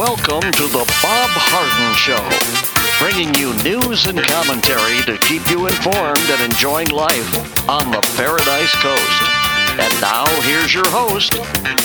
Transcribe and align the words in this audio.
Welcome 0.00 0.40
to 0.52 0.66
the 0.66 0.86
Bob 1.02 1.30
Harden 1.36 1.92
Show, 1.94 2.24
bringing 3.04 3.34
you 3.34 3.52
news 3.62 4.06
and 4.06 4.18
commentary 4.18 5.02
to 5.02 5.18
keep 5.18 5.46
you 5.50 5.66
informed 5.66 6.24
and 6.30 6.40
enjoying 6.40 6.88
life 6.88 7.68
on 7.68 7.90
the 7.90 8.00
Paradise 8.16 8.72
Coast. 8.80 9.22
And 9.78 9.92
now, 10.00 10.24
here's 10.40 10.72
your 10.72 10.88
host, 10.88 11.36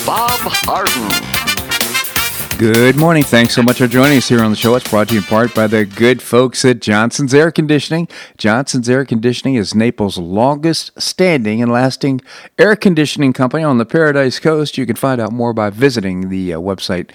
Bob 0.05 0.39
Harden. 0.63 1.11
Good 2.57 2.95
morning. 2.95 3.25
Thanks 3.25 3.53
so 3.53 3.61
much 3.61 3.79
for 3.79 3.87
joining 3.87 4.19
us 4.19 4.29
here 4.29 4.41
on 4.41 4.49
the 4.49 4.55
show. 4.55 4.75
It's 4.75 4.89
brought 4.89 5.09
to 5.09 5.15
you 5.15 5.19
in 5.19 5.25
part 5.25 5.53
by 5.53 5.67
the 5.67 5.83
good 5.83 6.21
folks 6.21 6.63
at 6.63 6.79
Johnson's 6.79 7.33
Air 7.33 7.51
Conditioning. 7.51 8.07
Johnson's 8.37 8.87
Air 8.87 9.03
Conditioning 9.03 9.55
is 9.55 9.75
Naples' 9.75 10.17
longest 10.17 10.91
standing 11.01 11.61
and 11.61 11.69
lasting 11.69 12.21
air 12.57 12.77
conditioning 12.77 13.33
company 13.33 13.61
on 13.61 13.77
the 13.77 13.85
Paradise 13.85 14.39
Coast. 14.39 14.77
You 14.77 14.85
can 14.85 14.95
find 14.95 15.19
out 15.19 15.33
more 15.33 15.51
by 15.51 15.69
visiting 15.69 16.29
the 16.29 16.53
uh, 16.53 16.59
website 16.61 17.09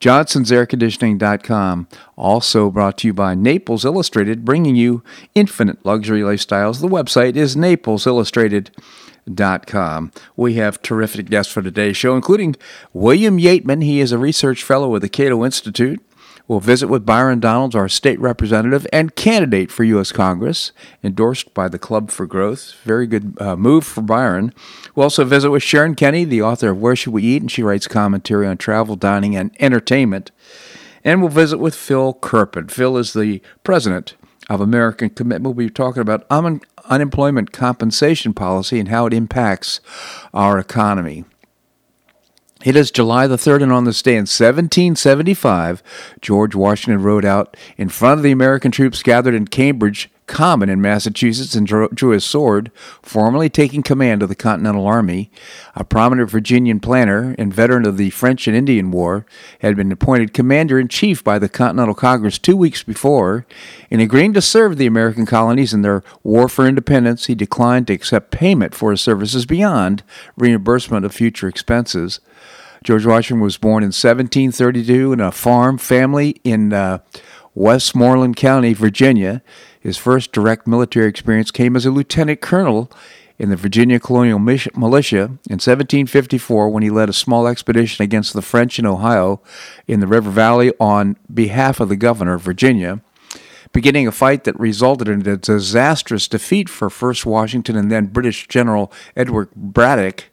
johnsonsairconditioning.com. 0.00 1.88
Also 2.16 2.70
brought 2.70 2.96
to 2.98 3.08
you 3.08 3.14
by 3.14 3.34
Naples 3.34 3.84
Illustrated, 3.84 4.44
bringing 4.44 4.76
you 4.76 5.02
infinite 5.34 5.84
luxury 5.84 6.20
lifestyles. 6.20 6.80
The 6.80 6.86
website 6.88 7.34
is 7.36 7.56
naplesillustrated.com. 7.56 10.12
We 10.36 10.54
have 10.54 10.80
terrific 10.82 11.26
guests 11.26 11.52
for 11.52 11.62
today's 11.62 11.96
show, 11.96 12.14
including 12.14 12.54
William 12.92 13.38
Yeatman. 13.38 13.82
He 13.82 13.98
is 14.00 14.12
a 14.12 14.18
research 14.18 14.62
fellow 14.62 14.88
with 14.88 15.02
the 15.02 15.08
Cato 15.08 15.44
Institute. 15.44 16.00
We'll 16.48 16.60
visit 16.60 16.86
with 16.86 17.04
Byron 17.04 17.40
Donalds, 17.40 17.74
our 17.74 17.88
state 17.88 18.20
representative 18.20 18.86
and 18.92 19.16
candidate 19.16 19.72
for 19.72 19.82
U.S. 19.84 20.12
Congress, 20.12 20.70
endorsed 21.02 21.52
by 21.54 21.68
the 21.68 21.78
Club 21.78 22.10
for 22.10 22.24
Growth. 22.24 22.74
Very 22.84 23.08
good 23.08 23.36
uh, 23.40 23.56
move 23.56 23.84
for 23.84 24.02
Byron. 24.02 24.54
We'll 24.94 25.04
also 25.04 25.24
visit 25.24 25.50
with 25.50 25.64
Sharon 25.64 25.96
Kenny, 25.96 26.24
the 26.24 26.42
author 26.42 26.70
of 26.70 26.80
Where 26.80 26.94
Should 26.94 27.12
We 27.12 27.24
Eat, 27.24 27.42
and 27.42 27.50
she 27.50 27.64
writes 27.64 27.88
commentary 27.88 28.46
on 28.46 28.58
travel, 28.58 28.94
dining, 28.94 29.34
and 29.34 29.50
entertainment. 29.58 30.30
And 31.02 31.20
we'll 31.20 31.30
visit 31.30 31.58
with 31.58 31.74
Phil 31.74 32.14
Kerpen. 32.14 32.70
Phil 32.70 32.96
is 32.96 33.12
the 33.12 33.42
president 33.64 34.14
of 34.48 34.60
American 34.60 35.10
Commitment. 35.10 35.56
We'll 35.56 35.66
be 35.66 35.72
talking 35.72 36.02
about 36.02 36.26
un- 36.30 36.60
unemployment 36.84 37.52
compensation 37.52 38.32
policy 38.34 38.78
and 38.78 38.88
how 38.88 39.06
it 39.06 39.12
impacts 39.12 39.80
our 40.32 40.58
economy. 40.58 41.24
It 42.64 42.74
is 42.74 42.90
July 42.90 43.26
the 43.26 43.36
3rd, 43.36 43.64
and 43.64 43.72
on 43.72 43.84
this 43.84 44.00
day 44.00 44.12
in 44.12 44.22
1775, 44.22 45.82
George 46.22 46.54
Washington 46.54 47.02
rode 47.02 47.24
out 47.24 47.54
in 47.76 47.90
front 47.90 48.18
of 48.18 48.22
the 48.22 48.32
American 48.32 48.70
troops 48.70 49.02
gathered 49.02 49.34
in 49.34 49.46
Cambridge 49.46 50.10
Common 50.26 50.68
in 50.68 50.80
Massachusetts 50.80 51.54
and 51.54 51.66
drew, 51.66 52.10
his 52.10 52.24
sword, 52.24 52.72
formally 53.00 53.48
taking 53.48 53.82
command 53.82 54.22
of 54.22 54.28
the 54.28 54.34
Continental 54.34 54.86
Army. 54.86 55.30
A 55.76 55.84
prominent 55.84 56.28
Virginian 56.28 56.80
planter 56.80 57.36
and 57.38 57.54
veteran 57.54 57.86
of 57.86 57.96
the 57.96 58.10
French 58.10 58.48
and 58.48 58.56
Indian 58.56 58.90
War 58.90 59.24
had 59.60 59.76
been 59.76 59.92
appointed 59.92 60.34
commander 60.34 60.80
in 60.80 60.88
chief 60.88 61.22
by 61.22 61.38
the 61.38 61.48
Continental 61.48 61.94
Congress 61.94 62.38
two 62.38 62.56
weeks 62.56 62.82
before. 62.82 63.46
In 63.88 64.00
agreeing 64.00 64.32
to 64.32 64.42
serve 64.42 64.78
the 64.78 64.86
American 64.86 65.26
colonies 65.26 65.72
in 65.72 65.82
their 65.82 66.02
war 66.24 66.48
for 66.48 66.66
independence, 66.66 67.26
he 67.26 67.36
declined 67.36 67.86
to 67.86 67.92
accept 67.92 68.32
payment 68.32 68.74
for 68.74 68.90
his 68.90 69.00
services 69.00 69.46
beyond 69.46 70.02
reimbursement 70.36 71.04
of 71.04 71.14
future 71.14 71.46
expenses. 71.46 72.18
George 72.82 73.06
Washington 73.06 73.42
was 73.42 73.56
born 73.56 73.82
in 73.82 73.88
1732 73.88 75.12
in 75.12 75.20
a 75.20 75.32
farm 75.32 75.78
family 75.78 76.40
in 76.44 76.72
uh, 76.72 76.98
Westmoreland 77.56 78.36
County, 78.36 78.74
Virginia. 78.74 79.42
His 79.80 79.96
first 79.96 80.30
direct 80.30 80.66
military 80.66 81.08
experience 81.08 81.50
came 81.50 81.74
as 81.74 81.86
a 81.86 81.90
lieutenant 81.90 82.42
colonel 82.42 82.90
in 83.38 83.48
the 83.48 83.56
Virginia 83.56 83.98
Colonial 83.98 84.38
Militia 84.38 85.24
in 85.48 85.58
1754 85.58 86.68
when 86.68 86.82
he 86.82 86.90
led 86.90 87.08
a 87.08 87.14
small 87.14 87.46
expedition 87.46 88.02
against 88.02 88.34
the 88.34 88.42
French 88.42 88.78
in 88.78 88.84
Ohio 88.84 89.40
in 89.88 90.00
the 90.00 90.06
River 90.06 90.30
Valley 90.30 90.72
on 90.78 91.16
behalf 91.32 91.80
of 91.80 91.88
the 91.88 91.96
governor 91.96 92.34
of 92.34 92.42
Virginia, 92.42 93.00
beginning 93.72 94.06
a 94.06 94.12
fight 94.12 94.44
that 94.44 94.58
resulted 94.60 95.08
in 95.08 95.26
a 95.26 95.38
disastrous 95.38 96.28
defeat 96.28 96.68
for 96.68 96.90
first 96.90 97.24
Washington 97.24 97.74
and 97.74 97.90
then 97.90 98.06
British 98.06 98.48
General 98.48 98.92
Edward 99.16 99.48
Braddock 99.54 100.24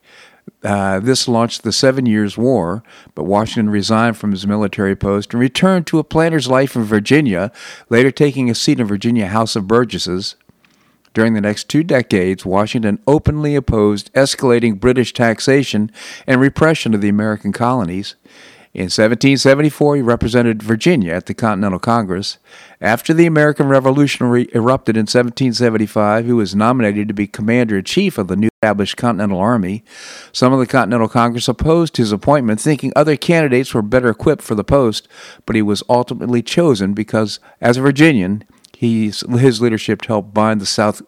uh, 0.63 0.99
this 0.99 1.27
launched 1.27 1.63
the 1.63 1.73
Seven 1.73 2.05
Years' 2.05 2.37
War, 2.37 2.83
but 3.15 3.23
Washington 3.23 3.69
resigned 3.69 4.17
from 4.17 4.31
his 4.31 4.47
military 4.47 4.95
post 4.95 5.33
and 5.33 5.41
returned 5.41 5.87
to 5.87 5.99
a 5.99 6.03
planter's 6.03 6.47
life 6.47 6.75
in 6.75 6.83
Virginia, 6.83 7.51
later 7.89 8.11
taking 8.11 8.49
a 8.49 8.55
seat 8.55 8.79
in 8.79 8.87
Virginia 8.87 9.27
House 9.27 9.55
of 9.55 9.67
Burgesses. 9.67 10.35
During 11.13 11.33
the 11.33 11.41
next 11.41 11.69
two 11.69 11.83
decades, 11.83 12.45
Washington 12.45 12.97
openly 13.05 13.55
opposed 13.55 14.11
escalating 14.13 14.79
British 14.79 15.13
taxation 15.13 15.91
and 16.25 16.41
repression 16.41 16.93
of 16.93 17.01
the 17.01 17.09
American 17.09 17.51
colonies. 17.51 18.15
In 18.73 18.85
1774, 18.85 19.97
he 19.97 20.01
represented 20.01 20.63
Virginia 20.63 21.13
at 21.13 21.27
the 21.27 21.35
Continental 21.35 21.77
Congress. 21.77 22.39
After 22.81 23.13
the 23.13 23.27
American 23.27 23.67
Revolution 23.67 24.25
re- 24.25 24.49
erupted 24.51 24.97
in 24.97 25.01
1775, 25.01 26.25
he 26.25 26.31
was 26.31 26.55
nominated 26.55 27.07
to 27.07 27.13
be 27.13 27.27
commander 27.27 27.77
in 27.77 27.83
chief 27.83 28.17
of 28.17 28.29
the 28.29 28.35
new 28.35 28.49
established 28.63 28.97
Continental 28.97 29.39
Army. 29.39 29.83
Some 30.31 30.53
of 30.53 30.59
the 30.59 30.65
Continental 30.65 31.07
Congress 31.07 31.47
opposed 31.47 31.97
his 31.97 32.11
appointment, 32.11 32.61
thinking 32.61 32.93
other 32.95 33.17
candidates 33.17 33.73
were 33.73 33.81
better 33.81 34.09
equipped 34.09 34.41
for 34.41 34.55
the 34.55 34.63
post, 34.63 35.07
but 35.45 35.55
he 35.55 35.61
was 35.61 35.83
ultimately 35.89 36.41
chosen 36.41 36.93
because, 36.93 37.39
as 37.61 37.77
a 37.77 37.81
Virginian, 37.81 38.43
his 38.75 39.23
leadership 39.61 40.05
helped 40.05 40.33
bind 40.33 40.61
the 40.61 40.65
South 40.65 41.01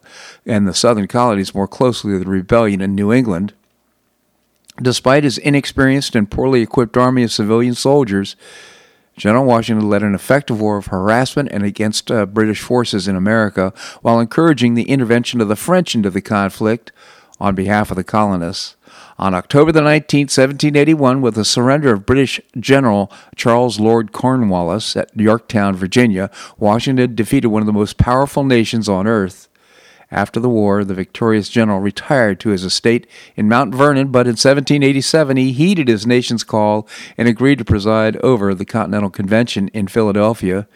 and 0.46 0.68
the 0.68 0.74
Southern 0.74 1.08
colonies 1.08 1.56
more 1.56 1.68
closely 1.68 2.12
to 2.12 2.20
the 2.20 2.30
rebellion 2.30 2.82
in 2.82 2.94
New 2.94 3.12
England. 3.12 3.54
Despite 4.82 5.24
his 5.24 5.38
inexperienced 5.38 6.16
and 6.16 6.30
poorly 6.30 6.62
equipped 6.62 6.98
army 6.98 7.24
of 7.24 7.32
civilian 7.32 7.76
soldiers, 7.76 8.36
General 9.16 9.46
Washington 9.46 9.90
led 9.90 10.04
an 10.04 10.14
effective 10.14 10.60
war 10.60 10.78
of 10.78 10.88
harassment 10.88 11.50
and 11.52 11.64
against 11.64 12.12
uh, 12.12 12.26
British 12.26 12.62
forces 12.62 13.08
in 13.08 13.16
America 13.16 13.74
while 14.02 14.20
encouraging 14.20 14.74
the 14.74 14.90
intervention 14.90 15.40
of 15.40 15.48
the 15.48 15.56
French 15.56 15.96
into 15.96 16.10
the 16.10 16.22
conflict 16.22 16.92
on 17.40 17.56
behalf 17.56 17.90
of 17.92 17.96
the 17.98 18.04
colonists. 18.04 18.76
On 19.18 19.34
October 19.34 19.72
the 19.72 19.82
19th, 19.82 20.36
1781, 20.36 21.22
with 21.22 21.36
the 21.36 21.46
surrender 21.46 21.94
of 21.94 22.06
British 22.06 22.42
General 22.60 23.12
Charles 23.36 23.80
Lord 23.80 24.12
Cornwallis 24.12 24.98
at 24.98 25.16
Yorktown, 25.16 25.76
Virginia, 25.76 26.30
Washington 26.58 27.16
defeated 27.16 27.48
one 27.48 27.62
of 27.62 27.66
the 27.66 27.74
most 27.74 27.98
powerful 27.98 28.44
nations 28.44 28.90
on 28.90 29.08
earth. 29.08 29.48
After 30.12 30.40
the 30.40 30.50
war, 30.50 30.84
the 30.84 30.94
victorious 30.94 31.50
general 31.50 31.80
retired 31.80 32.40
to 32.42 32.50
his 32.50 32.64
estate 32.64 33.08
in 33.36 33.50
Mount 33.50 33.74
Vernon, 33.74 34.08
but 34.08 34.28
in 34.28 34.32
1787 34.32 35.38
he 35.38 35.52
heeded 35.52 35.88
his 35.88 36.06
nation's 36.06 36.44
call 36.44 36.88
and 37.18 37.28
agreed 37.28 37.58
to 37.60 37.66
preside 37.66 38.18
over 38.18 38.54
the 38.54 38.66
Continental 38.66 39.10
Convention 39.10 39.68
in 39.70 39.88
Philadelphia. 39.88 40.68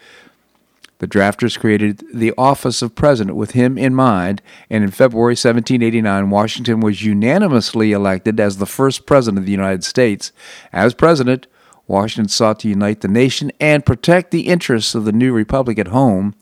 The 0.98 1.08
drafters 1.08 1.58
created 1.58 2.04
the 2.12 2.34
office 2.36 2.82
of 2.82 2.94
president 2.94 3.34
with 3.34 3.52
him 3.52 3.78
in 3.78 3.94
mind, 3.94 4.42
and 4.68 4.84
in 4.84 4.90
February 4.90 5.32
1789, 5.32 6.28
Washington 6.28 6.80
was 6.80 7.02
unanimously 7.02 7.92
elected 7.92 8.38
as 8.38 8.58
the 8.58 8.66
first 8.66 9.06
president 9.06 9.38
of 9.38 9.46
the 9.46 9.52
United 9.52 9.82
States. 9.82 10.30
As 10.74 10.92
president, 10.92 11.46
Washington 11.86 12.28
sought 12.28 12.60
to 12.60 12.68
unite 12.68 13.00
the 13.00 13.08
nation 13.08 13.50
and 13.58 13.86
protect 13.86 14.30
the 14.30 14.46
interests 14.46 14.94
of 14.94 15.06
the 15.06 15.12
new 15.12 15.32
republic 15.32 15.78
at 15.78 15.88
home 15.88 16.34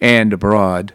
and 0.00 0.32
abroad. 0.32 0.94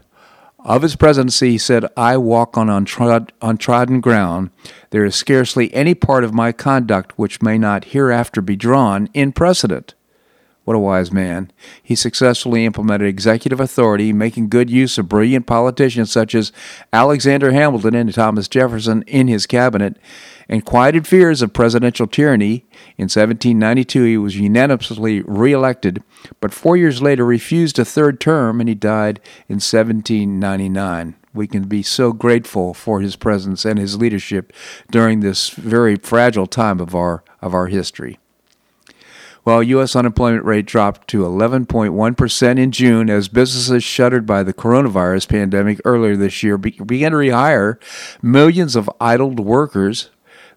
Of 0.64 0.82
his 0.82 0.96
presidency, 0.96 1.52
he 1.52 1.58
said, 1.58 1.86
I 1.98 2.16
walk 2.16 2.58
on 2.58 2.68
untrod- 2.68 3.32
untrodden 3.42 4.00
ground. 4.00 4.50
There 4.92 5.04
is 5.04 5.14
scarcely 5.14 5.74
any 5.74 5.94
part 5.94 6.24
of 6.24 6.34
my 6.34 6.54
conduct 6.54 7.18
which 7.18 7.42
may 7.42 7.58
not 7.58 7.86
hereafter 7.86 8.42
be 8.42 8.56
drawn 8.56 9.10
in 9.14 9.34
precedent. 9.34 9.94
What 10.64 10.78
a 10.78 10.80
wise 10.80 11.12
man. 11.12 11.52
He 11.82 11.96
successfully 11.96 12.66
implemented 12.66 13.10
executive 13.10 13.60
authority, 13.60 14.14
making 14.14 14.48
good 14.48 14.70
use 14.70 14.98
of 14.98 15.10
brilliant 15.10 15.46
politicians 15.46 16.10
such 16.10 16.34
as 16.34 16.54
Alexander 16.94 17.52
Hamilton 17.52 17.96
and 17.96 18.14
Thomas 18.14 18.48
Jefferson 18.48 19.04
in 19.06 19.28
his 19.28 19.46
cabinet, 19.46 19.98
and 20.50 20.66
quieted 20.66 21.08
fears 21.08 21.42
of 21.42 21.54
presidential 21.54 22.08
tyranny. 22.08 22.66
In 22.98 23.06
1792, 23.06 24.04
he 24.04 24.18
was 24.18 24.38
unanimously 24.38 25.22
reelected, 25.22 26.04
but 26.40 26.54
four 26.54 26.78
years 26.78 27.02
later 27.02 27.26
refused 27.26 27.80
a 27.80 27.86
third 27.86 28.20
term 28.20 28.60
and 28.60 28.70
he 28.70 28.76
died 28.76 29.20
in 29.48 29.56
1799. 29.56 31.16
We 31.34 31.48
can 31.48 31.64
be 31.64 31.82
so 31.82 32.14
grateful 32.14 32.74
for 32.74 33.02
his 33.02 33.16
presence 33.16 33.66
and 33.66 33.80
his 33.80 33.98
leadership 33.98 34.54
during 34.92 35.20
this 35.20 35.50
very 35.50 35.96
fragile 35.96 36.48
time 36.48 36.80
of 36.80 36.94
our, 36.94 37.24
of 37.42 37.54
our 37.54 37.68
history. 37.68 38.20
Well, 39.46 39.62
U.S. 39.62 39.94
unemployment 39.94 40.46
rate 40.46 40.66
dropped 40.66 41.10
to 41.10 41.24
11.1% 41.24 42.60
in 42.60 42.72
June 42.72 43.10
as 43.10 43.28
businesses 43.28 43.84
shuttered 43.84 44.26
by 44.26 44.42
the 44.42 44.54
coronavirus 44.54 45.28
pandemic 45.28 45.82
earlier 45.84 46.16
this 46.16 46.44
year 46.44 46.58
began 46.58 47.12
to 47.12 47.18
rehire 47.18 47.78
millions 48.22 48.78
of 48.78 48.90
idled 49.02 49.42
workers. 49.42 50.12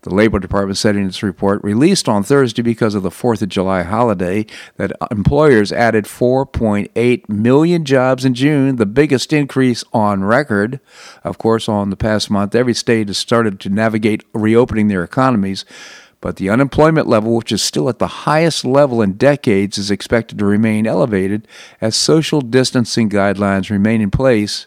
The 0.07 0.15
Labor 0.15 0.39
Department 0.39 0.79
said 0.79 0.95
in 0.95 1.05
its 1.05 1.21
report, 1.21 1.65
released 1.65 2.09
on 2.09 2.23
Thursday 2.23 2.63
because 2.63 2.95
of 2.95 3.03
the 3.03 3.11
4th 3.11 3.43
of 3.43 3.49
July 3.49 3.83
holiday, 3.83 4.47
that 4.77 4.93
employers 5.11 5.73
added 5.73 6.05
4.8 6.05 7.29
million 7.29 7.85
jobs 7.85 8.25
in 8.25 8.33
June, 8.33 8.77
the 8.77 8.87
biggest 8.87 9.33
increase 9.33 9.83
on 9.93 10.23
record. 10.23 10.79
Of 11.25 11.39
course, 11.39 11.69
on 11.69 11.91
the 11.91 11.97
past 11.97 12.31
month, 12.31 12.55
every 12.55 12.73
state 12.73 13.09
has 13.09 13.19
started 13.19 13.59
to 13.59 13.69
navigate 13.69 14.23
reopening 14.33 14.87
their 14.87 15.03
economies 15.03 15.65
but 16.23 16.37
the 16.37 16.49
unemployment 16.49 17.07
level, 17.07 17.37
which 17.37 17.53
is 17.53 17.63
still 17.63 17.89
at 17.89 17.99
the 17.99 18.07
highest 18.07 18.65
level 18.65 19.03
in 19.03 19.13
decades, 19.13 19.77
is 19.77 19.91
expected 19.91 20.39
to 20.39 20.45
remain 20.45 20.87
elevated 20.87 21.47
as 21.81 21.95
social 21.95 22.41
distancing 22.41 23.11
guidelines 23.11 23.71
remain 23.71 24.01
in 24.01 24.11
place 24.11 24.67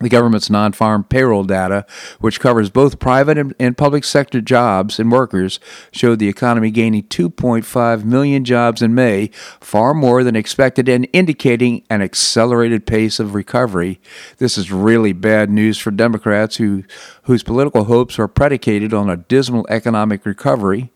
the 0.00 0.08
government's 0.08 0.50
non 0.50 0.72
farm 0.72 1.04
payroll 1.04 1.44
data, 1.44 1.84
which 2.20 2.40
covers 2.40 2.70
both 2.70 2.98
private 2.98 3.38
and, 3.58 3.76
public 3.76 4.04
sector 4.04 4.40
jobs 4.40 4.98
and 4.98 5.12
workers, 5.12 5.60
showed 5.92 6.18
the 6.18 6.28
economy 6.28 6.70
gaining 6.70 7.04
2.5 7.04 8.04
million 8.04 8.44
jobs 8.44 8.82
in 8.82 8.94
May, 8.94 9.30
far 9.60 9.94
more 9.94 10.24
than 10.24 10.36
expected 10.36 10.88
and 10.88 11.08
indicating 11.12 11.84
an 11.90 12.02
accelerated 12.02 12.86
pace 12.86 13.20
of 13.20 13.34
recovery. 13.34 14.00
This 14.38 14.56
is 14.58 14.72
really 14.72 15.12
bad 15.12 15.50
news 15.50 15.78
for 15.78 15.90
Democrats 15.90 16.56
who, 16.56 16.84
whose 17.22 17.42
political 17.42 17.84
hopes 17.84 18.18
are 18.18 18.28
predicated 18.28 18.94
on 18.94 19.10
a 19.10 19.16
dismal 19.16 19.66
economic 19.68 20.24
recovery, 20.24 20.92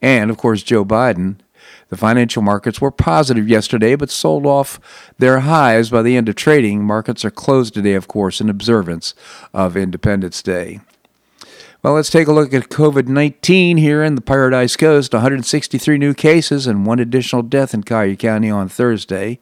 and, 0.00 0.30
of 0.30 0.36
course, 0.36 0.62
Joe 0.62 0.84
Biden. 0.84 1.36
The 1.94 1.98
financial 1.98 2.42
markets 2.42 2.80
were 2.80 2.90
positive 2.90 3.48
yesterday, 3.48 3.94
but 3.94 4.10
sold 4.10 4.46
off 4.46 4.80
their 5.18 5.38
highs 5.38 5.90
by 5.90 6.02
the 6.02 6.16
end 6.16 6.28
of 6.28 6.34
trading. 6.34 6.82
Markets 6.82 7.24
are 7.24 7.30
closed 7.30 7.72
today, 7.72 7.94
of 7.94 8.08
course, 8.08 8.40
in 8.40 8.50
observance 8.50 9.14
of 9.52 9.76
Independence 9.76 10.42
Day. 10.42 10.80
Well, 11.84 11.94
let's 11.94 12.10
take 12.10 12.26
a 12.26 12.32
look 12.32 12.52
at 12.52 12.68
COVID 12.68 13.06
19 13.06 13.76
here 13.76 14.02
in 14.02 14.16
the 14.16 14.20
Paradise 14.20 14.74
Coast 14.74 15.12
163 15.12 15.96
new 15.96 16.14
cases 16.14 16.66
and 16.66 16.84
one 16.84 16.98
additional 16.98 17.42
death 17.42 17.72
in 17.72 17.84
Cuyahoga 17.84 18.16
County 18.16 18.50
on 18.50 18.68
Thursday. 18.68 19.38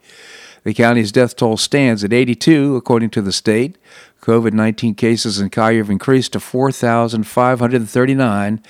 The 0.64 0.75
county's 0.75 1.10
death 1.10 1.34
toll 1.34 1.56
stands 1.56 2.05
at 2.05 2.12
82, 2.12 2.76
according 2.76 3.08
to 3.12 3.22
the 3.22 3.32
state. 3.32 3.78
COVID 4.20 4.52
19 4.52 4.94
cases 4.94 5.40
in 5.40 5.48
Cuyahoga 5.48 5.78
have 5.78 5.88
increased 5.88 6.34
to 6.34 6.40
4,539 6.40 8.60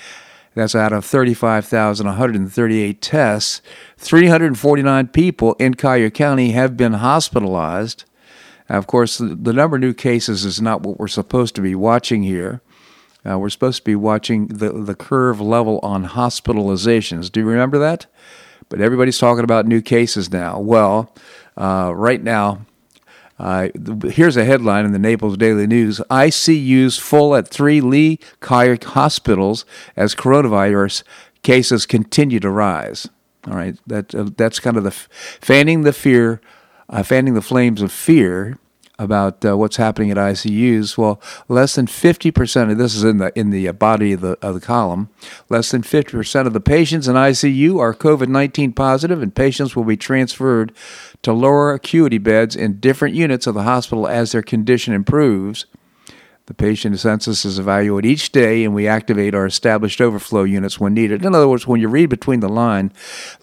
that's 0.55 0.75
out 0.75 0.93
of 0.93 1.05
35,138 1.05 3.01
tests. 3.01 3.61
349 3.97 5.07
people 5.07 5.53
in 5.55 5.73
Collier 5.73 6.09
County 6.09 6.51
have 6.51 6.77
been 6.77 6.93
hospitalized. 6.93 8.05
Now, 8.69 8.77
of 8.77 8.87
course, 8.87 9.17
the, 9.17 9.53
number 9.53 9.77
of 9.77 9.81
new 9.81 9.93
cases 9.93 10.45
is 10.45 10.61
not 10.61 10.81
what 10.81 10.99
we're 10.99 11.07
supposed 11.07 11.55
to 11.55 11.61
be 11.61 11.75
watching 11.75 12.23
here. 12.23 12.61
Uh, 13.25 13.39
we're 13.39 13.49
supposed 13.49 13.77
to 13.79 13.83
be 13.83 13.95
watching 13.95 14.47
the, 14.47 14.71
the 14.71 14.95
curve 14.95 15.39
level 15.39 15.79
on 15.81 16.07
hospitalizations. 16.07 17.31
Do 17.31 17.39
you 17.39 17.45
remember 17.45 17.79
that? 17.79 18.05
But 18.69 18.81
everybody's 18.81 19.17
talking 19.17 19.43
about 19.43 19.65
new 19.65 19.81
cases 19.81 20.31
now. 20.31 20.59
Well, 20.59 21.13
uh, 21.57 21.93
right 21.95 22.21
now, 22.21 22.65
uh, 23.43 23.67
here's 24.05 24.37
a 24.37 24.45
headline 24.45 24.85
in 24.85 24.93
the 24.93 24.99
Naples 24.99 25.35
Daily 25.35 25.67
News 25.67 25.99
ICUs 26.09 26.97
full 26.97 27.35
at 27.35 27.45
three 27.45 27.81
Lee 27.81 28.17
Kayak 28.39 28.85
hospitals 28.85 29.65
as 29.97 30.15
coronavirus 30.15 31.03
cases 31.41 31.85
continue 31.85 32.39
to 32.39 32.49
rise. 32.49 33.09
All 33.45 33.57
right, 33.57 33.77
that, 33.85 34.15
uh, 34.15 34.29
that's 34.37 34.61
kind 34.61 34.77
of 34.77 34.83
the 34.83 34.91
f- 34.91 35.09
fanning 35.41 35.81
the 35.81 35.91
fear, 35.91 36.39
uh, 36.87 37.03
fanning 37.03 37.33
the 37.33 37.41
flames 37.41 37.81
of 37.81 37.91
fear 37.91 38.57
about 38.99 39.43
uh, 39.43 39.57
what's 39.57 39.77
happening 39.77 40.11
at 40.11 40.17
ICUs. 40.17 40.97
Well, 40.97 41.21
less 41.47 41.75
than 41.75 41.87
50% 41.87 42.71
of 42.71 42.77
this 42.77 42.95
is 42.95 43.03
in 43.03 43.17
the 43.17 43.37
in 43.37 43.49
the 43.49 43.67
uh, 43.67 43.73
body 43.73 44.13
of 44.13 44.21
the 44.21 44.37
of 44.41 44.53
the 44.53 44.61
column. 44.61 45.09
Less 45.49 45.71
than 45.71 45.81
50% 45.81 46.47
of 46.47 46.53
the 46.53 46.59
patients 46.59 47.07
in 47.07 47.15
ICU 47.15 47.79
are 47.79 47.93
COVID-19 47.93 48.75
positive, 48.75 49.21
and 49.21 49.35
patients 49.35 49.75
will 49.75 49.83
be 49.83 49.97
transferred 49.97 50.73
to 51.23 51.33
lower 51.33 51.73
acuity 51.73 52.17
beds 52.17 52.55
in 52.55 52.79
different 52.79 53.15
units 53.15 53.47
of 53.47 53.55
the 53.55 53.63
hospital 53.63 54.07
as 54.07 54.31
their 54.31 54.43
condition 54.43 54.93
improves. 54.93 55.65
The 56.45 56.53
patient 56.53 56.99
census 56.99 57.45
is 57.45 57.57
evaluated 57.57 58.11
each 58.11 58.33
day, 58.33 58.65
and 58.65 58.75
we 58.75 58.85
activate 58.85 59.33
our 59.33 59.45
established 59.45 60.01
overflow 60.01 60.43
units 60.43 60.77
when 60.77 60.93
needed. 60.93 61.23
In 61.23 61.33
other 61.33 61.47
words, 61.47 61.65
when 61.65 61.79
you 61.79 61.87
read 61.87 62.09
between 62.09 62.41
the 62.41 62.49
line 62.49 62.91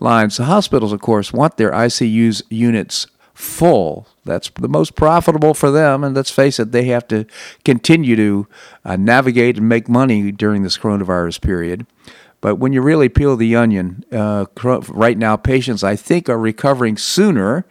lines, 0.00 0.37
the 0.37 0.44
hospitals, 0.44 0.93
of 0.93 1.00
course, 1.00 1.32
want 1.32 1.56
their 1.56 1.70
ICU's 1.70 2.43
units 2.50 3.06
full. 3.32 4.06
That's 4.31 4.49
the 4.50 4.69
most 4.69 4.94
profitable 4.94 5.55
for 5.55 5.73
them, 5.73 6.05
and 6.05 6.15
let's 6.15 6.31
face 6.31 6.61
it, 6.61 6.71
they 6.71 6.85
have 6.85 7.09
to 7.09 7.27
continue 7.65 8.15
to 8.15 8.47
uh, 8.85 8.97
navigate 8.97 9.59
and 9.59 9.69
make 9.69 9.88
money 9.88 10.31
during 10.31 10.62
this 10.62 10.79
coronavirus 10.79 11.41
period. 11.41 11.87
But 12.41 12.56
when 12.56 12.73
you 12.73 12.81
really 12.81 13.09
peel 13.09 13.37
the 13.37 13.56
onion, 13.56 14.05
uh, 14.12 14.47
right 14.62 15.19
now 15.19 15.37
patients 15.37 15.82
I 15.82 15.97
think 15.97 16.29
are 16.29 16.38
recovering 16.38 16.97
sooner 16.97 17.67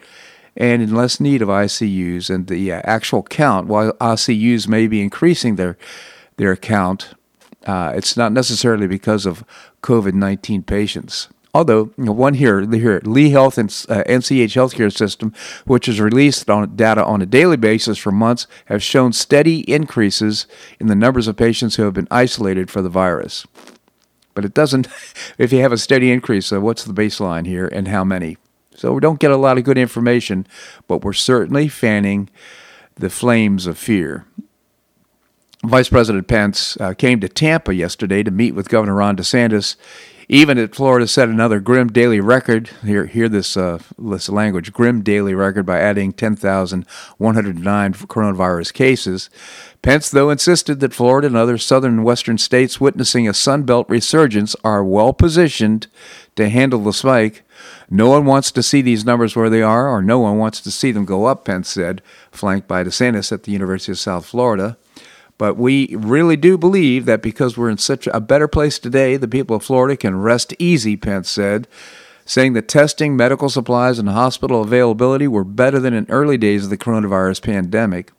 and 0.58 0.82
in 0.82 0.94
less 0.94 1.22
need 1.22 1.42
of 1.42 1.48
ICUs, 1.48 2.30
and 2.30 2.48
the 2.48 2.74
uh, 2.74 2.82
actual 2.84 3.24
count, 3.24 3.68
while 3.68 3.94
ICUs 3.94 4.68
may 4.68 4.88
be 4.88 5.02
increasing 5.02 5.56
their 5.56 5.78
their 6.36 6.58
count, 6.58 7.14
uh, 7.66 7.94
it's 7.96 8.18
not 8.18 8.34
necessarily 8.34 8.86
because 8.86 9.26
of 9.26 9.46
COVID 9.82 10.14
nineteen 10.14 10.62
patients. 10.62 11.30
Although 11.54 11.92
you 11.98 12.06
know, 12.06 12.12
one 12.12 12.36
here, 12.36 12.62
here, 12.70 13.02
Lee 13.04 13.32
Health 13.32 13.58
and 13.58 13.70
uh, 13.90 14.04
NCH 14.08 14.54
Healthcare 14.54 14.96
System, 14.96 15.34
which 15.66 15.88
has 15.88 16.00
released 16.00 16.50
on 16.50 16.76
data 16.76 17.04
on 17.04 17.22
a 17.22 17.26
daily 17.26 17.58
basis 17.58 17.98
for 17.98 18.12
months, 18.12 18.46
have 18.66 18.84
shown 18.84 19.14
steady 19.14 19.62
increases 19.72 20.46
in 20.80 20.88
the 20.88 20.96
numbers 20.96 21.28
of 21.28 21.38
patients 21.38 21.76
who 21.76 21.84
have 21.84 21.94
been 21.94 22.08
isolated 22.12 22.70
for 22.70 22.84
the 22.84 22.90
virus. 22.90 23.48
But 24.36 24.46
it 24.46 24.54
doesn't. 24.54 24.88
If 25.38 25.54
you 25.54 25.62
have 25.62 25.72
a 25.72 25.78
steady 25.78 26.12
increase, 26.12 26.48
so 26.48 26.60
what's 26.60 26.84
the 26.84 26.94
baseline 26.94 27.48
here, 27.48 27.68
and 27.68 27.88
how 27.88 28.04
many? 28.04 28.38
So 28.76 28.94
we 28.94 29.00
don't 29.00 29.20
get 29.20 29.32
a 29.32 29.38
lot 29.38 29.58
of 29.58 29.64
good 29.64 29.78
information, 29.78 30.46
but 30.88 31.04
we're 31.04 31.14
certainly 31.14 31.68
fanning 31.68 32.30
the 32.96 33.10
flames 33.10 33.66
of 33.66 33.78
fear. 33.78 34.26
Vice 35.66 35.90
President 35.90 36.28
Pence 36.28 36.78
uh, 36.80 36.94
came 36.94 37.20
to 37.20 37.28
Tampa 37.28 37.74
yesterday 37.74 38.24
to 38.24 38.32
meet 38.32 38.54
with 38.54 38.70
Governor 38.70 38.96
Ron 38.96 39.18
DeSantis 39.18 39.76
even 40.32 40.60
if 40.60 40.76
Florida 40.76 41.08
set 41.08 41.28
another 41.28 41.60
grim 41.60 41.88
daily 41.92 42.20
record, 42.20 42.70
hear, 42.86 43.08
hear 43.08 43.28
this, 43.28 43.58
uh, 43.58 43.80
this 43.98 44.30
language, 44.30 44.72
grim 44.72 45.02
daily 45.02 45.34
record 45.34 45.66
by 45.66 45.80
adding 45.80 46.14
10,109 46.14 47.94
coronavirus 47.94 48.72
cases. 48.72 49.32
Pence, 49.82 50.12
though, 50.12 50.30
insisted 50.30 50.82
that 50.82 50.94
Florida 50.94 51.26
and 51.26 51.36
other 51.36 51.58
southern 51.58 51.94
and 51.94 52.04
western 52.06 52.38
states 52.38 52.80
witnessing 52.80 53.28
a 53.28 53.32
Sunbelt 53.32 53.90
resurgence 53.90 54.56
are 54.64 54.84
well 54.84 55.14
positioned 55.14 55.88
to 56.36 56.48
handle 56.48 56.84
the 56.84 56.94
spike. 56.94 57.42
No 57.90 58.10
one 58.10 58.26
wants 58.26 58.52
to 58.52 58.62
see 58.62 58.84
these 58.84 59.04
numbers 59.04 59.36
where 59.36 59.50
they 59.50 59.64
are, 59.64 59.90
or 59.90 60.00
no 60.04 60.20
one 60.20 60.38
wants 60.38 60.62
to 60.62 60.70
see 60.70 60.92
them 60.92 61.06
go 61.06 61.26
up, 61.26 61.46
Pence 61.46 61.70
said, 61.70 62.04
flanked 62.32 62.68
by 62.68 62.84
DeSantis 62.84 63.32
at 63.32 63.44
the 63.44 63.52
University 63.52 63.94
of 63.94 64.00
South 64.00 64.28
Florida. 64.28 64.78
But 65.40 65.58
we 65.58 65.96
really 65.96 66.36
do 66.36 66.58
believe 66.58 67.06
that 67.06 67.24
because 67.24 67.58
we're 67.58 67.70
in 67.70 67.78
such 67.80 68.08
a 68.08 68.20
better 68.20 68.48
place 68.48 68.78
today, 68.78 69.16
the 69.18 69.28
people 69.28 69.56
of 69.56 69.64
Florida 69.64 69.98
can 69.98 70.22
rest 70.22 70.54
easy, 70.60 70.98
Pence 70.98 71.32
said, 71.32 71.66
saying 72.26 72.54
that 72.54 72.68
testing, 72.68 73.16
medical 73.16 73.50
supplies, 73.50 73.98
and 73.98 74.10
hospital 74.10 74.62
availability 74.62 75.28
were 75.28 75.46
better 75.46 75.80
than 75.80 75.94
in 75.94 76.06
early 76.10 76.38
days 76.38 76.66
of 76.66 76.70
the 76.70 76.78
coronavirus 76.78 77.42
pandemic. 77.42 78.12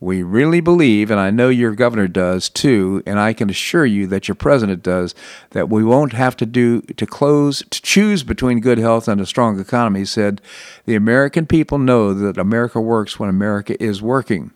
We 0.00 0.22
really 0.22 0.60
believe, 0.60 1.10
and 1.10 1.18
I 1.18 1.30
know 1.30 1.48
your 1.48 1.74
governor 1.74 2.08
does 2.08 2.50
too, 2.50 3.02
and 3.06 3.18
I 3.18 3.32
can 3.32 3.48
assure 3.48 3.86
you 3.86 4.06
that 4.08 4.28
your 4.28 4.34
president 4.34 4.82
does, 4.82 5.14
that 5.50 5.70
we 5.70 5.82
won't 5.82 6.12
have 6.12 6.36
to 6.36 6.46
do 6.46 6.82
to 6.82 7.06
close 7.06 7.62
to 7.70 7.82
choose 7.82 8.22
between 8.22 8.60
good 8.60 8.78
health 8.78 9.08
and 9.08 9.20
a 9.20 9.26
strong 9.26 9.58
economy. 9.58 10.04
Said, 10.04 10.42
"The 10.84 10.94
American 10.94 11.46
people 11.46 11.78
know 11.78 12.12
that 12.14 12.38
America 12.38 12.80
works 12.80 13.18
when 13.18 13.30
America 13.30 13.82
is 13.82 14.00
working." 14.02 14.52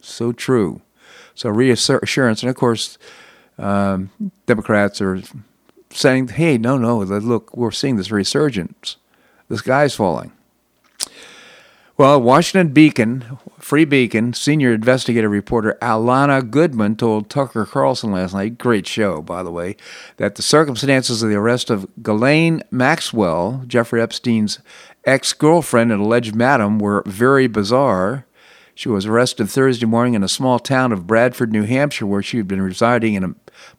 So 0.00 0.32
true. 0.32 0.82
So 1.34 1.50
reassurance, 1.50 2.42
and 2.42 2.50
of 2.50 2.56
course, 2.56 2.98
um, 3.58 4.10
Democrats 4.46 5.00
are 5.00 5.20
saying, 5.90 6.28
"Hey, 6.28 6.58
no, 6.58 6.76
no, 6.78 6.98
look, 6.98 7.56
we're 7.56 7.70
seeing 7.70 7.96
this 7.96 8.10
resurgence. 8.10 8.96
The 9.48 9.58
sky's 9.58 9.94
falling." 9.94 10.32
Well, 11.96 12.20
Washington 12.20 12.72
Beacon, 12.72 13.38
Free 13.60 13.84
Beacon, 13.84 14.32
senior 14.32 14.72
investigative 14.72 15.30
reporter 15.30 15.78
Alana 15.80 16.50
Goodman 16.50 16.96
told 16.96 17.30
Tucker 17.30 17.64
Carlson 17.64 18.10
last 18.10 18.34
night, 18.34 18.58
great 18.58 18.84
show, 18.84 19.22
by 19.22 19.44
the 19.44 19.52
way, 19.52 19.76
that 20.16 20.34
the 20.34 20.42
circumstances 20.42 21.22
of 21.22 21.30
the 21.30 21.36
arrest 21.36 21.70
of 21.70 21.86
Ghislaine 22.02 22.64
Maxwell, 22.72 23.62
Jeffrey 23.68 24.02
Epstein's 24.02 24.58
ex 25.04 25.32
girlfriend 25.32 25.92
and 25.92 26.02
alleged 26.02 26.34
madam, 26.34 26.80
were 26.80 27.04
very 27.06 27.46
bizarre. 27.46 28.26
She 28.76 28.88
was 28.88 29.06
arrested 29.06 29.48
Thursday 29.48 29.86
morning 29.86 30.14
in 30.14 30.24
a 30.24 30.28
small 30.28 30.58
town 30.58 30.90
of 30.90 31.06
Bradford, 31.06 31.52
New 31.52 31.62
Hampshire, 31.62 32.06
where 32.06 32.24
she 32.24 32.38
had 32.38 32.48
been 32.48 32.60
residing 32.60 33.14
in 33.14 33.22
a 33.22 33.34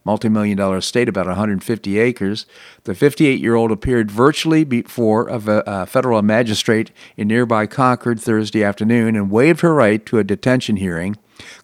multi 0.06 0.30
million 0.30 0.56
dollar 0.56 0.78
estate, 0.78 1.06
about 1.06 1.26
150 1.26 1.98
acres. 1.98 2.46
The 2.84 2.94
58 2.94 3.38
year 3.38 3.54
old 3.54 3.70
appeared 3.70 4.10
virtually 4.10 4.64
before 4.64 5.28
a, 5.28 5.38
a 5.38 5.58
uh, 5.60 5.86
federal 5.86 6.22
magistrate 6.22 6.90
in 7.14 7.28
nearby 7.28 7.66
Concord 7.66 8.20
Thursday 8.20 8.64
afternoon 8.64 9.16
and 9.16 9.30
waived 9.30 9.60
her 9.60 9.74
right 9.74 10.04
to 10.06 10.18
a 10.18 10.24
detention 10.24 10.76
hearing, 10.76 11.16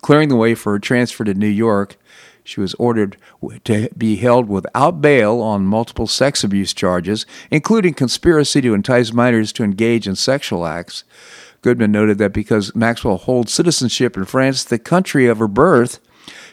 clearing 0.02 0.28
the 0.28 0.36
way 0.36 0.54
for 0.54 0.72
her 0.72 0.78
transfer 0.78 1.24
to 1.24 1.32
New 1.32 1.46
York. 1.46 1.96
She 2.44 2.60
was 2.60 2.74
ordered 2.74 3.16
to 3.64 3.88
be 3.96 4.16
held 4.16 4.48
without 4.48 5.00
bail 5.00 5.40
on 5.40 5.64
multiple 5.64 6.08
sex 6.08 6.44
abuse 6.44 6.74
charges, 6.74 7.24
including 7.50 7.94
conspiracy 7.94 8.60
to 8.60 8.74
entice 8.74 9.12
minors 9.12 9.52
to 9.54 9.64
engage 9.64 10.06
in 10.06 10.16
sexual 10.16 10.66
acts. 10.66 11.04
Goodman 11.62 11.92
noted 11.92 12.18
that 12.18 12.32
because 12.32 12.74
Maxwell 12.74 13.16
holds 13.16 13.52
citizenship 13.52 14.16
in 14.16 14.24
France, 14.24 14.64
the 14.64 14.78
country 14.78 15.26
of 15.26 15.38
her 15.38 15.48
birth, 15.48 16.00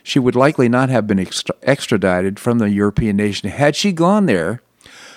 she 0.03 0.19
would 0.19 0.35
likely 0.35 0.69
not 0.69 0.89
have 0.89 1.07
been 1.07 1.19
extradited 1.19 2.39
from 2.39 2.59
the 2.59 2.69
European 2.69 3.17
nation 3.17 3.49
had 3.49 3.75
she 3.75 3.91
gone 3.91 4.27
there. 4.27 4.61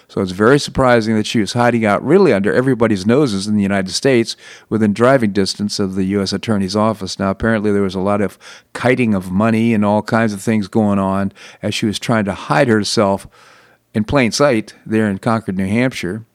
So 0.08 0.20
it's 0.20 0.32
very 0.32 0.58
surprising 0.58 1.16
that 1.16 1.26
she 1.26 1.40
was 1.40 1.54
hiding 1.54 1.86
out 1.86 2.04
really 2.04 2.34
under 2.34 2.52
everybody's 2.52 3.06
noses 3.06 3.46
in 3.46 3.56
the 3.56 3.62
United 3.62 3.92
States 3.92 4.36
within 4.68 4.92
driving 4.92 5.32
distance 5.32 5.78
of 5.78 5.94
the 5.94 6.04
U.S. 6.04 6.34
Attorney's 6.34 6.76
Office. 6.76 7.18
Now, 7.18 7.30
apparently, 7.30 7.72
there 7.72 7.80
was 7.80 7.94
a 7.94 8.00
lot 8.00 8.20
of 8.20 8.38
kiting 8.74 9.14
of 9.14 9.30
money 9.30 9.72
and 9.72 9.86
all 9.86 10.02
kinds 10.02 10.34
of 10.34 10.42
things 10.42 10.68
going 10.68 10.98
on 10.98 11.32
as 11.62 11.74
she 11.74 11.86
was 11.86 11.98
trying 11.98 12.26
to 12.26 12.34
hide 12.34 12.68
herself 12.68 13.26
in 13.94 14.04
plain 14.04 14.32
sight 14.32 14.74
there 14.84 15.08
in 15.08 15.16
Concord, 15.18 15.56
New 15.56 15.66
Hampshire. 15.66 16.26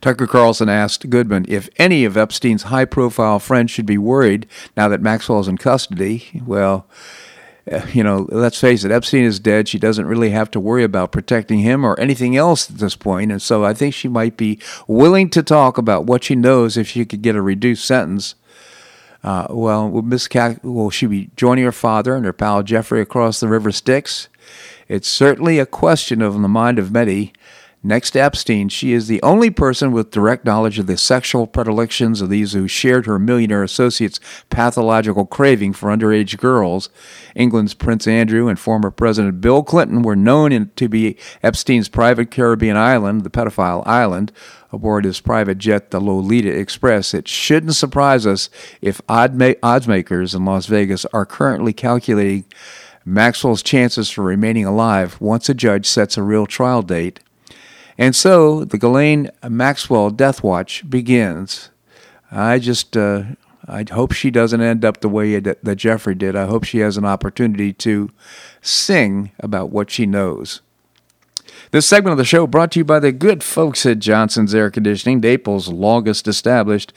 Tucker 0.00 0.26
Carlson 0.26 0.68
asked 0.68 1.08
Goodman 1.10 1.46
if 1.48 1.68
any 1.76 2.04
of 2.04 2.16
Epstein's 2.16 2.64
high 2.64 2.84
profile 2.84 3.38
friends 3.38 3.70
should 3.70 3.86
be 3.86 3.98
worried 3.98 4.46
now 4.76 4.88
that 4.88 5.00
Maxwell 5.00 5.40
is 5.40 5.48
in 5.48 5.58
custody. 5.58 6.42
Well, 6.44 6.86
uh, 7.70 7.86
you 7.92 8.02
know, 8.02 8.26
let's 8.30 8.60
face 8.60 8.84
it, 8.84 8.90
Epstein 8.90 9.24
is 9.24 9.40
dead. 9.40 9.68
She 9.68 9.78
doesn't 9.78 10.06
really 10.06 10.30
have 10.30 10.50
to 10.50 10.60
worry 10.60 10.84
about 10.84 11.12
protecting 11.12 11.60
him 11.60 11.84
or 11.84 11.98
anything 11.98 12.36
else 12.36 12.70
at 12.70 12.78
this 12.78 12.94
point. 12.94 13.32
And 13.32 13.40
so 13.40 13.64
I 13.64 13.72
think 13.72 13.94
she 13.94 14.08
might 14.08 14.36
be 14.36 14.58
willing 14.86 15.30
to 15.30 15.42
talk 15.42 15.78
about 15.78 16.04
what 16.04 16.24
she 16.24 16.34
knows 16.34 16.76
if 16.76 16.88
she 16.88 17.04
could 17.04 17.22
get 17.22 17.36
a 17.36 17.42
reduced 17.42 17.84
sentence. 17.86 18.34
Uh, 19.22 19.46
well, 19.48 19.88
will 19.88 20.18
Cac- 20.28 20.62
will 20.62 20.90
she 20.90 21.06
be 21.06 21.30
joining 21.34 21.64
her 21.64 21.72
father 21.72 22.14
and 22.14 22.26
her 22.26 22.32
pal 22.34 22.62
Jeffrey 22.62 23.00
across 23.00 23.40
the 23.40 23.48
river 23.48 23.72
Styx? 23.72 24.28
It's 24.86 25.08
certainly 25.08 25.58
a 25.58 25.64
question 25.64 26.20
of 26.20 26.34
the 26.34 26.48
mind 26.48 26.78
of 26.78 26.92
many. 26.92 27.32
Next 27.86 28.12
to 28.12 28.18
Epstein, 28.18 28.70
she 28.70 28.94
is 28.94 29.08
the 29.08 29.22
only 29.22 29.50
person 29.50 29.92
with 29.92 30.10
direct 30.10 30.46
knowledge 30.46 30.78
of 30.78 30.86
the 30.86 30.96
sexual 30.96 31.46
predilections 31.46 32.22
of 32.22 32.30
these 32.30 32.54
who 32.54 32.66
shared 32.66 33.04
her 33.04 33.18
millionaire 33.18 33.62
associate's 33.62 34.18
pathological 34.48 35.26
craving 35.26 35.74
for 35.74 35.90
underage 35.90 36.38
girls. 36.38 36.88
England's 37.34 37.74
Prince 37.74 38.06
Andrew 38.06 38.48
and 38.48 38.58
former 38.58 38.90
President 38.90 39.42
Bill 39.42 39.62
Clinton 39.62 40.00
were 40.00 40.16
known 40.16 40.70
to 40.74 40.88
be 40.88 41.18
Epstein's 41.42 41.90
private 41.90 42.30
Caribbean 42.30 42.78
island, 42.78 43.22
the 43.22 43.28
pedophile 43.28 43.86
island, 43.86 44.32
aboard 44.72 45.04
his 45.04 45.20
private 45.20 45.58
jet, 45.58 45.90
the 45.90 46.00
Lolita 46.00 46.58
Express. 46.58 47.12
It 47.12 47.28
shouldn't 47.28 47.76
surprise 47.76 48.26
us 48.26 48.48
if 48.80 49.02
odds 49.10 49.86
makers 49.86 50.34
in 50.34 50.46
Las 50.46 50.64
Vegas 50.64 51.04
are 51.12 51.26
currently 51.26 51.74
calculating 51.74 52.46
Maxwell's 53.04 53.62
chances 53.62 54.08
for 54.08 54.22
remaining 54.22 54.64
alive 54.64 55.20
once 55.20 55.50
a 55.50 55.54
judge 55.54 55.84
sets 55.84 56.16
a 56.16 56.22
real 56.22 56.46
trial 56.46 56.80
date. 56.80 57.20
And 57.96 58.14
so 58.16 58.64
the 58.64 58.78
Ghislaine 58.78 59.30
Maxwell 59.48 60.10
Death 60.10 60.42
Watch 60.42 60.88
begins. 60.88 61.70
I 62.30 62.58
just, 62.58 62.96
uh, 62.96 63.22
I 63.66 63.84
hope 63.90 64.12
she 64.12 64.30
doesn't 64.30 64.60
end 64.60 64.84
up 64.84 65.00
the 65.00 65.08
way 65.08 65.38
that, 65.38 65.76
Jeffrey 65.76 66.14
did. 66.14 66.36
I 66.36 66.46
hope 66.46 66.64
she 66.64 66.78
has 66.78 66.96
an 66.96 67.04
opportunity 67.04 67.72
to 67.74 68.10
sing 68.60 69.30
about 69.38 69.70
what 69.70 69.90
she 69.90 70.06
knows. 70.06 70.60
This 71.70 71.86
segment 71.86 72.12
of 72.12 72.18
the 72.18 72.24
show 72.24 72.46
brought 72.46 72.72
to 72.72 72.80
you 72.80 72.84
by 72.84 73.00
the 73.00 73.10
good 73.10 73.42
folks 73.42 73.84
at 73.84 73.98
Johnson's 73.98 74.54
Air 74.54 74.70
Conditioning, 74.70 75.20
Naples' 75.20 75.68
longest 75.68 76.28
established 76.28 76.92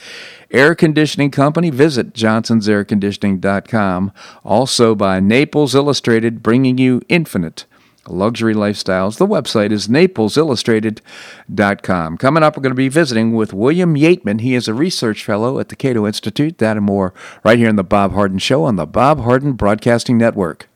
air 0.52 0.76
conditioning 0.76 1.32
company. 1.32 1.70
Visit 1.72 2.14
johnsonsairconditioning.com. 2.14 4.12
Also 4.44 4.94
by 4.94 5.20
Naples 5.20 5.74
Illustrated, 5.74 6.44
bringing 6.44 6.78
you 6.78 7.02
infinite 7.10 7.66
luxury 8.10 8.54
lifestyles. 8.54 9.18
The 9.18 9.26
website 9.28 9.72
is 9.72 9.88
naplesillustrated.com. 9.88 12.18
Coming 12.18 12.44
up, 12.44 12.58
we're 12.58 12.64
going 12.64 12.72
to 12.72 12.76
be 12.76 12.90
visiting 12.90 13.34
with 13.34 13.54
William 13.54 13.96
Yeatman. 13.96 14.42
He 14.42 14.56
is 14.56 14.68
a 14.68 14.74
research 14.74 15.24
fellow 15.24 15.60
at 15.60 15.70
the 15.70 15.76
Cato 15.76 16.08
Institute. 16.08 16.58
That 16.58 16.78
and 16.78 16.86
more 16.86 17.14
right 17.44 17.58
here 17.58 17.70
on 17.70 17.76
The 17.76 17.84
Bob 17.84 18.14
Harden 18.14 18.40
Show 18.40 18.64
on 18.64 18.76
the 18.76 18.86
Bob 18.86 19.22
Harden 19.22 19.54
Broadcasting 19.54 20.18
Network. 20.18 20.68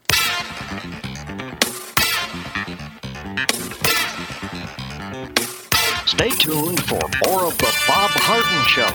Stay 6.05 6.29
tuned 6.29 6.81
for 6.83 7.00
more 7.25 7.45
of 7.45 7.57
The 7.57 7.73
Bob 7.88 8.11
Harden 8.13 8.67
Show 8.67 8.91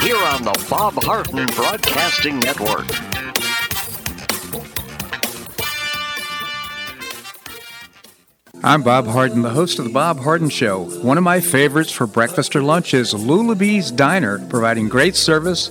here 0.00 0.16
on 0.16 0.44
the 0.44 0.66
Bob 0.70 0.94
Harden 1.02 1.46
Broadcasting 1.54 2.38
Network. 2.38 2.86
I'm 8.62 8.82
Bob 8.82 9.06
Harden, 9.06 9.40
the 9.40 9.48
host 9.48 9.78
of 9.78 9.86
The 9.86 9.90
Bob 9.90 10.20
Harden 10.20 10.50
Show. 10.50 10.84
One 11.00 11.16
of 11.16 11.24
my 11.24 11.40
favorites 11.40 11.90
for 11.90 12.06
breakfast 12.06 12.54
or 12.54 12.62
lunch 12.62 12.92
is 12.92 13.14
Lulabee's 13.14 13.90
Diner, 13.90 14.38
providing 14.48 14.86
great 14.86 15.16
service, 15.16 15.70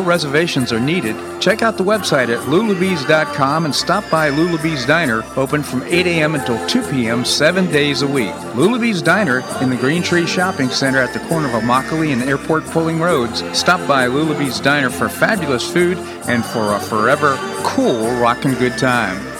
reservations 0.00 0.72
are 0.72 0.80
needed. 0.80 1.16
Check 1.40 1.62
out 1.62 1.76
the 1.76 1.84
website 1.84 2.28
at 2.28 2.40
lulabees.com 2.46 3.64
and 3.64 3.74
stop 3.74 4.08
by 4.10 4.30
Lulabee's 4.30 4.86
Diner, 4.86 5.22
open 5.36 5.62
from 5.62 5.82
8 5.82 6.06
a.m. 6.06 6.34
until 6.34 6.64
2 6.66 6.82
p.m. 6.90 7.24
seven 7.24 7.66
days 7.66 8.02
a 8.02 8.06
week. 8.06 8.34
Lulabee's 8.54 9.02
Diner 9.02 9.42
in 9.60 9.70
the 9.70 9.76
Green 9.76 10.02
Tree 10.02 10.26
Shopping 10.26 10.70
Center 10.70 10.98
at 10.98 11.12
the 11.12 11.20
corner 11.28 11.46
of 11.46 11.62
Immokalee 11.62 12.12
and 12.12 12.22
Airport 12.22 12.64
Pulling 12.66 13.00
Roads. 13.00 13.42
Stop 13.56 13.86
by 13.86 14.06
Lulabee's 14.06 14.60
Diner 14.60 14.90
for 14.90 15.08
fabulous 15.08 15.70
food 15.70 15.98
and 16.28 16.44
for 16.44 16.74
a 16.74 16.80
forever 16.80 17.36
cool 17.62 18.10
rockin' 18.20 18.54
good 18.54 18.78
time. 18.78 19.35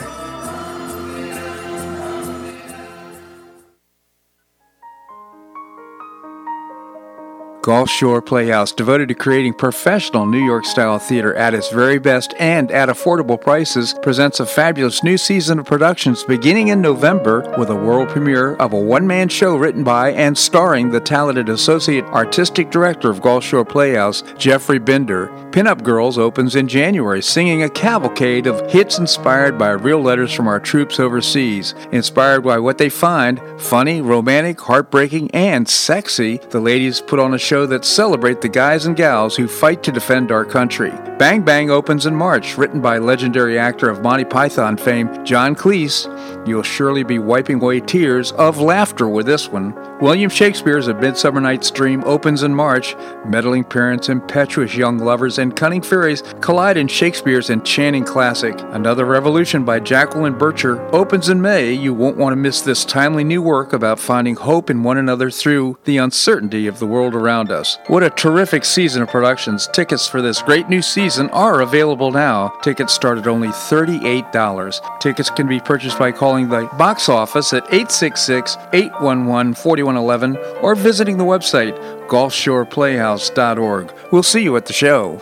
Gulf 7.67 7.91
Shore 7.91 8.23
Playhouse, 8.23 8.71
devoted 8.71 9.09
to 9.09 9.15
creating 9.17 9.53
professional 9.55 10.25
New 10.25 10.45
York 10.45 10.65
style 10.65 11.01
theater 11.01 11.35
at 11.35 11.53
its 11.53 11.69
very 11.69 11.99
best 11.99 12.33
and 12.39 12.71
at 12.71 12.89
affordable 12.89 13.41
prices, 13.41 13.93
presents 14.03 14.39
a 14.39 14.47
fabulous 14.47 15.03
new 15.03 15.19
season 15.19 15.59
of 15.59 15.67
productions 15.67 16.23
beginning 16.23 16.69
in 16.69 16.81
November 16.81 17.41
with 17.59 17.69
a 17.71 17.75
world 17.75 18.09
premiere 18.09 18.55
of 18.59 18.73
a 18.73 18.79
one 18.79 19.05
man 19.05 19.29
show 19.29 19.57
written 19.57 19.83
by 19.83 20.13
and 20.13 20.39
starring 20.39 20.91
the 20.91 21.01
talented 21.01 21.49
Associate 21.49 22.05
Artistic 22.05 22.71
Director 22.71 23.11
of 23.11 23.21
Gulf 23.21 23.43
Shore 23.43 23.65
Playhouse, 23.65 24.23
Jeffrey 24.39 24.79
Binder. 24.79 25.27
Pinup 25.51 25.83
Girls 25.83 26.19
opens 26.19 26.55
in 26.55 26.69
January, 26.69 27.21
singing 27.21 27.65
a 27.65 27.71
cavalcade 27.71 28.47
of 28.47 28.71
hits 28.71 28.99
inspired 28.99 29.59
by 29.59 29.71
real 29.71 30.01
letters 30.01 30.33
from 30.33 30.47
our 30.47 30.61
troops 30.61 31.01
overseas. 31.01 31.75
Inspired 31.91 32.43
by 32.43 32.61
what 32.61 32.79
they 32.79 32.91
find 32.91 33.41
funny, 33.59 34.03
romantic, 34.03 34.61
heartbreaking, 34.61 35.33
and 35.33 35.69
sexy, 35.69 36.37
the 36.51 36.61
ladies 36.61 37.01
put 37.01 37.19
on 37.19 37.35
a 37.35 37.39
show 37.39 37.56
show 37.57 37.65
that 37.65 37.87
celebrate 37.87 38.43
the 38.43 38.49
guys 38.51 38.85
and 38.85 38.95
gals 38.95 39.35
who 39.35 39.49
fight 39.49 39.83
to 39.83 39.91
defend 39.91 40.31
our 40.31 40.45
country. 40.45 40.93
Bang 41.19 41.41
Bang 41.41 41.71
opens 41.71 42.05
in 42.05 42.15
March, 42.15 42.59
written 42.59 42.83
by 42.83 42.99
legendary 42.99 43.59
actor 43.59 43.89
of 43.89 44.03
Monty 44.03 44.27
Python 44.27 44.77
fame 44.77 45.25
John 45.25 45.55
Cleese. 45.55 46.07
You'll 46.47 46.63
surely 46.63 47.03
be 47.03 47.19
wiping 47.19 47.63
away 47.63 47.81
tears 47.81 48.33
of 48.33 48.61
laughter 48.61 49.09
with 49.09 49.25
this 49.25 49.49
one. 49.49 49.75
William 49.99 50.29
Shakespeare's 50.29 50.89
A 50.89 50.95
Midsummer 50.95 51.41
Night's 51.41 51.71
Dream 51.71 52.05
opens 52.05 52.43
in 52.43 52.55
March. 52.55 52.95
Meddling 53.25 53.65
parents, 53.65 54.11
impetuous 54.11 54.75
young 54.75 54.99
lovers, 54.99 55.39
and 55.39 55.57
cunning 55.57 55.81
fairies 55.81 56.23
collide 56.43 56.77
in 56.77 56.87
Shakespeare's 56.87 57.49
enchanting 57.49 58.05
classic. 58.05 58.55
Another 58.73 59.07
Revolution 59.07 59.65
by 59.65 59.81
Jacqueline 59.81 60.35
Bircher 60.35 60.93
opens 60.93 61.31
in 61.31 61.41
May. 61.41 61.73
You 61.73 61.95
won't 61.95 62.19
want 62.19 62.33
to 62.33 62.37
miss 62.37 62.61
this 62.61 62.85
timely 62.85 63.25
new 63.25 63.41
work 63.41 63.73
about 63.73 63.99
finding 63.99 64.37
hope 64.37 64.69
in 64.69 64.83
one 64.83 64.99
another 64.99 65.31
through 65.31 65.79
the 65.85 65.97
uncertainty 65.97 66.67
of 66.67 66.79
the 66.79 66.87
world 66.87 67.15
around 67.15 67.46
us. 67.51 67.79
What 67.87 68.03
a 68.03 68.11
terrific 68.11 68.65
season 68.65 69.03
of 69.03 69.09
productions. 69.09 69.69
Tickets 69.69 70.07
for 70.07 70.23
this 70.23 70.43
great 70.43 70.69
new 70.69 70.83
season 70.83 71.31
are 71.31 71.61
available 71.61 72.11
now. 72.11 72.49
Tickets 72.63 72.93
start 72.93 73.19
at 73.19 73.27
only 73.27 73.49
$38. 73.49 75.01
Tickets 75.01 75.31
can 75.31 75.47
be 75.47 75.61
purchased 75.61 75.99
by 75.99 76.13
calling 76.13 76.49
the 76.49 76.67
box 76.79 77.09
office 77.09 77.53
at 77.53 77.65
866 77.65 78.57
811 78.73 79.55
4111 79.55 80.37
or 80.63 80.75
visiting 80.75 81.17
the 81.19 81.25
website 81.25 81.77
gulfshoreplayhouse.org. 82.09 83.93
We'll 84.13 84.23
see 84.23 84.43
you 84.43 84.57
at 84.57 84.67
the 84.67 84.73
show. 84.73 85.21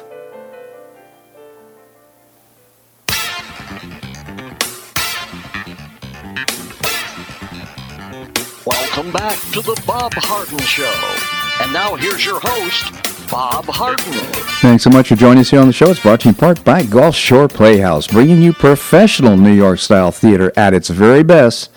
Welcome 8.66 9.12
back 9.12 9.38
to 9.52 9.60
the 9.60 9.82
Bob 9.86 10.12
Harden 10.14 10.58
Show. 10.60 11.43
And 11.60 11.72
now 11.72 11.94
here's 11.94 12.24
your 12.24 12.40
host, 12.40 12.92
Bob 13.30 13.66
Harden. 13.66 14.12
Thanks 14.60 14.84
so 14.84 14.90
much 14.90 15.08
for 15.08 15.16
joining 15.16 15.40
us 15.40 15.50
here 15.50 15.60
on 15.60 15.66
the 15.66 15.72
show. 15.72 15.90
It's 15.90 16.00
brought 16.00 16.20
to 16.20 16.28
you 16.28 16.30
in 16.30 16.36
part 16.36 16.64
by 16.64 16.82
Gulf 16.82 17.14
Shore 17.14 17.48
Playhouse, 17.48 18.06
bringing 18.06 18.42
you 18.42 18.52
professional 18.52 19.36
New 19.36 19.52
York 19.52 19.78
style 19.78 20.10
theater 20.10 20.52
at 20.56 20.74
its 20.74 20.88
very 20.88 21.22
best. 21.22 21.70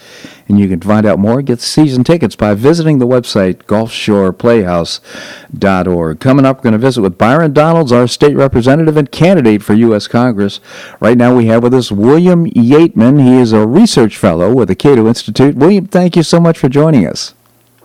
And 0.47 0.59
you 0.59 0.69
can 0.69 0.79
find 0.79 1.05
out 1.05 1.19
more, 1.19 1.41
get 1.41 1.59
season 1.59 2.05
tickets 2.05 2.35
by 2.35 2.53
visiting 2.53 2.99
the 2.99 3.07
website 3.07 3.63
gulfshoreplayhouse.org. 3.63 6.19
Coming 6.21 6.45
up, 6.45 6.57
we're 6.57 6.63
going 6.63 6.71
to 6.71 6.79
visit 6.79 7.01
with 7.01 7.17
Byron 7.17 7.51
Donalds, 7.51 7.91
our 7.91 8.07
state 8.07 8.37
representative 8.37 8.95
and 8.95 9.11
candidate 9.11 9.61
for 9.61 9.73
U.S. 9.73 10.07
Congress. 10.07 10.61
Right 11.01 11.17
now, 11.17 11.35
we 11.35 11.47
have 11.47 11.63
with 11.63 11.73
us 11.73 11.91
William 11.91 12.49
Yeatman. 12.49 13.21
He 13.21 13.35
is 13.37 13.51
a 13.51 13.67
research 13.67 14.15
fellow 14.15 14.53
with 14.53 14.69
the 14.69 14.75
Cato 14.75 15.05
Institute. 15.07 15.55
William, 15.55 15.85
thank 15.85 16.15
you 16.15 16.23
so 16.23 16.39
much 16.39 16.57
for 16.57 16.69
joining 16.69 17.05
us. 17.05 17.33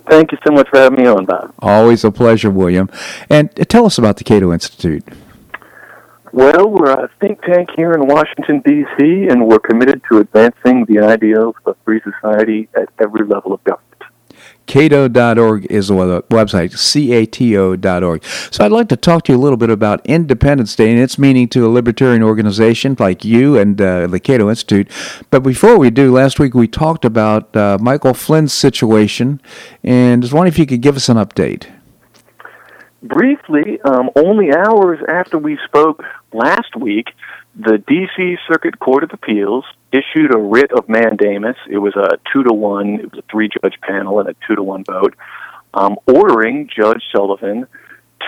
Thank 0.08 0.32
you 0.32 0.38
so 0.46 0.52
much 0.52 0.68
for 0.68 0.78
having 0.78 1.00
me 1.02 1.06
on, 1.06 1.24
Bob. 1.24 1.54
Always 1.60 2.04
a 2.04 2.10
pleasure, 2.10 2.50
William. 2.50 2.90
And 3.30 3.48
uh, 3.58 3.64
tell 3.64 3.86
us 3.86 3.98
about 3.98 4.16
the 4.16 4.24
Cato 4.24 4.52
Institute. 4.52 5.04
Well, 6.32 6.70
we're 6.70 6.90
a 6.90 7.10
think 7.20 7.42
tank 7.42 7.68
here 7.76 7.92
in 7.92 8.06
Washington, 8.06 8.62
D.C., 8.64 9.28
and 9.28 9.46
we're 9.46 9.58
committed 9.58 10.00
to 10.10 10.18
advancing 10.18 10.86
the 10.86 11.00
ideals 11.00 11.54
of 11.66 11.76
a 11.76 11.84
free 11.84 12.00
society 12.00 12.68
at 12.74 12.88
every 12.98 13.26
level 13.26 13.52
of 13.52 13.62
government. 13.64 13.91
Cato.org 14.72 15.66
is 15.66 15.88
the 15.88 16.24
website, 16.30 16.78
C-A-T-O.org. 16.78 18.24
So 18.24 18.64
I'd 18.64 18.72
like 18.72 18.88
to 18.88 18.96
talk 18.96 19.24
to 19.24 19.32
you 19.32 19.36
a 19.36 19.38
little 19.38 19.58
bit 19.58 19.68
about 19.68 20.00
Independence 20.06 20.74
Day 20.74 20.90
and 20.90 20.98
its 20.98 21.18
meaning 21.18 21.46
to 21.48 21.66
a 21.66 21.68
libertarian 21.68 22.22
organization 22.22 22.96
like 22.98 23.22
you 23.22 23.58
and 23.58 23.78
uh, 23.78 24.06
the 24.06 24.18
Cato 24.18 24.48
Institute. 24.48 24.90
But 25.28 25.40
before 25.40 25.78
we 25.78 25.90
do, 25.90 26.10
last 26.10 26.38
week 26.38 26.54
we 26.54 26.68
talked 26.68 27.04
about 27.04 27.54
uh, 27.54 27.76
Michael 27.82 28.14
Flynn's 28.14 28.54
situation, 28.54 29.42
and 29.84 30.22
I 30.22 30.24
was 30.24 30.32
wondering 30.32 30.54
if 30.54 30.58
you 30.58 30.64
could 30.64 30.80
give 30.80 30.96
us 30.96 31.10
an 31.10 31.18
update. 31.18 31.66
Briefly, 33.02 33.78
um, 33.84 34.08
only 34.16 34.54
hours 34.54 35.00
after 35.06 35.36
we 35.36 35.58
spoke 35.66 36.02
last 36.32 36.76
week, 36.76 37.08
the 37.54 37.78
D.C. 37.86 38.36
Circuit 38.48 38.78
Court 38.78 39.04
of 39.04 39.10
Appeals 39.12 39.64
issued 39.92 40.34
a 40.34 40.38
writ 40.38 40.72
of 40.72 40.88
mandamus. 40.88 41.56
It 41.68 41.78
was 41.78 41.94
a 41.96 42.18
two 42.32 42.42
to 42.44 42.52
one, 42.52 42.94
it 42.94 43.12
was 43.12 43.18
a 43.18 43.30
three 43.30 43.48
judge 43.48 43.78
panel 43.82 44.20
and 44.20 44.28
a 44.28 44.34
two 44.46 44.54
to 44.56 44.62
one 44.62 44.84
vote, 44.84 45.14
um, 45.74 45.96
ordering 46.06 46.68
Judge 46.74 47.02
Sullivan 47.14 47.66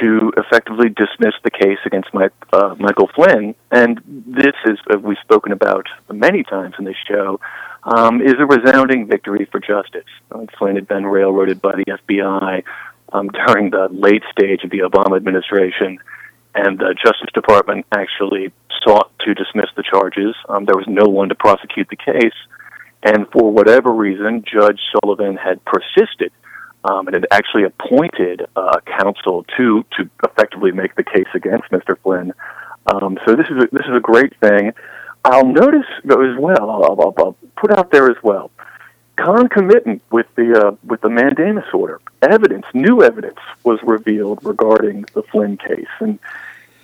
to 0.00 0.33
effectively 0.37 0.88
dismiss 0.88 1.35
the 1.43 1.50
case 1.50 1.78
against 1.87 2.09
uh, 2.52 2.75
Michael 2.78 3.09
Flynn. 3.14 3.54
And 3.71 4.00
this 4.26 4.54
is, 4.66 4.78
as 4.90 5.00
we've 5.00 5.19
spoken 5.23 5.52
about 5.52 5.87
many 6.12 6.43
times 6.43 6.75
in 6.78 6.85
this 6.85 6.97
show, 7.09 7.40
um, 7.85 8.21
is 8.21 8.35
a 8.38 8.47
resounding 8.47 9.07
victory 9.07 9.47
for 9.50 9.61
justice. 9.61 10.09
Uh, 10.33 10.47
Flynn 10.59 10.75
had 10.75 10.88
been 10.88 11.07
railroaded 11.07 11.62
by 11.62 11.76
the 11.76 11.85
FBI 11.85 12.64
um, 13.12 13.28
during 13.28 13.71
the 13.71 13.88
late 13.90 14.23
stage 14.33 14.64
of 14.64 14.71
the 14.71 14.81
Obama 14.81 15.16
administration 15.16 15.99
and 16.54 16.78
the 16.78 16.94
Justice 16.94 17.30
Department 17.34 17.87
actually 17.92 18.52
sought 18.82 19.11
to 19.20 19.34
dismiss 19.34 19.70
the 19.76 19.82
charges. 19.82 20.34
Um, 20.49 20.64
there 20.64 20.76
was 20.76 20.87
no 20.88 21.08
one 21.08 21.28
to 21.28 21.34
prosecute 21.34 21.88
the 21.88 21.96
case, 21.96 22.34
and 23.02 23.26
for 23.32 23.50
whatever 23.50 23.92
reason, 23.92 24.44
Judge 24.44 24.80
Sullivan 24.92 25.37
had 25.37 25.61
persisted 25.64 26.32
um, 26.84 27.06
and 27.08 27.14
had 27.14 27.26
actually 27.30 27.64
appointed 27.64 28.46
uh, 28.56 28.80
counsel 28.99 29.44
to 29.56 29.84
to 29.99 30.11
effectively 30.23 30.73
make 30.73 30.94
the 30.94 31.04
case 31.04 31.28
against 31.34 31.70
Mr. 31.70 31.99
Flynn. 32.02 32.32
Um, 32.87 33.18
so 33.25 33.34
this 33.34 33.46
is 33.46 33.64
a, 33.64 33.68
this 33.73 33.87
is 33.87 33.96
a 33.96 34.00
great 34.00 34.38
thing. 34.40 34.73
I'll 35.25 35.46
notice 35.46 35.87
as 36.04 36.38
well. 36.38 36.70
I'll, 36.70 36.84
I'll, 36.84 37.14
I'll 37.16 37.37
put 37.56 37.70
out 37.70 37.90
there 37.90 38.11
as 38.11 38.23
well 38.23 38.50
concomitant 39.16 40.02
with 40.11 40.26
the 40.37 40.66
uh, 40.66 40.76
with 40.84 41.00
the 41.00 41.08
mandamus 41.08 41.73
order, 41.73 42.00
evidence, 42.23 42.66
new 42.75 43.02
evidence, 43.02 43.38
was 43.62 43.78
revealed 43.82 44.40
regarding 44.42 45.04
the 45.14 45.23
Flynn 45.23 45.56
case, 45.56 45.87
and 46.00 46.18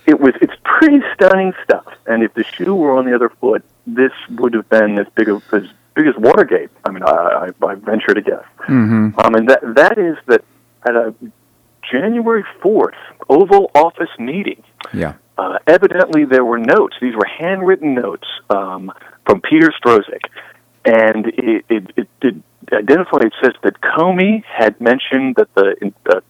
it 0.05 0.19
was 0.19 0.33
it's 0.41 0.53
pretty 0.63 0.99
stunning 1.13 1.53
stuff. 1.63 1.85
And 2.05 2.23
if 2.23 2.33
the 2.33 2.43
shoe 2.43 2.75
were 2.75 2.97
on 2.97 3.05
the 3.05 3.15
other 3.15 3.29
foot, 3.29 3.63
this 3.85 4.11
would 4.29 4.53
have 4.53 4.69
been 4.69 4.97
as 4.97 5.07
big 5.15 5.29
of 5.29 5.43
as 5.53 5.63
big 5.95 6.07
as 6.07 6.15
Watergate. 6.17 6.69
I 6.85 6.91
mean, 6.91 7.03
I, 7.03 7.51
I, 7.61 7.65
I 7.65 7.75
venture 7.75 8.13
to 8.13 8.21
guess. 8.21 8.45
Mm-hmm. 8.67 9.19
Um, 9.19 9.35
and 9.35 9.49
that 9.49 9.61
that 9.75 9.97
is 9.97 10.17
that 10.27 10.43
at 10.87 10.95
a 10.95 11.13
January 11.91 12.43
fourth 12.61 12.95
Oval 13.29 13.71
Office 13.75 14.09
meeting. 14.19 14.63
Yeah. 14.93 15.15
Uh, 15.37 15.57
evidently, 15.65 16.25
there 16.25 16.45
were 16.45 16.59
notes. 16.59 16.95
These 17.01 17.15
were 17.15 17.25
handwritten 17.25 17.95
notes 17.95 18.27
um, 18.49 18.91
from 19.25 19.41
Peter 19.41 19.73
Strzok 19.81 20.03
and 20.85 21.27
it, 21.27 21.65
it, 21.69 21.91
it, 21.95 22.07
it 22.21 22.35
identified. 22.73 23.25
It 23.25 23.33
says 23.43 23.53
that 23.63 23.81
Comey 23.81 24.43
had 24.45 24.79
mentioned 24.81 25.35
that 25.35 25.53
the 25.55 25.93
uh, 26.09 26.21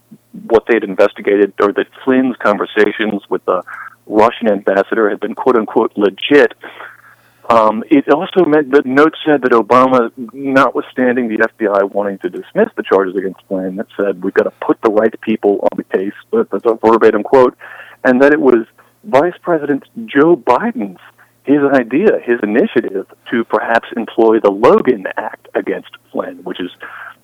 what 0.48 0.65
they 0.67 0.76
had 0.76 0.84
investigated, 0.84 1.54
or 1.62 1.74
that 1.74 1.88
Flynn's 2.04 2.36
conversations 2.38 3.22
with 3.30 3.44
the 3.46 3.63
Russian 4.08 4.50
ambassador 4.50 5.10
had 5.10 5.20
been 5.20 5.36
quote 5.36 5.56
unquote 5.56 5.94
legit. 5.96 6.54
Um, 7.50 7.84
it 7.89 8.08
also 8.10 8.46
meant 8.46 8.72
that 8.72 8.86
notes 8.86 9.20
said 9.26 9.41
that 9.41 9.52
Obama, 9.52 10.12
notwithstanding 10.34 11.28
the 11.28 11.39
FBI 11.39 11.91
wanting 11.91 12.17
to 12.20 12.30
dismiss 12.30 12.70
the 12.78 12.84
charges 12.84 13.15
against 13.15 13.41
Flynn, 13.48 13.76
that 13.76 13.88
said 13.98 14.24
we've 14.24 14.34
got 14.34 14.44
to 14.44 14.54
put 14.65 14.82
the 14.82 14.91
right 14.91 15.13
people 15.22 15.67
on 15.72 15.78
the 15.78 15.84
case. 15.84 16.13
That's 16.32 16.65
a 16.65 16.76
verbatim 16.76 17.24
quote, 17.24 17.58
and 18.04 18.22
that 18.22 18.32
it 18.32 18.39
was 18.39 18.65
Vice 19.04 19.34
President 19.41 19.84
Joe 20.06 20.36
Biden's 20.36 21.00
his 21.44 21.60
idea, 21.74 22.20
his 22.24 22.39
initiative 22.44 23.08
to 23.32 23.44
perhaps 23.46 23.89
employ 23.96 24.39
the 24.39 24.52
Logan 24.52 25.06
Act 25.17 25.48
against 25.56 25.89
Flynn, 26.12 26.44
which 26.44 26.60
is 26.60 26.70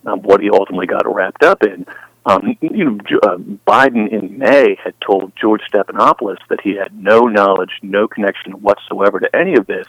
um, 0.05 0.21
what 0.21 0.41
he 0.41 0.49
ultimately 0.49 0.87
got 0.87 1.03
wrapped 1.13 1.43
up 1.43 1.63
in. 1.63 1.85
Um, 2.27 2.57
you 2.59 2.83
know, 2.83 2.97
uh, 3.23 3.37
Biden 3.65 4.11
in 4.11 4.37
May 4.37 4.77
had 4.83 4.93
told 4.99 5.31
George 5.39 5.61
Stephanopoulos 5.71 6.37
that 6.49 6.59
he 6.61 6.75
had 6.75 6.93
no 7.01 7.21
knowledge, 7.21 7.71
no 7.81 8.07
connection 8.07 8.51
whatsoever 8.61 9.19
to 9.21 9.33
any 9.33 9.55
of 9.55 9.65
this. 9.65 9.87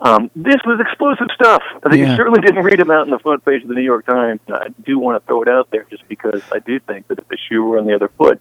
Um, 0.00 0.30
this 0.34 0.56
was 0.66 0.80
explosive 0.80 1.28
stuff. 1.34 1.62
that 1.82 1.96
Yeah. 1.96 2.10
you 2.10 2.16
certainly 2.16 2.40
didn't 2.40 2.64
read 2.64 2.80
about 2.80 3.04
in 3.06 3.10
the 3.10 3.18
front 3.20 3.44
page 3.44 3.62
of 3.62 3.68
the 3.68 3.74
New 3.74 3.82
York 3.82 4.04
Times. 4.06 4.40
I 4.52 4.68
do 4.84 4.98
want 4.98 5.22
to 5.22 5.26
throw 5.26 5.42
it 5.42 5.48
out 5.48 5.70
there 5.70 5.86
just 5.90 6.08
because 6.08 6.42
I 6.52 6.58
do 6.58 6.80
think 6.80 7.06
that 7.08 7.18
if 7.18 7.28
the 7.28 7.36
shoe 7.48 7.62
were 7.62 7.78
on 7.78 7.86
the 7.86 7.94
other 7.94 8.08
foot, 8.18 8.40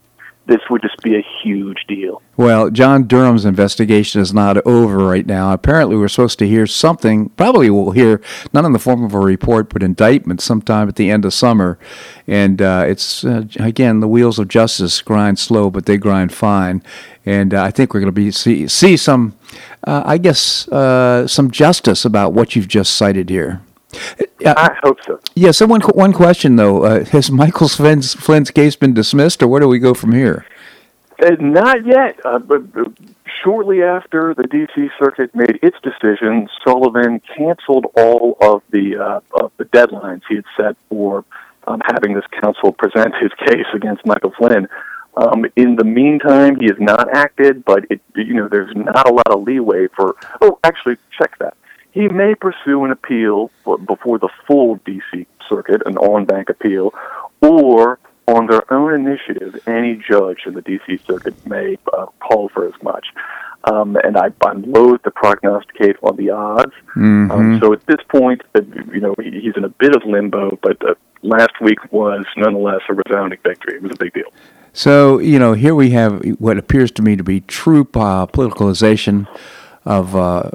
this 0.49 0.61
would 0.69 0.81
just 0.81 0.97
be 1.03 1.15
a 1.15 1.23
huge 1.43 1.85
deal. 1.87 2.21
Well, 2.35 2.71
John 2.71 3.03
Durham's 3.03 3.45
investigation 3.45 4.19
is 4.19 4.33
not 4.33 4.57
over 4.65 4.97
right 4.97 5.25
now. 5.25 5.53
Apparently, 5.53 5.95
we're 5.95 6.07
supposed 6.07 6.39
to 6.39 6.47
hear 6.47 6.65
something. 6.65 7.29
Probably 7.29 7.69
we'll 7.69 7.91
hear 7.91 8.19
not 8.51 8.65
in 8.65 8.73
the 8.73 8.79
form 8.79 9.03
of 9.03 9.13
a 9.13 9.19
report, 9.19 9.69
but 9.69 9.83
indictment 9.83 10.41
sometime 10.41 10.89
at 10.89 10.95
the 10.95 11.11
end 11.11 11.23
of 11.23 11.33
summer. 11.33 11.77
And 12.25 12.61
uh, 12.61 12.85
it's 12.87 13.23
uh, 13.23 13.45
again 13.59 13.99
the 13.99 14.07
wheels 14.07 14.39
of 14.39 14.47
justice 14.47 15.01
grind 15.01 15.37
slow, 15.37 15.69
but 15.69 15.85
they 15.85 15.97
grind 15.97 16.33
fine. 16.33 16.81
And 17.25 17.53
uh, 17.53 17.63
I 17.63 17.71
think 17.71 17.93
we're 17.93 17.99
going 17.99 18.13
to 18.13 18.21
be 18.21 18.31
see 18.31 18.67
see 18.67 18.97
some, 18.97 19.37
uh, 19.85 20.01
I 20.03 20.17
guess, 20.17 20.67
uh, 20.69 21.27
some 21.27 21.51
justice 21.51 22.05
about 22.05 22.33
what 22.33 22.55
you've 22.55 22.67
just 22.67 22.95
cited 22.95 23.29
here. 23.29 23.61
Uh, 23.93 24.53
I 24.55 24.77
hope 24.83 24.99
so. 25.05 25.19
yeah. 25.35 25.51
So 25.51 25.65
one 25.65 25.81
one 25.81 26.13
question 26.13 26.55
though: 26.55 26.83
uh, 26.83 27.05
Has 27.05 27.31
Michael 27.31 27.67
Flynn's, 27.67 28.13
Flynn's 28.13 28.51
case 28.51 28.75
been 28.75 28.93
dismissed, 28.93 29.41
or 29.41 29.47
where 29.47 29.59
do 29.59 29.67
we 29.67 29.79
go 29.79 29.93
from 29.93 30.11
here? 30.11 30.45
Uh, 31.21 31.31
not 31.39 31.85
yet, 31.85 32.17
uh, 32.23 32.39
but 32.39 32.61
uh, 32.77 32.85
shortly 33.43 33.83
after 33.83 34.33
the 34.33 34.43
D.C. 34.43 34.89
Circuit 34.97 35.33
made 35.35 35.59
its 35.61 35.77
decision, 35.81 36.47
Sullivan 36.63 37.21
canceled 37.35 37.87
all 37.95 38.37
of 38.41 38.61
the 38.69 38.97
uh, 38.97 39.19
of 39.43 39.51
the 39.57 39.65
deadlines 39.65 40.21
he 40.29 40.35
had 40.35 40.45
set 40.55 40.75
for 40.87 41.25
um, 41.67 41.81
having 41.85 42.13
this 42.13 42.25
counsel 42.41 42.71
present 42.71 43.13
his 43.19 43.31
case 43.47 43.67
against 43.73 44.05
Michael 44.05 44.31
Flynn. 44.37 44.67
Um, 45.17 45.45
in 45.55 45.75
the 45.75 45.83
meantime, 45.83 46.57
he 46.59 46.67
has 46.67 46.79
not 46.79 47.09
acted, 47.13 47.65
but 47.65 47.85
it, 47.89 47.99
you 48.15 48.35
know 48.35 48.47
there's 48.47 48.73
not 48.75 49.09
a 49.09 49.13
lot 49.13 49.27
of 49.27 49.43
leeway 49.43 49.87
for. 49.87 50.15
Oh, 50.41 50.59
actually, 50.63 50.97
check 51.17 51.37
that. 51.39 51.55
He 51.99 52.07
may 52.07 52.33
pursue 52.33 52.85
an 52.85 52.91
appeal 52.91 53.51
for, 53.65 53.77
before 53.77 54.19
the 54.19 54.29
full 54.47 54.75
D.C. 54.85 55.27
Circuit, 55.49 55.81
an 55.85 55.97
en 56.01 56.23
banc 56.23 56.49
appeal, 56.49 56.93
or 57.41 57.99
on 58.25 58.47
their 58.47 58.61
own 58.71 58.93
initiative, 58.93 59.61
any 59.67 60.01
judge 60.09 60.43
in 60.45 60.53
the 60.53 60.61
D.C. 60.61 61.01
Circuit 61.05 61.35
may 61.45 61.77
uh, 61.91 62.05
call 62.21 62.47
for 62.53 62.65
as 62.65 62.81
much. 62.81 63.07
Um, 63.65 63.97
and 64.01 64.15
I, 64.15 64.29
I'm 64.45 64.61
loath 64.71 65.03
to 65.03 65.11
prognosticate 65.11 65.97
on 66.01 66.15
the 66.15 66.29
odds. 66.29 66.71
Mm-hmm. 66.95 67.31
Um, 67.31 67.59
so 67.59 67.73
at 67.73 67.85
this 67.85 67.99
point, 68.07 68.43
uh, 68.55 68.61
you 68.93 69.01
know, 69.01 69.13
he, 69.21 69.41
he's 69.41 69.57
in 69.57 69.65
a 69.65 69.69
bit 69.69 69.93
of 69.93 70.03
limbo, 70.05 70.57
but 70.61 70.81
uh, 70.87 70.95
last 71.21 71.59
week 71.59 71.79
was 71.91 72.25
nonetheless 72.37 72.79
a 72.87 72.93
resounding 72.93 73.39
victory. 73.43 73.75
It 73.75 73.81
was 73.81 73.91
a 73.91 73.97
big 73.97 74.13
deal. 74.13 74.31
So, 74.71 75.19
you 75.19 75.37
know, 75.37 75.51
here 75.51 75.75
we 75.75 75.89
have 75.89 76.23
what 76.39 76.57
appears 76.57 76.91
to 76.91 77.01
me 77.01 77.17
to 77.17 77.23
be 77.25 77.41
true 77.41 77.81
uh, 77.81 78.25
politicalization 78.25 79.27
of 79.83 80.15
uh, 80.15 80.49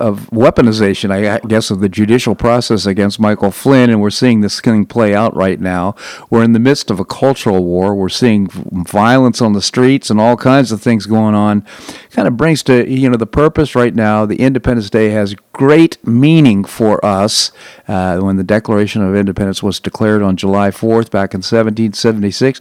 of 0.00 0.30
weaponization, 0.30 1.10
I 1.10 1.38
guess, 1.46 1.70
of 1.70 1.80
the 1.80 1.88
judicial 1.88 2.34
process 2.34 2.86
against 2.86 3.20
Michael 3.20 3.50
Flynn, 3.50 3.90
and 3.90 4.00
we're 4.00 4.10
seeing 4.10 4.40
this 4.40 4.60
thing 4.60 4.86
play 4.86 5.14
out 5.14 5.36
right 5.36 5.60
now. 5.60 5.94
We're 6.30 6.42
in 6.42 6.52
the 6.52 6.58
midst 6.58 6.90
of 6.90 6.98
a 6.98 7.04
cultural 7.04 7.64
war. 7.64 7.94
We're 7.94 8.08
seeing 8.08 8.48
violence 8.48 9.40
on 9.40 9.52
the 9.52 9.62
streets 9.62 10.10
and 10.10 10.20
all 10.20 10.36
kinds 10.36 10.72
of 10.72 10.80
things 10.80 11.06
going 11.06 11.34
on. 11.34 11.66
Kind 12.10 12.26
of 12.26 12.36
brings 12.36 12.62
to 12.64 12.90
you 12.90 13.08
know 13.10 13.16
the 13.16 13.26
purpose 13.26 13.74
right 13.74 13.94
now. 13.94 14.26
The 14.26 14.40
Independence 14.40 14.90
Day 14.90 15.10
has 15.10 15.34
great 15.52 16.04
meaning 16.06 16.64
for 16.64 17.04
us. 17.04 17.52
Uh, 17.86 18.18
when 18.20 18.36
the 18.36 18.44
Declaration 18.44 19.02
of 19.02 19.14
Independence 19.14 19.62
was 19.62 19.80
declared 19.80 20.22
on 20.22 20.36
July 20.36 20.70
4th 20.70 21.10
back 21.10 21.34
in 21.34 21.38
1776. 21.38 22.60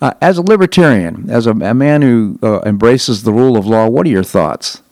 Uh, 0.00 0.12
as 0.20 0.38
a 0.38 0.42
libertarian, 0.42 1.30
as 1.30 1.46
a, 1.46 1.50
a 1.50 1.74
man 1.74 2.02
who 2.02 2.38
uh, 2.42 2.60
embraces 2.60 3.22
the 3.22 3.32
rule 3.32 3.56
of 3.56 3.66
law, 3.66 3.88
what 3.88 4.06
are 4.06 4.10
your 4.10 4.22
thoughts? 4.22 4.82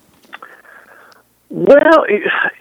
Well, 1.57 2.05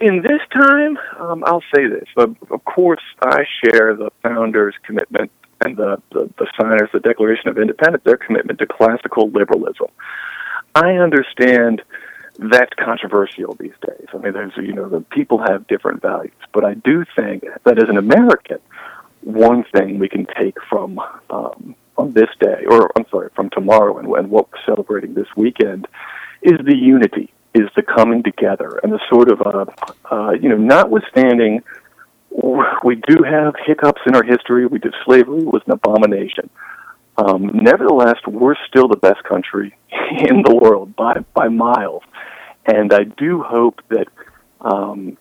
in 0.00 0.22
this 0.22 0.40
time, 0.52 0.96
um, 1.18 1.42
I'll 1.44 1.64
say 1.74 1.88
this. 1.88 2.06
Of, 2.16 2.64
course, 2.64 3.02
I 3.20 3.42
share 3.64 3.96
the 3.96 4.12
founders' 4.22 4.76
commitment 4.86 5.32
and 5.64 5.76
the, 5.76 6.00
the, 6.12 6.30
the 6.38 6.46
signers 6.56 6.90
the 6.92 7.00
Declaration 7.00 7.48
of 7.48 7.58
Independence, 7.58 8.04
their 8.04 8.16
commitment 8.16 8.60
to 8.60 8.66
classical 8.66 9.30
liberalism. 9.30 9.88
I 10.76 10.92
understand 10.92 11.82
that's 12.38 12.70
controversial 12.78 13.56
these 13.58 13.74
days. 13.84 14.06
I 14.14 14.18
mean, 14.18 14.32
there's, 14.32 14.52
you 14.58 14.72
know, 14.72 14.88
the 14.88 15.00
people 15.00 15.40
have 15.40 15.66
different 15.66 16.00
values, 16.00 16.30
but 16.52 16.64
I 16.64 16.74
do 16.74 17.04
think 17.16 17.42
that 17.64 17.82
as 17.82 17.88
an 17.88 17.96
American, 17.96 18.60
one 19.22 19.64
thing 19.76 19.98
we 19.98 20.08
can 20.08 20.24
take 20.38 20.54
from 20.70 21.00
um, 21.30 21.74
on 21.98 22.12
this 22.12 22.30
day, 22.38 22.62
or 22.70 22.92
I'm 22.96 23.06
sorry, 23.10 23.30
from 23.34 23.50
tomorrow 23.50 23.98
and, 23.98 24.06
and 24.06 24.30
what 24.30 24.52
we're 24.52 24.64
celebrating 24.64 25.14
this 25.14 25.34
weekend, 25.36 25.88
is 26.42 26.60
the 26.64 26.76
unity 26.76 27.33
is 27.54 27.68
the 27.76 27.82
coming 27.82 28.22
together 28.22 28.80
and 28.82 28.92
the 28.92 29.00
sort 29.08 29.30
of, 29.30 29.40
uh, 29.42 29.64
uh, 30.10 30.32
you 30.32 30.48
know, 30.48 30.56
notwithstanding, 30.56 31.62
we 32.82 32.96
do 32.96 33.22
have 33.22 33.54
hiccups 33.64 34.02
in 34.06 34.16
our 34.16 34.24
history. 34.24 34.66
We 34.66 34.80
did 34.80 34.94
slavery 35.04 35.44
was 35.44 35.62
an 35.66 35.72
abomination. 35.72 36.50
Um, 37.16 37.50
nevertheless, 37.54 38.16
we're 38.26 38.56
still 38.68 38.88
the 38.88 38.96
best 38.96 39.22
country 39.22 39.76
in 39.92 40.42
the 40.42 40.54
world 40.54 40.96
by 40.96 41.20
by 41.32 41.48
miles, 41.48 42.02
and 42.66 42.92
I 42.92 43.04
do 43.04 43.42
hope 43.42 43.80
that, 43.88 44.08
um, 44.60 45.16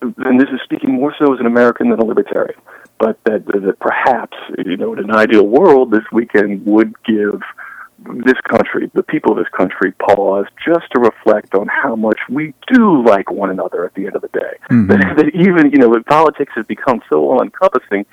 and 0.00 0.40
this 0.40 0.48
is 0.50 0.60
speaking 0.62 0.92
more 0.92 1.12
so 1.18 1.34
as 1.34 1.40
an 1.40 1.46
American 1.46 1.90
than 1.90 1.98
a 1.98 2.04
libertarian, 2.04 2.60
but 3.00 3.18
that 3.24 3.46
that 3.46 3.78
perhaps 3.80 4.36
you 4.64 4.76
know 4.76 4.92
in 4.92 5.00
an 5.00 5.10
ideal 5.10 5.46
world 5.46 5.90
this 5.90 6.04
weekend 6.12 6.64
would 6.66 6.94
give 7.02 7.42
this 8.24 8.40
country, 8.48 8.90
the 8.94 9.02
people 9.02 9.32
of 9.32 9.38
this 9.38 9.48
country, 9.48 9.92
pause 9.92 10.46
just 10.64 10.90
to 10.92 11.00
reflect 11.00 11.54
on 11.54 11.68
how 11.68 11.96
much 11.96 12.18
we 12.28 12.54
do 12.72 13.04
like 13.04 13.30
one 13.30 13.50
another 13.50 13.84
at 13.84 13.94
the 13.94 14.06
end 14.06 14.16
of 14.16 14.22
the 14.22 14.28
day. 14.28 14.58
Mm-hmm. 14.70 14.86
That, 14.88 15.16
that, 15.16 15.34
even, 15.34 15.70
you 15.70 15.78
know, 15.78 15.88
when 15.88 16.04
politics 16.04 16.52
has 16.56 16.66
become 16.66 17.00
so 17.10 17.30
all 17.30 17.42
encompassing, 17.42 18.06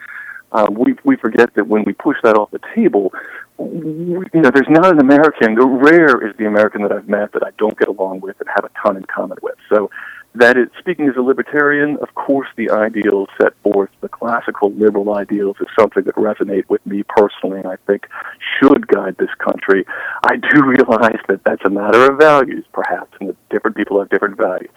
uh, 0.52 0.68
we, 0.70 0.96
we 1.04 1.16
forget 1.16 1.54
that 1.56 1.68
when 1.68 1.84
we 1.86 1.94
push 1.94 2.18
that 2.24 2.36
off 2.36 2.52
the 2.52 2.60
table, 2.76 3.14
we, 3.58 4.26
you 4.34 4.42
know, 4.42 4.52
there's 4.52 4.70
not 4.70 4.92
an 4.92 5.00
American, 5.00 5.56
the 5.56 5.66
rare 5.66 6.28
is 6.28 6.36
the 6.38 6.46
American 6.46 6.82
that 6.84 6.92
I've 6.92 7.08
met 7.08 7.32
that 7.34 7.44
I 7.44 7.52
don't 7.58 7.78
get 7.78 7.88
along 7.88 8.22
with 8.22 8.40
and 8.40 8.50
have 8.50 8.66
a 8.66 8.70
ton 8.82 8.98
in 8.98 9.06
common 9.06 9.38
with. 9.42 9.56
So 9.70 9.90
that 10.36 10.56
speaking 10.80 11.10
as 11.10 11.16
a 11.18 11.22
libertarian, 11.22 11.98
of 11.98 12.14
course, 12.16 12.48
the 12.56 12.70
ideals 12.72 13.28
set 13.42 13.54
forth, 13.64 13.90
the 14.00 14.08
classical 14.08 14.72
liberal 14.72 15.14
ideals, 15.16 15.58
is 15.60 15.68
something 15.78 16.04
that 16.04 16.16
resonate 16.16 16.70
with 16.70 16.86
me 16.86 17.04
personally, 17.04 17.60
and 17.60 17.68
I 17.68 17.76
think 17.86 18.08
should 18.60 18.88
guide 18.88 19.18
this 19.18 19.34
country. 19.40 19.86
I 20.24 20.38
do 20.38 20.64
realize 20.66 21.20
that 21.28 21.44
that's 21.44 21.64
a 21.66 21.70
matter 21.70 22.10
of 22.10 22.18
values, 22.18 22.66
perhaps, 22.72 23.12
and 23.20 23.30
that 23.30 23.50
different 23.50 23.76
people 23.76 24.00
have 24.00 24.10
different 24.10 24.38
values. 24.38 24.72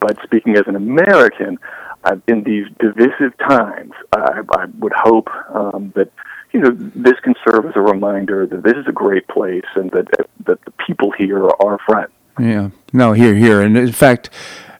But 0.00 0.18
speaking 0.22 0.56
as 0.56 0.64
an 0.66 0.76
American, 0.76 1.58
uh, 2.04 2.16
in 2.26 2.42
these 2.42 2.66
divisive 2.78 3.36
times, 3.38 3.92
I, 4.12 4.40
I 4.50 4.66
would 4.78 4.92
hope 4.92 5.28
um, 5.54 5.92
that 5.94 6.10
you 6.52 6.60
know 6.60 6.70
this 6.70 7.18
can 7.22 7.34
serve 7.46 7.66
as 7.66 7.72
a 7.76 7.80
reminder 7.80 8.46
that 8.46 8.62
this 8.62 8.76
is 8.76 8.86
a 8.86 8.92
great 8.92 9.26
place 9.28 9.64
and 9.74 9.90
that 9.92 10.08
that 10.46 10.60
the 10.64 10.72
people 10.86 11.12
here 11.12 11.48
are 11.48 11.78
friends. 11.86 12.10
Yeah, 12.38 12.70
no, 12.92 13.12
here, 13.12 13.34
here, 13.34 13.60
and 13.60 13.76
in 13.76 13.92
fact, 13.92 14.30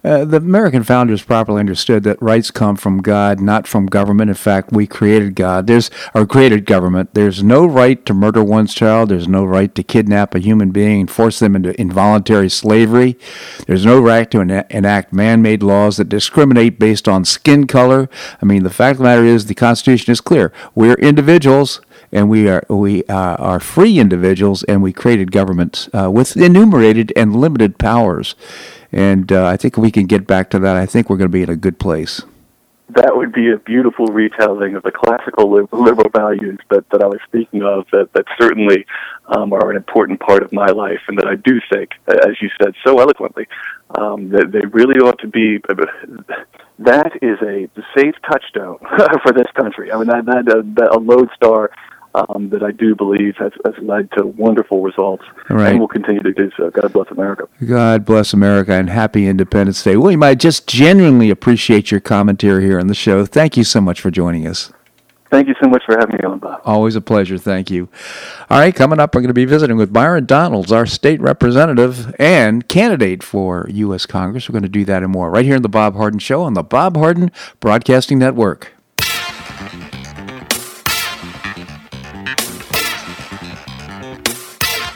uh, 0.05 0.25
the 0.25 0.39
American 0.39 0.83
founders 0.83 1.23
properly 1.23 1.61
understood 1.61 2.03
that 2.03 2.21
rights 2.21 2.51
come 2.51 2.77
from 2.77 3.01
God, 3.01 3.41
not 3.41 3.67
from 3.67 3.87
government. 3.87 4.31
In 4.31 4.35
fact, 4.35 4.73
we 4.73 4.87
created 4.87 5.35
God. 5.35 5.67
There's 5.67 5.91
or 6.15 6.27
created 6.27 6.67
government. 6.67 7.15
There's 7.15 7.43
no 7.43 7.65
right 7.65 8.05
to 8.07 8.15
murder 8.15 8.43
one's 8.43 8.75
child. 8.75 9.11
There's 9.11 9.29
no 9.29 9.45
right 9.45 9.75
to 9.75 9.83
kidnap 9.83 10.35
a 10.35 10.41
human 10.41 10.71
being 10.71 11.01
and 11.01 11.11
force 11.11 11.39
them 11.39 11.55
into 11.55 11.79
involuntary 11.81 12.49
slavery. 12.49 13.19
There's 13.67 13.85
no 13.85 14.01
right 14.01 14.31
to 14.31 14.41
enact 14.41 15.13
man-made 15.13 15.63
laws 15.63 15.97
that 15.99 16.09
discriminate 16.09 16.79
based 16.79 17.09
on 17.09 17.25
skin 17.25 17.67
color. 17.67 18.09
I 18.41 18.45
mean, 18.45 18.65
the 18.65 18.71
fact 18.71 18.95
of 18.95 18.99
the 18.99 19.05
matter 19.05 19.25
is, 19.25 19.47
the 19.47 19.55
Constitution 19.55 20.13
is 20.13 20.21
clear. 20.21 20.53
We're 20.75 20.95
individuals 20.95 21.81
and 22.13 22.29
we 22.29 22.49
are 22.49 22.65
we 22.69 23.05
uh, 23.05 23.37
are 23.37 23.59
free 23.59 23.99
individuals, 23.99 24.63
and 24.65 24.83
we 24.83 24.93
created 24.93 25.33
governments 25.33 25.89
uh, 25.95 26.11
with 26.11 26.37
enumerated 26.37 27.13
and 27.17 27.35
limited 27.35 27.79
powers. 27.79 28.35
And 28.93 29.33
uh, 29.33 29.47
I 29.47 29.57
think 29.57 29.77
we 29.77 29.91
can 29.91 30.07
get 30.07 30.27
back 30.27 30.51
to 30.51 30.59
that. 30.61 30.77
I 30.77 30.87
think 30.87 31.09
we're 31.09 31.17
going 31.17 31.31
to 31.31 31.33
be 31.33 31.43
in 31.43 31.51
a 31.51 31.57
good 31.57 31.79
place. 31.79 32.23
That 32.91 33.17
would 33.17 33.33
be 33.33 33.51
a 33.51 33.57
beautiful 33.57 34.07
retelling 34.07 34.77
of 34.77 34.83
the 34.83 34.91
classical 34.91 35.51
liberal 35.51 36.11
values 36.15 36.59
that, 36.69 36.85
that 36.91 37.03
I 37.03 37.07
was 37.07 37.21
speaking 37.27 37.63
of, 37.63 37.87
that, 37.91 38.13
that 38.13 38.27
certainly 38.39 38.85
um, 39.29 39.55
are 39.55 39.71
an 39.71 39.77
important 39.77 40.21
part 40.21 40.43
of 40.43 40.53
my 40.53 40.67
life, 40.67 41.01
and 41.09 41.17
that 41.17 41.27
I 41.27 41.37
do 41.37 41.59
think, 41.73 41.93
as 42.07 42.37
you 42.43 42.51
said 42.61 42.75
so 42.85 43.01
eloquently, 43.01 43.47
um, 43.99 44.29
that 44.31 44.53
they 44.53 44.67
really 44.67 45.01
ought 45.01 45.19
to 45.21 45.29
be. 45.29 45.59
That 46.81 47.13
is 47.23 47.39
a 47.41 47.71
safe 47.97 48.15
touchstone 48.29 48.79
for 49.23 49.33
this 49.33 49.49
country. 49.55 49.91
I 49.91 49.97
mean, 49.97 50.09
that, 50.09 50.27
that, 50.27 50.49
uh, 50.49 50.63
that 50.75 50.91
a 50.95 50.99
lodestar 50.99 51.71
um, 52.15 52.51
that 52.51 52.63
I 52.63 52.73
do 52.73 52.95
believe 52.95 53.37
has, 53.39 53.53
has 53.65 53.75
led 53.83 54.11
to 54.13 54.27
wonderful 54.27 54.83
results 54.83 55.25
right. 55.49 55.71
and 55.71 55.81
will 55.81 55.89
continue 55.89 56.23
to 56.23 56.33
do 56.33 56.51
so. 56.57 56.71
God 56.71 56.93
bless 56.93 57.11
America. 57.11 57.49
God 57.65 58.05
bless 58.05 58.33
America 58.33 58.73
and 58.73 58.91
happy 58.91 59.27
Independence 59.27 59.83
Day. 59.83 59.97
William, 59.97 60.23
I 60.23 60.35
just 60.35 60.67
genuinely 60.67 61.31
appreciate 61.31 61.91
your 61.91 62.01
commentary 62.01 62.65
here 62.65 62.79
on 62.79 62.87
the 62.87 62.95
show. 62.95 63.25
Thank 63.25 63.57
you 63.57 63.65
so 63.65 63.81
much 63.81 64.01
for 64.01 64.11
joining 64.11 64.47
us. 64.47 64.73
Thank 65.33 65.49
you 65.49 65.55
so 65.63 65.67
much 65.67 65.83
for 65.87 65.97
having 65.99 66.17
me 66.17 66.25
on, 66.25 66.41
Bob. 66.41 66.61
Always 66.67 66.95
a 66.95 67.01
pleasure. 67.01 67.39
Thank 67.39 67.71
you. 67.71 67.89
All 68.51 68.59
right, 68.59 68.75
coming 68.75 69.01
up, 69.01 69.15
we're 69.15 69.23
going 69.23 69.29
to 69.29 69.35
be 69.35 69.47
visiting 69.47 69.79
with 69.79 69.91
Byron 69.91 70.27
Donalds, 70.27 70.71
our 70.71 70.85
state 70.85 71.23
representative 71.23 72.15
and 72.19 72.69
candidate 72.69 73.23
for 73.23 73.67
U.S. 73.71 74.05
Congress. 74.05 74.47
We're 74.47 74.53
going 74.53 74.65
to 74.65 74.69
do 74.69 74.85
that 74.85 75.03
and 75.03 75.11
more 75.11 75.31
right 75.31 75.47
here 75.47 75.57
in 75.57 75.63
the 75.63 75.71
Bob 75.71 75.97
Harden 75.97 76.19
Show 76.19 76.43
on 76.43 76.53
the 76.53 76.63
Bob 76.63 76.99
Harden 76.99 77.33
Broadcasting 77.61 78.19
Network. 78.19 78.75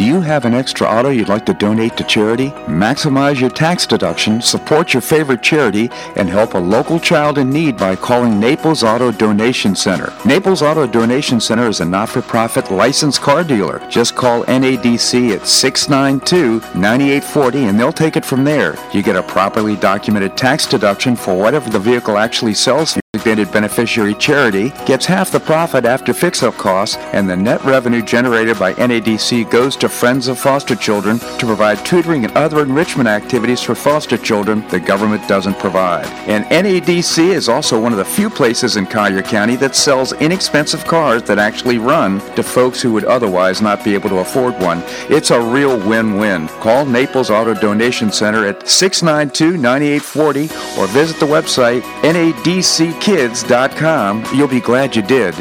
Do 0.00 0.06
you 0.06 0.22
have 0.22 0.46
an 0.46 0.54
extra 0.54 0.86
auto 0.86 1.10
you'd 1.10 1.28
like 1.28 1.44
to 1.44 1.52
donate 1.52 1.98
to 1.98 2.04
charity? 2.04 2.48
Maximize 2.64 3.38
your 3.38 3.50
tax 3.50 3.86
deduction, 3.86 4.40
support 4.40 4.94
your 4.94 5.02
favorite 5.02 5.42
charity, 5.42 5.90
and 6.16 6.26
help 6.26 6.54
a 6.54 6.58
local 6.58 6.98
child 6.98 7.36
in 7.36 7.50
need 7.50 7.76
by 7.76 7.96
calling 7.96 8.40
Naples 8.40 8.82
Auto 8.82 9.12
Donation 9.12 9.76
Center. 9.76 10.10
Naples 10.24 10.62
Auto 10.62 10.86
Donation 10.86 11.38
Center 11.38 11.68
is 11.68 11.80
a 11.80 11.84
not-for-profit 11.84 12.70
licensed 12.70 13.20
car 13.20 13.44
dealer. 13.44 13.86
Just 13.90 14.16
call 14.16 14.42
NADC 14.44 15.34
at 15.34 15.42
692-9840 15.42 17.68
and 17.68 17.78
they'll 17.78 17.92
take 17.92 18.16
it 18.16 18.24
from 18.24 18.42
there. 18.42 18.76
You 18.94 19.02
get 19.02 19.16
a 19.16 19.22
properly 19.22 19.76
documented 19.76 20.34
tax 20.34 20.64
deduction 20.64 21.14
for 21.14 21.36
whatever 21.36 21.68
the 21.68 21.78
vehicle 21.78 22.16
actually 22.16 22.54
sells 22.54 22.94
for 22.94 23.00
designated 23.24 23.52
beneficiary 23.52 24.14
charity 24.14 24.70
gets 24.86 25.04
half 25.04 25.32
the 25.32 25.40
profit 25.40 25.84
after 25.84 26.14
fix-up 26.14 26.54
costs, 26.54 26.96
and 27.12 27.28
the 27.28 27.36
net 27.36 27.60
revenue 27.64 28.00
generated 28.02 28.56
by 28.56 28.72
NADC 28.74 29.50
goes 29.50 29.74
to 29.76 29.88
Friends 29.88 30.28
of 30.28 30.38
Foster 30.38 30.76
Children 30.76 31.18
to 31.18 31.44
provide 31.44 31.84
tutoring 31.84 32.24
and 32.24 32.32
other 32.36 32.62
enrichment 32.62 33.08
activities 33.08 33.60
for 33.60 33.74
foster 33.74 34.16
children 34.16 34.64
the 34.68 34.78
government 34.78 35.26
doesn't 35.26 35.58
provide. 35.58 36.06
And 36.28 36.44
NADC 36.46 37.34
is 37.34 37.48
also 37.48 37.80
one 37.80 37.90
of 37.90 37.98
the 37.98 38.04
few 38.04 38.30
places 38.30 38.76
in 38.76 38.86
Collier 38.86 39.22
County 39.22 39.56
that 39.56 39.74
sells 39.74 40.12
inexpensive 40.14 40.84
cars 40.84 41.24
that 41.24 41.40
actually 41.40 41.78
run 41.78 42.20
to 42.36 42.44
folks 42.44 42.80
who 42.80 42.92
would 42.92 43.04
otherwise 43.04 43.60
not 43.60 43.82
be 43.82 43.92
able 43.92 44.10
to 44.10 44.18
afford 44.18 44.54
one. 44.60 44.84
It's 45.08 45.32
a 45.32 45.40
real 45.40 45.76
win-win. 45.88 46.46
Call 46.60 46.86
Naples 46.86 47.28
Auto 47.28 47.54
Donation 47.54 48.12
Center 48.12 48.46
at 48.46 48.60
692-9840 48.60 50.78
or 50.78 50.86
visit 50.86 51.18
the 51.18 51.26
website 51.26 51.82
NADC 52.02 52.99
kids.com. 53.00 54.24
You'll 54.34 54.48
be 54.48 54.60
glad 54.60 54.94
you 54.94 55.02
did. 55.02 55.34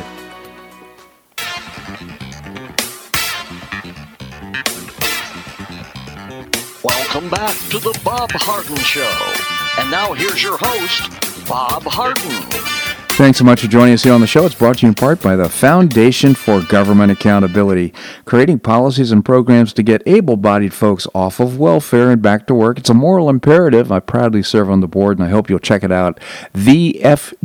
Welcome 6.84 7.30
back 7.30 7.56
to 7.70 7.80
the 7.80 8.00
Bob 8.04 8.32
Harden 8.32 8.78
Show. 8.78 9.82
And 9.82 9.92
now 9.92 10.14
here's 10.14 10.42
your 10.42 10.58
host, 10.58 11.10
Bob 11.48 11.84
Harden. 11.84 12.79
Thanks 13.20 13.38
so 13.38 13.44
much 13.44 13.60
for 13.60 13.68
joining 13.68 13.94
us 13.94 14.04
here 14.04 14.14
on 14.14 14.22
the 14.22 14.28
show. 14.28 14.46
It's 14.46 14.56
brought 14.56 14.78
to 14.78 14.84
you 14.84 14.88
in 14.88 14.96
part 14.96 15.22
by 15.22 15.36
the 15.36 15.50
Foundation 15.50 16.34
for 16.34 16.62
Government 16.62 17.12
Accountability, 17.12 17.94
creating 18.24 18.60
policies 18.60 19.12
and 19.12 19.26
programs 19.26 19.74
to 19.74 19.84
get 19.84 20.02
able 20.06 20.38
bodied 20.38 20.74
folks 20.74 21.06
off 21.14 21.42
of 21.42 21.60
welfare 21.60 22.12
and 22.12 22.22
back 22.22 22.48
to 22.48 22.56
work. 22.56 22.78
It's 22.78 22.90
a 22.90 22.94
moral 22.94 23.30
imperative. 23.30 23.92
I 23.92 24.00
proudly 24.00 24.42
serve 24.42 24.70
on 24.70 24.80
the 24.80 24.88
board, 24.88 25.18
and 25.18 25.28
I 25.28 25.32
hope 25.32 25.50
you'll 25.50 25.60
check 25.60 25.84
it 25.84 25.92
out. 25.92 26.18
TheFGA.org. 26.54 27.44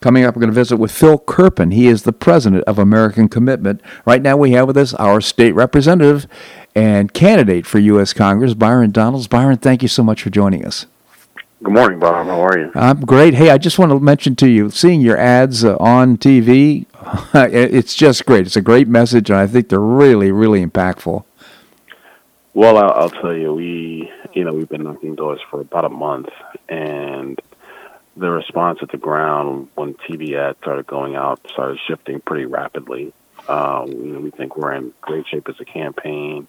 Coming 0.00 0.24
up, 0.24 0.36
we're 0.36 0.40
going 0.40 0.50
to 0.50 0.54
visit 0.54 0.76
with 0.76 0.92
Phil 0.92 1.18
Kerpen. 1.18 1.74
He 1.74 1.88
is 1.88 2.04
the 2.04 2.12
president 2.12 2.62
of 2.68 2.78
American 2.78 3.28
Commitment. 3.28 3.80
Right 4.06 4.22
now, 4.22 4.36
we 4.36 4.52
have 4.52 4.68
with 4.68 4.76
us 4.76 4.94
our 4.94 5.20
state 5.20 5.56
representative 5.56 6.28
and 6.76 7.12
candidate 7.12 7.66
for 7.66 7.80
U.S. 7.80 8.12
Congress, 8.12 8.54
Byron 8.54 8.92
Donalds. 8.92 9.26
Byron, 9.26 9.56
thank 9.56 9.82
you 9.82 9.88
so 9.88 10.04
much 10.04 10.22
for 10.22 10.30
joining 10.30 10.64
us. 10.64 10.86
Good 11.60 11.74
morning, 11.74 11.98
Bob. 11.98 12.26
How 12.26 12.40
are 12.40 12.56
you? 12.56 12.70
I'm 12.76 13.00
great. 13.00 13.34
Hey, 13.34 13.50
I 13.50 13.58
just 13.58 13.80
want 13.80 13.90
to 13.90 13.98
mention 13.98 14.36
to 14.36 14.48
you, 14.48 14.70
seeing 14.70 15.00
your 15.00 15.18
ads 15.18 15.64
uh, 15.64 15.76
on 15.78 16.16
TV, 16.16 16.86
it's 17.34 17.96
just 17.96 18.24
great. 18.26 18.46
It's 18.46 18.54
a 18.54 18.60
great 18.60 18.86
message, 18.86 19.28
and 19.28 19.40
I 19.40 19.48
think 19.48 19.68
they're 19.68 19.80
really, 19.80 20.30
really 20.30 20.64
impactful. 20.64 21.24
Well, 22.54 22.78
I'll, 22.78 22.92
I'll 22.92 23.10
tell 23.10 23.34
you, 23.34 23.54
we, 23.54 24.08
you 24.34 24.44
know, 24.44 24.52
we've 24.52 24.68
been 24.68 24.84
knocking 24.84 25.16
doors 25.16 25.40
for 25.50 25.60
about 25.60 25.84
a 25.84 25.88
month, 25.88 26.28
and 26.68 27.40
the 28.16 28.30
response 28.30 28.78
at 28.80 28.92
the 28.92 28.96
ground 28.96 29.66
when 29.74 29.94
TV 29.94 30.38
ads 30.38 30.58
started 30.58 30.86
going 30.86 31.16
out 31.16 31.40
started 31.50 31.80
shifting 31.88 32.20
pretty 32.20 32.46
rapidly. 32.46 33.12
Uh, 33.48 33.84
we, 33.84 34.12
we 34.12 34.30
think 34.30 34.56
we're 34.56 34.74
in 34.74 34.92
great 35.00 35.26
shape 35.26 35.48
as 35.48 35.56
a 35.58 35.64
campaign. 35.64 36.46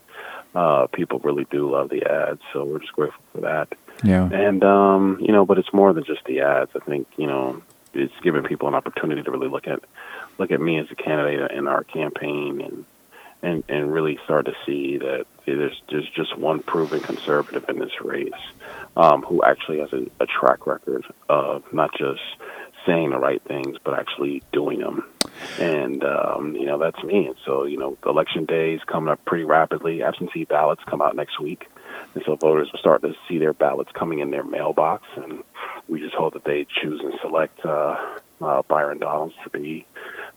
Uh, 0.54 0.86
people 0.86 1.18
really 1.20 1.48
do 1.50 1.72
love 1.72 1.90
the 1.90 2.06
ads, 2.06 2.42
so 2.54 2.64
we're 2.64 2.80
just 2.80 2.94
grateful 2.94 3.24
for 3.34 3.42
that. 3.42 3.70
Yeah. 4.04 4.30
And 4.32 4.64
um, 4.64 5.18
you 5.20 5.32
know, 5.32 5.46
but 5.46 5.58
it's 5.58 5.74
more 5.74 5.94
than 5.94 6.04
just 6.04 6.24
the 6.26 6.42
ads. 6.42 6.72
I 6.76 6.80
think 6.80 7.08
you 7.18 7.28
know, 7.28 7.62
it's 7.94 8.14
giving 8.22 8.44
people 8.44 8.68
an 8.68 8.76
opportunity 8.76 9.24
to 9.24 9.32
really 9.32 9.50
look 9.50 9.68
at 9.68 9.84
look 10.38 10.52
at 10.52 10.62
me 10.62 10.80
as 10.80 10.88
a 10.92 10.96
candidate 10.96 11.52
in 11.52 11.68
our 11.68 11.84
campaign 11.84 12.62
and 12.62 12.86
and 13.42 13.64
and 13.70 13.92
really 13.92 14.20
start 14.26 14.46
to 14.46 14.54
see 14.66 14.98
that 14.98 15.26
there's 15.46 15.82
there's 15.90 16.10
just 16.10 16.38
one 16.38 16.62
proven 16.62 17.00
conservative 17.00 17.66
in 17.70 17.80
this 17.80 18.02
race 18.02 18.32
um, 18.98 19.22
who 19.24 19.42
actually 19.44 19.80
has 19.80 19.92
a, 19.94 20.06
a 20.20 20.26
track 20.26 20.68
record 20.68 21.06
of 21.28 21.64
not 21.74 21.92
just 21.98 22.22
saying 22.86 23.10
the 23.12 23.18
right 23.18 23.42
things 23.44 23.78
but 23.84 23.98
actually 23.98 24.44
doing 24.52 24.80
them. 24.80 25.06
And 25.60 26.04
um, 26.04 26.56
you 26.56 26.66
know 26.66 26.78
that's 26.78 27.02
me. 27.04 27.28
And 27.28 27.36
so 27.46 27.66
you 27.66 27.78
know, 27.78 27.98
election 28.06 28.46
day 28.46 28.74
is 28.74 28.84
coming 28.84 29.10
up 29.10 29.24
pretty 29.26 29.46
rapidly. 29.46 30.04
Absentee 30.04 30.46
ballots 30.46 30.82
come 30.86 31.02
out 31.02 31.16
next 31.16 31.40
week. 31.40 31.68
And 32.16 32.24
so 32.26 32.36
voters 32.36 32.70
will 32.72 32.80
start 32.80 33.02
to 33.04 33.14
see 33.28 33.38
their 33.38 33.54
ballots 33.54 33.92
coming 33.94 34.20
in 34.20 34.32
their 34.32 34.44
mailbox, 34.44 35.04
and 35.16 35.44
we 35.88 36.00
just 36.00 36.16
hope 36.16 36.34
that 36.34 36.44
they 36.44 36.66
choose 36.82 37.00
and 37.02 37.14
select 37.22 37.64
uh, 37.66 37.96
uh, 38.42 38.62
Byron 38.64 39.00
Donalds 39.00 39.36
to 39.44 39.50
be 39.50 39.86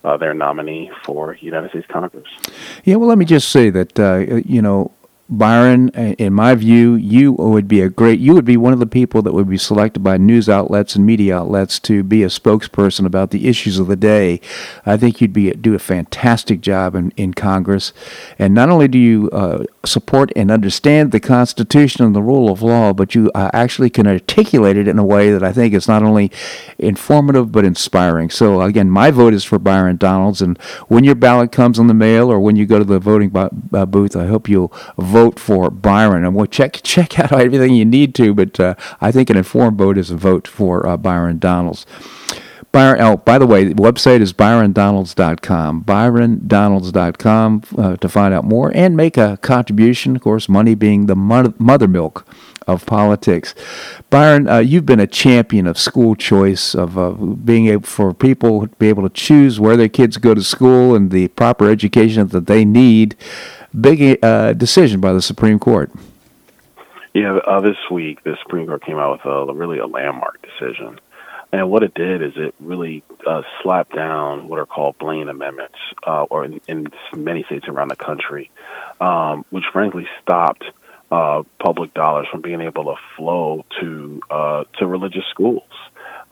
uh, 0.04 0.16
their 0.16 0.34
nominee 0.34 0.90
for 1.04 1.36
United 1.40 1.70
States 1.70 1.86
Congress. 1.88 2.28
Yeah, 2.84 2.96
well, 2.96 3.08
let 3.08 3.18
me 3.18 3.24
just 3.24 3.50
say 3.50 3.70
that, 3.70 3.98
uh, 3.98 4.40
you 4.44 4.60
know, 4.60 4.92
Byron, 5.32 5.88
in 5.88 6.34
my 6.34 6.54
view, 6.54 6.94
you 6.94 7.32
would 7.32 7.66
be 7.66 7.80
a 7.80 7.88
great, 7.88 8.20
you 8.20 8.34
would 8.34 8.44
be 8.44 8.58
one 8.58 8.74
of 8.74 8.80
the 8.80 8.86
people 8.86 9.22
that 9.22 9.32
would 9.32 9.48
be 9.48 9.56
selected 9.56 10.00
by 10.00 10.18
news 10.18 10.46
outlets 10.46 10.94
and 10.94 11.06
media 11.06 11.38
outlets 11.38 11.80
to 11.80 12.02
be 12.02 12.22
a 12.22 12.26
spokesperson 12.26 13.06
about 13.06 13.30
the 13.30 13.48
issues 13.48 13.78
of 13.78 13.86
the 13.86 13.96
day. 13.96 14.42
I 14.84 14.98
think 14.98 15.22
you'd 15.22 15.32
be 15.32 15.50
do 15.52 15.74
a 15.74 15.78
fantastic 15.78 16.60
job 16.60 16.94
in, 16.94 17.12
in 17.16 17.32
Congress. 17.32 17.94
And 18.38 18.52
not 18.52 18.68
only 18.68 18.88
do 18.88 18.98
you 18.98 19.30
uh, 19.30 19.64
support 19.86 20.30
and 20.36 20.50
understand 20.50 21.12
the 21.12 21.20
Constitution 21.20 22.04
and 22.04 22.14
the 22.14 22.20
rule 22.20 22.52
of 22.52 22.60
law, 22.60 22.92
but 22.92 23.14
you 23.14 23.30
uh, 23.34 23.50
actually 23.54 23.88
can 23.88 24.06
articulate 24.06 24.76
it 24.76 24.86
in 24.86 24.98
a 24.98 25.04
way 25.04 25.30
that 25.30 25.42
I 25.42 25.52
think 25.52 25.72
is 25.72 25.88
not 25.88 26.02
only 26.02 26.30
informative 26.78 27.50
but 27.50 27.64
inspiring. 27.64 28.28
So, 28.28 28.60
again, 28.60 28.90
my 28.90 29.10
vote 29.10 29.32
is 29.32 29.44
for 29.44 29.58
Byron 29.58 29.96
Donalds. 29.96 30.42
And 30.42 30.58
when 30.88 31.04
your 31.04 31.14
ballot 31.14 31.52
comes 31.52 31.78
in 31.78 31.86
the 31.86 31.94
mail 31.94 32.30
or 32.30 32.38
when 32.38 32.56
you 32.56 32.66
go 32.66 32.78
to 32.78 32.84
the 32.84 32.98
voting 32.98 33.34
uh, 33.34 33.86
booth, 33.86 34.14
I 34.14 34.26
hope 34.26 34.46
you'll 34.46 34.74
vote 34.98 35.21
vote 35.22 35.38
for 35.38 35.70
Byron. 35.70 36.24
And 36.24 36.34
we'll 36.34 36.46
check 36.46 36.80
check 36.82 37.18
out 37.18 37.32
everything 37.32 37.74
you 37.74 37.84
need 37.84 38.14
to, 38.16 38.34
but 38.34 38.58
uh, 38.58 38.74
I 39.00 39.12
think 39.12 39.30
an 39.30 39.36
informed 39.36 39.78
vote 39.78 39.98
is 39.98 40.10
a 40.10 40.16
vote 40.16 40.48
for 40.48 40.86
uh, 40.86 40.96
Byron 40.96 41.38
Donalds. 41.38 41.86
Byron, 42.72 43.02
oh, 43.02 43.18
by 43.18 43.38
the 43.38 43.46
way, 43.46 43.64
the 43.64 43.74
website 43.74 44.22
is 44.22 44.32
byrondonalds.com. 44.32 45.84
Byrondonalds.com 45.84 47.62
uh, 47.76 47.96
to 47.96 48.08
find 48.08 48.32
out 48.32 48.44
more 48.44 48.72
and 48.74 48.96
make 48.96 49.18
a 49.18 49.36
contribution. 49.42 50.16
Of 50.16 50.22
course, 50.22 50.48
money 50.48 50.74
being 50.74 51.04
the 51.04 51.14
mother 51.14 51.86
milk 51.86 52.26
of 52.66 52.86
politics. 52.86 53.54
Byron, 54.08 54.48
uh, 54.48 54.58
you've 54.58 54.86
been 54.86 55.00
a 55.00 55.06
champion 55.06 55.66
of 55.66 55.76
school 55.78 56.14
choice, 56.14 56.74
of 56.74 56.96
uh, 56.96 57.10
being 57.10 57.66
able 57.66 57.86
for 57.86 58.14
people 58.14 58.62
to 58.62 58.76
be 58.76 58.88
able 58.88 59.02
to 59.02 59.10
choose 59.10 59.60
where 59.60 59.76
their 59.76 59.90
kids 59.90 60.16
go 60.16 60.32
to 60.32 60.42
school 60.42 60.94
and 60.94 61.10
the 61.10 61.28
proper 61.28 61.68
education 61.68 62.26
that 62.28 62.46
they 62.46 62.64
need 62.64 63.16
big 63.78 64.18
uh, 64.22 64.52
decision 64.54 65.00
by 65.00 65.12
the 65.12 65.22
Supreme 65.22 65.58
Court. 65.58 65.90
Yeah, 67.14 67.36
uh, 67.46 67.60
this 67.60 67.76
week 67.90 68.22
the 68.24 68.36
Supreme 68.42 68.66
Court 68.66 68.84
came 68.84 68.98
out 68.98 69.12
with 69.24 69.26
a 69.26 69.52
really 69.52 69.78
a 69.78 69.86
landmark 69.86 70.40
decision, 70.42 70.98
and 71.52 71.70
what 71.70 71.82
it 71.82 71.92
did 71.92 72.22
is 72.22 72.32
it 72.36 72.54
really 72.58 73.02
uh, 73.26 73.42
slapped 73.62 73.94
down 73.94 74.48
what 74.48 74.58
are 74.58 74.66
called 74.66 74.96
Blaine 74.98 75.28
amendments, 75.28 75.76
uh, 76.06 76.24
or 76.24 76.44
in, 76.44 76.60
in, 76.66 76.86
many 77.14 77.44
states 77.44 77.68
around 77.68 77.88
the 77.88 77.96
country, 77.96 78.50
um, 79.00 79.44
which 79.50 79.64
frankly 79.72 80.06
stopped 80.22 80.64
uh, 81.10 81.42
public 81.62 81.92
dollars 81.92 82.26
from 82.30 82.40
being 82.40 82.62
able 82.62 82.84
to 82.84 82.94
flow 83.16 83.64
to 83.78 84.20
uh, 84.30 84.64
to 84.78 84.86
religious 84.86 85.24
schools. 85.30 85.68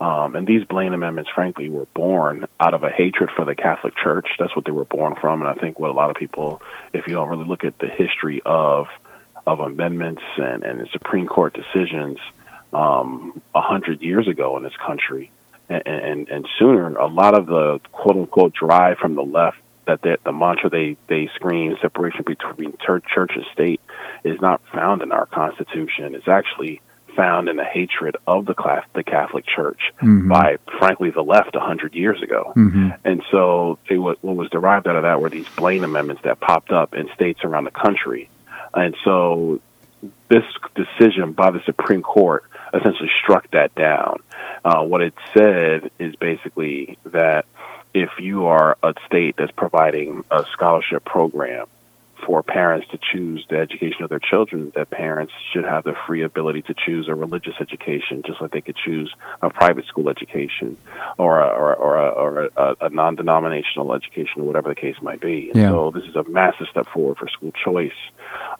Um, 0.01 0.35
and 0.35 0.47
these 0.47 0.65
Blaine 0.65 0.95
amendments, 0.95 1.29
frankly, 1.33 1.69
were 1.69 1.85
born 1.93 2.47
out 2.59 2.73
of 2.73 2.83
a 2.83 2.89
hatred 2.89 3.29
for 3.35 3.45
the 3.45 3.53
Catholic 3.53 3.95
Church. 3.95 4.27
That's 4.39 4.55
what 4.55 4.65
they 4.65 4.71
were 4.71 4.83
born 4.83 5.13
from. 5.21 5.41
And 5.41 5.49
I 5.49 5.53
think 5.53 5.77
what 5.77 5.91
a 5.91 5.93
lot 5.93 6.09
of 6.09 6.15
people, 6.15 6.59
if 6.91 7.05
you 7.05 7.13
don't 7.13 7.29
really 7.29 7.45
look 7.45 7.63
at 7.63 7.77
the 7.77 7.87
history 7.87 8.41
of 8.43 8.87
of 9.45 9.59
amendments 9.59 10.21
and, 10.37 10.63
and 10.63 10.87
Supreme 10.91 11.27
Court 11.27 11.53
decisions 11.55 12.17
um, 12.73 13.41
a 13.53 13.57
um, 13.59 13.63
hundred 13.63 14.01
years 14.01 14.27
ago 14.27 14.57
in 14.57 14.63
this 14.63 14.75
country, 14.85 15.31
and, 15.69 15.83
and, 15.85 16.29
and 16.29 16.47
sooner, 16.59 16.95
a 16.95 17.07
lot 17.07 17.37
of 17.37 17.45
the 17.45 17.79
quote 17.91 18.15
unquote 18.15 18.53
drive 18.53 18.97
from 18.97 19.13
the 19.15 19.23
left 19.23 19.57
that 19.85 20.01
the, 20.01 20.17
the 20.23 20.31
mantra 20.31 20.71
they 20.71 20.97
they 21.09 21.29
scream 21.35 21.77
separation 21.79 22.23
between 22.25 22.75
church 22.83 23.33
and 23.35 23.45
state 23.53 23.81
is 24.23 24.41
not 24.41 24.61
found 24.73 25.03
in 25.03 25.11
our 25.11 25.27
Constitution. 25.27 26.15
It's 26.15 26.27
actually 26.27 26.81
found 27.15 27.49
in 27.49 27.55
the 27.55 27.63
hatred 27.63 28.17
of 28.27 28.45
the 28.45 28.53
class, 28.53 28.85
the 28.93 29.03
Catholic 29.03 29.45
Church 29.45 29.79
mm-hmm. 30.01 30.29
by, 30.29 30.57
frankly, 30.79 31.09
the 31.09 31.23
left 31.23 31.55
a 31.55 31.59
hundred 31.59 31.93
years 31.93 32.21
ago. 32.21 32.53
Mm-hmm. 32.55 32.89
And 33.03 33.23
so, 33.31 33.79
it, 33.89 33.97
what, 33.97 34.23
what 34.23 34.35
was 34.35 34.49
derived 34.49 34.87
out 34.87 34.95
of 34.95 35.03
that 35.03 35.21
were 35.21 35.29
these 35.29 35.47
Blaine 35.55 35.83
amendments 35.83 36.23
that 36.23 36.39
popped 36.39 36.71
up 36.71 36.93
in 36.93 37.09
states 37.13 37.41
around 37.43 37.65
the 37.65 37.71
country. 37.71 38.29
And 38.73 38.95
so, 39.03 39.61
this 40.29 40.43
decision 40.75 41.33
by 41.33 41.51
the 41.51 41.61
Supreme 41.65 42.01
Court 42.01 42.45
essentially 42.73 43.09
struck 43.21 43.49
that 43.51 43.75
down. 43.75 44.17
Uh, 44.63 44.83
what 44.83 45.01
it 45.01 45.13
said 45.33 45.91
is 45.99 46.15
basically 46.15 46.97
that 47.05 47.45
if 47.93 48.09
you 48.19 48.45
are 48.45 48.77
a 48.81 48.93
state 49.05 49.35
that's 49.37 49.51
providing 49.51 50.23
a 50.31 50.45
scholarship 50.53 51.03
program 51.03 51.67
for 52.25 52.43
parents 52.43 52.87
to 52.91 52.99
choose 53.11 53.45
the 53.49 53.57
education 53.57 54.03
of 54.03 54.09
their 54.09 54.19
children, 54.19 54.71
that 54.75 54.89
parents 54.89 55.33
should 55.51 55.63
have 55.63 55.83
the 55.83 55.93
free 56.07 56.23
ability 56.23 56.61
to 56.63 56.73
choose 56.73 57.07
a 57.07 57.15
religious 57.15 57.53
education, 57.59 58.23
just 58.25 58.41
like 58.41 58.51
they 58.51 58.61
could 58.61 58.75
choose 58.75 59.13
a 59.41 59.49
private 59.49 59.85
school 59.85 60.09
education 60.09 60.77
or 61.17 61.39
a, 61.39 61.47
or, 61.47 61.75
or, 61.75 61.97
a, 61.97 62.09
or 62.09 62.49
a, 62.55 62.75
a 62.81 62.89
non-denominational 62.89 63.93
education, 63.93 64.41
or 64.41 64.43
whatever 64.43 64.69
the 64.69 64.75
case 64.75 64.95
might 65.01 65.21
be. 65.21 65.51
Yeah. 65.53 65.69
so 65.69 65.91
this 65.93 66.03
is 66.03 66.15
a 66.15 66.23
massive 66.23 66.67
step 66.69 66.87
forward 66.93 67.17
for 67.17 67.27
school 67.27 67.51
choice. 67.51 67.91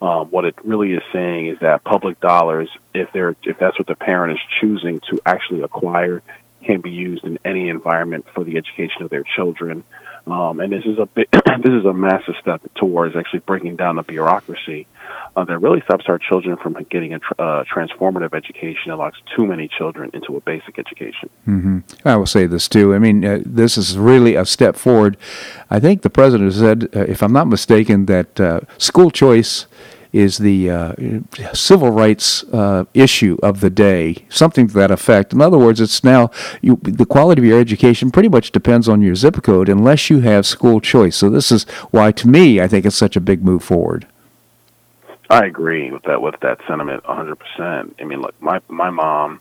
Um, 0.02 0.28
what 0.32 0.45
it 0.45 0.56
really 0.63 0.93
is 0.93 1.04
saying 1.13 1.47
is 1.47 1.60
that 1.60 1.84
public 1.84 2.19
dollars, 2.19 2.69
if 2.93 3.10
they're 3.13 3.36
if 3.43 3.58
that's 3.60 3.78
what 3.78 3.88
the 3.88 3.95
parent 3.95 4.34
is 4.34 4.39
choosing 4.60 5.00
to 5.10 5.21
actually 5.26 5.62
acquire, 5.62 6.21
can 6.63 6.82
be 6.82 6.91
used 6.91 7.24
in 7.24 7.39
any 7.43 7.69
environment 7.69 8.26
for 8.34 8.43
the 8.43 8.58
education 8.58 9.04
of 9.04 9.10
their 9.10 9.24
children. 9.36 9.84
Um, 10.27 10.60
and 10.60 10.71
this 10.71 10.86
is 10.86 10.99
a 10.99 11.05
bit, 11.05 11.29
this 11.31 11.73
is 11.73 11.86
a 11.86 11.93
massive 11.93 12.36
step 12.39 12.62
towards 12.75 13.15
actually 13.15 13.39
breaking 13.39 13.75
down 13.75 13.95
the 13.95 14.03
bureaucracy 14.03 14.88
uh, 15.36 15.43
that 15.45 15.57
really 15.60 15.81
stops 15.81 16.05
our 16.07 16.19
children 16.19 16.57
from 16.57 16.73
getting 16.89 17.13
a 17.13 17.19
tr- 17.19 17.34
uh, 17.39 17.63
transformative 17.63 18.34
education 18.34 18.91
and 18.91 18.97
locks 18.97 19.17
too 19.36 19.45
many 19.45 19.67
children 19.67 20.12
into 20.13 20.36
a 20.36 20.41
basic 20.41 20.77
education. 20.77 21.29
Mm-hmm. 21.47 21.79
I 22.05 22.15
will 22.17 22.25
say 22.25 22.47
this 22.47 22.67
too. 22.67 22.93
I 22.93 22.99
mean, 22.99 23.23
uh, 23.23 23.39
this 23.45 23.77
is 23.77 23.97
really 23.97 24.36
a 24.36 24.45
step 24.45 24.75
forward. 24.75 25.17
I 25.69 25.79
think 25.79 26.01
the 26.01 26.10
president 26.10 26.53
said, 26.53 26.89
uh, 26.95 27.01
if 27.01 27.23
I'm 27.23 27.34
not 27.34 27.47
mistaken, 27.47 28.05
that 28.07 28.39
uh, 28.39 28.62
school 28.77 29.10
choice 29.10 29.67
is 30.13 30.38
the 30.38 30.69
uh, 30.69 30.93
civil 31.54 31.91
rights 31.91 32.43
uh, 32.45 32.86
issue 32.93 33.38
of 33.41 33.62
the 33.62 33.69
day, 33.69 34.26
something 34.30 34.67
to 34.67 34.74
that 34.74 34.91
effect. 34.91 35.34
In 35.34 35.41
other 35.41 35.58
words, 35.58 35.80
it's 35.80 36.04
now 36.04 36.32
you, 36.62 36.80
the 36.84 37.06
quality 37.06 37.41
of 37.41 37.45
your 37.45 37.60
education 37.60 38.12
pretty 38.12 38.30
much 38.30 38.52
depends 38.52 38.89
on 38.89 39.02
your 39.02 39.15
zip 39.15 39.41
code 39.43 39.69
unless 39.69 40.10
you 40.10 40.19
have 40.19 40.45
school 40.45 40.82
choice. 40.82 41.15
So 41.15 41.30
this 41.30 41.52
is 41.52 41.63
why, 41.91 42.12
to 42.13 42.28
me, 42.28 42.60
I 42.60 42.67
think 42.67 42.86
it's 42.86 42.95
such 42.95 43.15
a 43.15 43.21
big 43.21 43.43
move 43.43 43.63
forward. 43.63 44.08
I 45.30 45.45
agree 45.45 45.91
with 45.91 46.04
that 46.04 46.21
with 46.21 46.36
that 46.41 46.60
sentiment 46.67 47.04
100%. 47.06 47.38
I 48.00 48.04
mean, 48.04 48.19
look, 48.19 48.36
my 48.41 48.60
my 48.67 48.89
mom, 48.89 49.39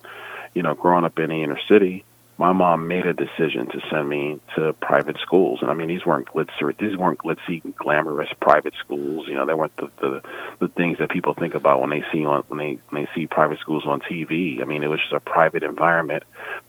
you 0.55 0.63
know, 0.63 0.75
growing 0.75 1.05
up 1.05 1.19
in 1.19 1.31
the 1.31 1.43
inner 1.43 1.59
city, 1.69 2.05
my 2.41 2.53
mom 2.53 2.89
made 2.89 3.05
a 3.05 3.13
decision 3.13 3.67
to 3.67 3.81
send 3.91 4.09
me 4.09 4.41
to 4.57 4.73
private 4.81 5.19
schools, 5.21 5.59
and 5.61 5.71
I 5.71 5.75
mean 5.75 5.89
these 5.89 6.07
weren't 6.07 6.27
glitzy, 6.27 6.75
these 6.79 6.97
weren't 6.97 7.19
glitzy, 7.19 7.63
glamorous 7.77 8.31
private 8.41 8.73
schools. 8.83 9.27
You 9.29 9.35
know, 9.35 9.45
they 9.45 9.53
weren't 9.53 9.77
the, 9.77 9.91
the 10.01 10.23
the 10.59 10.69
things 10.69 10.97
that 11.01 11.11
people 11.11 11.35
think 11.35 11.55
about 11.55 11.83
when 11.83 11.91
they 11.91 12.03
see 12.11 12.25
on 12.25 12.43
when 12.49 12.59
they 12.59 12.79
when 12.89 13.03
they 13.03 13.09
see 13.15 13.27
private 13.27 13.59
schools 13.61 13.85
on 13.87 14.01
TV. 14.01 14.63
I 14.63 14.65
mean, 14.65 14.83
it 14.83 14.87
was 14.87 15.01
just 15.01 15.13
a 15.13 15.21
private 15.21 15.63
environment 15.63 16.23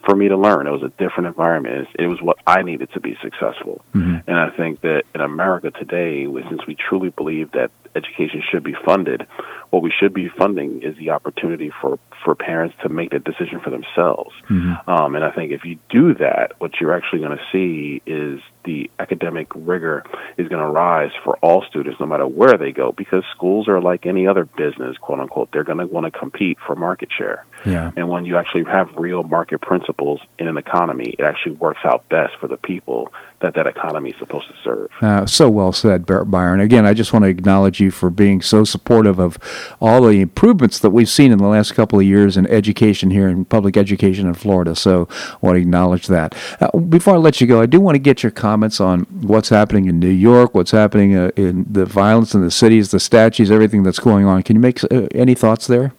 for 0.06 0.14
me 0.14 0.28
to 0.28 0.36
learn. 0.36 0.68
It 0.68 0.72
was 0.72 0.84
a 0.84 0.90
different 1.02 1.28
environment. 1.28 1.88
It 1.98 2.08
was 2.08 2.22
what 2.22 2.38
I 2.46 2.64
needed 2.64 2.90
to 2.92 3.00
be 3.00 3.18
successful, 3.22 3.82
mm-hmm. 3.96 4.30
and 4.30 4.38
I 4.38 4.50
think 4.50 4.82
that 4.82 5.04
in 5.16 5.22
America 5.22 5.72
today, 5.72 6.28
since 6.50 6.68
we 6.68 6.76
truly 6.76 7.12
believe 7.12 7.54
that 7.54 7.72
education 7.96 8.44
should 8.52 8.64
be 8.64 8.76
funded, 8.86 9.26
what 9.72 9.82
we 9.82 9.92
should 9.92 10.14
be 10.14 10.30
funding 10.30 10.84
is 10.84 10.96
the 10.98 11.10
opportunity 11.10 11.72
for 11.82 11.98
for 12.24 12.36
parents 12.36 12.76
to 12.84 12.90
make 12.90 13.10
that 13.10 13.24
decision 13.24 13.60
for 13.60 13.72
themselves. 13.72 14.32
Mm-hmm. 14.48 14.88
Um, 14.88 15.16
and 15.16 15.24
I 15.24 15.32
think 15.32 15.52
if 15.52 15.66
you 15.66 15.80
do 15.90 16.14
that, 16.16 16.54
what 16.60 16.80
you're 16.80 16.94
actually 16.94 17.20
going 17.20 17.36
to 17.36 17.44
see 17.52 18.02
is 18.06 18.40
the 18.64 18.92
academic 19.00 19.48
rigor 19.56 20.04
is 20.38 20.48
going 20.48 20.64
to 20.64 20.70
rise 20.70 21.10
for 21.24 21.38
all 21.38 21.64
students, 21.68 22.00
no 22.00 22.06
matter 22.06 22.28
where 22.28 22.58
they 22.58 22.72
go, 22.72 22.92
because 22.92 23.24
schools 23.36 23.68
are 23.68 23.82
like 23.82 24.06
any 24.06 24.28
other 24.28 24.46
business, 24.46 24.98
quote 24.98 25.20
unquote. 25.20 25.50
They're 25.52 25.64
going 25.64 25.80
to 25.80 25.88
want 25.88 26.06
to 26.06 26.12
compete 26.12 26.60
for 26.66 26.76
market 26.76 27.10
share. 27.18 27.46
Yeah. 27.66 27.92
And 27.96 28.08
when 28.08 28.26
you 28.26 28.38
actually 28.38 28.66
have 28.66 28.90
real 28.96 29.24
market 29.24 29.62
principles 29.62 30.22
in 30.38 30.48
an 30.48 30.58
economy, 30.58 31.16
it 31.18 31.24
actually 31.24 31.54
works 31.54 31.80
out 31.84 32.08
best 32.10 32.34
for 32.40 32.48
the 32.48 32.58
people 32.58 33.12
that 33.40 33.56
that 33.56 33.66
economy 33.66 34.12
is 34.12 34.20
supposed 34.20 34.48
to 34.48 34.56
serve. 34.64 34.90
Uh, 35.02 35.26
so 35.26 35.50
well 35.50 35.74
said, 35.74 36.06
Byron. 36.06 36.60
Again, 36.60 36.86
I 36.86 36.94
just 36.94 37.14
want 37.14 37.24
to 37.24 37.30
acknowledge 37.30 37.80
you 37.80 37.90
for 37.90 38.10
being 38.10 38.42
so 38.42 38.64
supportive 38.64 39.20
of 39.20 39.40
all 39.80 40.02
the 40.02 40.22
improvements 40.22 40.80
that 40.80 40.92
we've 40.92 41.10
seen 41.10 41.32
in 41.32 41.38
the 41.38 41.48
last 41.48 41.74
couple 41.74 42.00
of 42.00 42.06
years 42.06 42.38
in 42.38 42.48
education 42.48 43.12
here 43.12 43.28
in 43.28 43.46
public 43.46 43.78
education 43.78 44.28
in 44.28 44.34
Florida. 44.34 44.76
So 44.76 45.08
I 45.12 45.38
want 45.42 45.56
to 45.56 45.62
acknowledge 45.62 46.08
that. 46.08 46.36
Uh, 46.60 46.78
before 46.78 47.16
I 47.16 47.18
let 47.18 47.42
you 47.42 47.48
go, 47.48 47.62
I 47.62 47.66
do 47.66 47.80
want 47.80 47.96
to 47.96 48.00
get 48.00 48.24
your 48.24 48.32
comments 48.32 48.80
on 48.80 49.02
what's 49.22 49.50
happening 49.50 49.86
in 49.86 50.00
New 50.00 50.10
York, 50.10 50.54
what's 50.54 50.72
happening 50.72 51.16
uh, 51.16 51.32
in 51.36 51.66
the 51.70 51.86
violence 51.86 52.34
in 52.34 52.42
the 52.42 52.52
cities, 52.52 52.92
the 52.92 53.00
statues, 53.00 53.52
everything 53.52 53.84
that's 53.84 54.00
going 54.00 54.26
on. 54.26 54.44
Can 54.44 54.56
you 54.56 54.62
make 54.62 54.84
uh, 54.86 55.08
any 55.14 55.36
thoughts 55.36 55.68
there? 55.68 55.94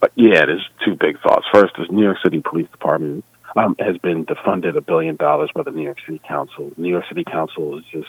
But 0.00 0.12
yeah, 0.16 0.44
there's 0.44 0.68
two 0.84 0.96
big 0.96 1.18
thoughts. 1.20 1.46
First, 1.52 1.74
is 1.78 1.90
New 1.90 2.02
York 2.02 2.18
City 2.22 2.40
Police 2.40 2.68
Department 2.70 3.24
um, 3.56 3.76
has 3.78 3.96
been 3.98 4.26
defunded 4.26 4.76
a 4.76 4.80
billion 4.80 5.16
dollars 5.16 5.50
by 5.54 5.62
the 5.62 5.70
New 5.70 5.82
York 5.82 5.98
City 6.04 6.20
Council. 6.26 6.72
New 6.76 6.90
York 6.90 7.04
City 7.08 7.24
Council 7.24 7.78
is 7.78 7.84
just 7.90 8.08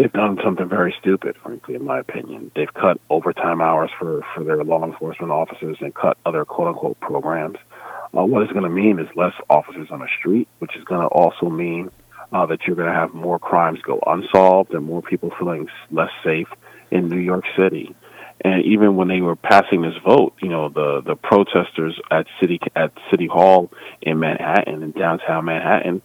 they've 0.00 0.12
done 0.12 0.38
something 0.42 0.68
very 0.68 0.94
stupid, 0.98 1.36
frankly, 1.42 1.74
in 1.74 1.84
my 1.84 1.98
opinion. 1.98 2.50
They've 2.56 2.72
cut 2.72 2.98
overtime 3.10 3.60
hours 3.60 3.90
for 3.98 4.22
for 4.34 4.44
their 4.44 4.64
law 4.64 4.84
enforcement 4.84 5.30
officers 5.30 5.76
and 5.80 5.94
cut 5.94 6.16
other 6.24 6.44
quote 6.44 6.68
unquote 6.68 6.98
programs. 7.00 7.58
Uh, 8.16 8.24
what 8.24 8.42
it's 8.42 8.52
going 8.52 8.64
to 8.64 8.70
mean 8.70 8.98
is 8.98 9.06
less 9.14 9.34
officers 9.48 9.88
on 9.90 10.00
the 10.00 10.08
street, 10.18 10.48
which 10.58 10.74
is 10.76 10.84
going 10.84 11.02
to 11.02 11.06
also 11.06 11.48
mean 11.48 11.90
uh, 12.32 12.46
that 12.46 12.60
you're 12.66 12.76
going 12.76 12.88
to 12.88 12.94
have 12.94 13.14
more 13.14 13.38
crimes 13.38 13.78
go 13.82 14.00
unsolved 14.06 14.72
and 14.72 14.84
more 14.84 15.02
people 15.02 15.30
feeling 15.38 15.68
less 15.90 16.10
safe 16.24 16.48
in 16.90 17.08
New 17.08 17.20
York 17.20 17.44
City. 17.58 17.94
And 18.42 18.64
even 18.64 18.96
when 18.96 19.08
they 19.08 19.20
were 19.20 19.36
passing 19.36 19.82
this 19.82 19.94
vote, 20.04 20.32
you 20.40 20.48
know, 20.48 20.70
the 20.70 21.02
the 21.04 21.14
protesters 21.14 22.00
at 22.10 22.26
city 22.40 22.58
at 22.74 22.92
City 23.10 23.26
Hall 23.26 23.70
in 24.00 24.18
Manhattan, 24.18 24.82
in 24.82 24.92
downtown 24.92 25.44
Manhattan, 25.44 26.00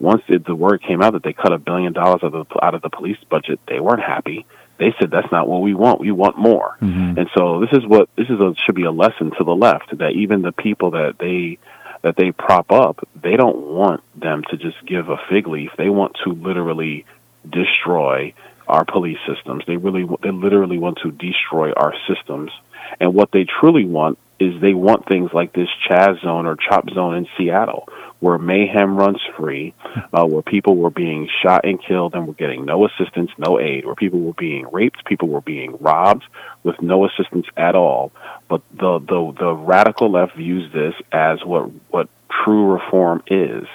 once 0.00 0.22
it, 0.28 0.44
the 0.44 0.54
word 0.54 0.82
came 0.82 1.02
out 1.02 1.12
that 1.12 1.22
they 1.22 1.32
cut 1.32 1.52
a 1.52 1.58
billion 1.58 1.92
dollars 1.92 2.20
out 2.22 2.34
of 2.34 2.48
the, 2.48 2.64
out 2.64 2.74
of 2.74 2.82
the 2.82 2.90
police 2.90 3.18
budget, 3.28 3.60
they 3.68 3.80
weren't 3.80 4.02
happy. 4.02 4.46
They 4.78 4.94
said 4.98 5.10
that's 5.10 5.30
not 5.30 5.46
what 5.46 5.60
we 5.60 5.74
want. 5.74 6.00
We 6.00 6.10
want 6.10 6.38
more. 6.38 6.76
Mm-hmm. 6.80 7.18
And 7.18 7.30
so 7.36 7.60
this 7.60 7.70
is 7.72 7.86
what 7.86 8.08
this 8.16 8.28
is 8.30 8.40
a, 8.40 8.54
should 8.64 8.74
be 8.74 8.84
a 8.84 8.90
lesson 8.90 9.30
to 9.36 9.44
the 9.44 9.54
left 9.54 9.96
that 9.98 10.12
even 10.12 10.40
the 10.40 10.52
people 10.52 10.92
that 10.92 11.16
they 11.18 11.58
that 12.02 12.16
they 12.16 12.32
prop 12.32 12.72
up, 12.72 13.06
they 13.14 13.36
don't 13.36 13.58
want 13.58 14.02
them 14.18 14.42
to 14.50 14.56
just 14.56 14.76
give 14.86 15.10
a 15.10 15.18
fig 15.28 15.46
leaf. 15.46 15.70
They 15.76 15.90
want 15.90 16.16
to 16.24 16.32
literally 16.32 17.04
destroy 17.48 18.32
our 18.66 18.84
police 18.84 19.18
systems. 19.26 19.64
They 19.66 19.76
really, 19.76 20.08
they 20.22 20.30
literally 20.30 20.78
want 20.78 20.98
to 21.02 21.10
destroy 21.10 21.72
our 21.72 21.92
systems. 22.08 22.52
And 23.00 23.14
what 23.14 23.30
they 23.32 23.44
truly 23.44 23.84
want 23.84 24.18
is 24.40 24.58
they 24.60 24.72
want 24.72 25.06
things 25.06 25.30
like 25.34 25.52
this 25.52 25.68
CHAZ 25.86 26.22
zone 26.22 26.46
or 26.46 26.56
CHOP 26.56 26.88
zone 26.94 27.14
in 27.14 27.26
Seattle, 27.36 27.86
where 28.20 28.38
mayhem 28.38 28.96
runs 28.96 29.20
free, 29.36 29.74
uh, 30.12 30.24
where 30.24 30.42
people 30.42 30.76
were 30.76 30.90
being 30.90 31.28
shot 31.42 31.64
and 31.64 31.78
killed 31.80 32.14
and 32.14 32.26
were 32.26 32.32
getting 32.32 32.64
no 32.64 32.86
assistance, 32.86 33.30
no 33.36 33.60
aid, 33.60 33.84
where 33.84 33.94
people 33.94 34.20
were 34.20 34.32
being 34.32 34.66
raped, 34.72 35.04
people 35.04 35.28
were 35.28 35.42
being 35.42 35.76
robbed 35.78 36.24
with 36.62 36.80
no 36.80 37.06
assistance 37.06 37.46
at 37.56 37.76
all. 37.76 38.12
But 38.48 38.62
the 38.72 38.98
the 38.98 39.34
the 39.38 39.54
radical 39.54 40.10
left 40.10 40.36
views 40.36 40.72
this 40.72 40.94
as 41.12 41.44
what 41.44 41.70
what 41.90 42.08
true 42.44 42.72
reform 42.72 43.22
is. 43.26 43.66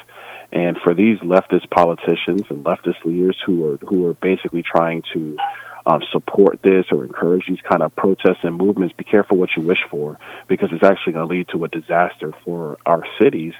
And 0.52 0.78
for 0.84 0.94
these 0.94 1.20
leftist 1.20 1.70
politicians 1.70 2.44
and 2.50 2.64
leftist 2.64 3.04
leaders 3.04 3.38
who 3.46 3.72
are 3.72 3.78
who 3.78 4.08
are 4.08 4.14
basically 4.16 4.64
trying 4.64 5.04
to 5.14 5.38
um, 5.86 6.02
support 6.12 6.62
this 6.62 6.86
or 6.92 7.04
encourage 7.04 7.48
these 7.48 7.62
kind 7.62 7.84
of 7.84 7.96
protests 7.96 8.44
and 8.44 8.56
movements, 8.56 8.96
be 8.96 9.04
careful 9.04 9.38
what 9.38 9.50
you 9.56 9.64
wish 9.64 9.84
for 9.90 10.18
because 10.48 10.70
it's 10.72 10.84
actually 10.84 11.14
going 11.14 11.28
to 11.28 11.34
lead 11.34 11.48
to 11.50 11.64
a 11.64 11.68
disaster 11.68 12.34
for 12.44 12.78
our 12.86 13.04
cities, 13.22 13.54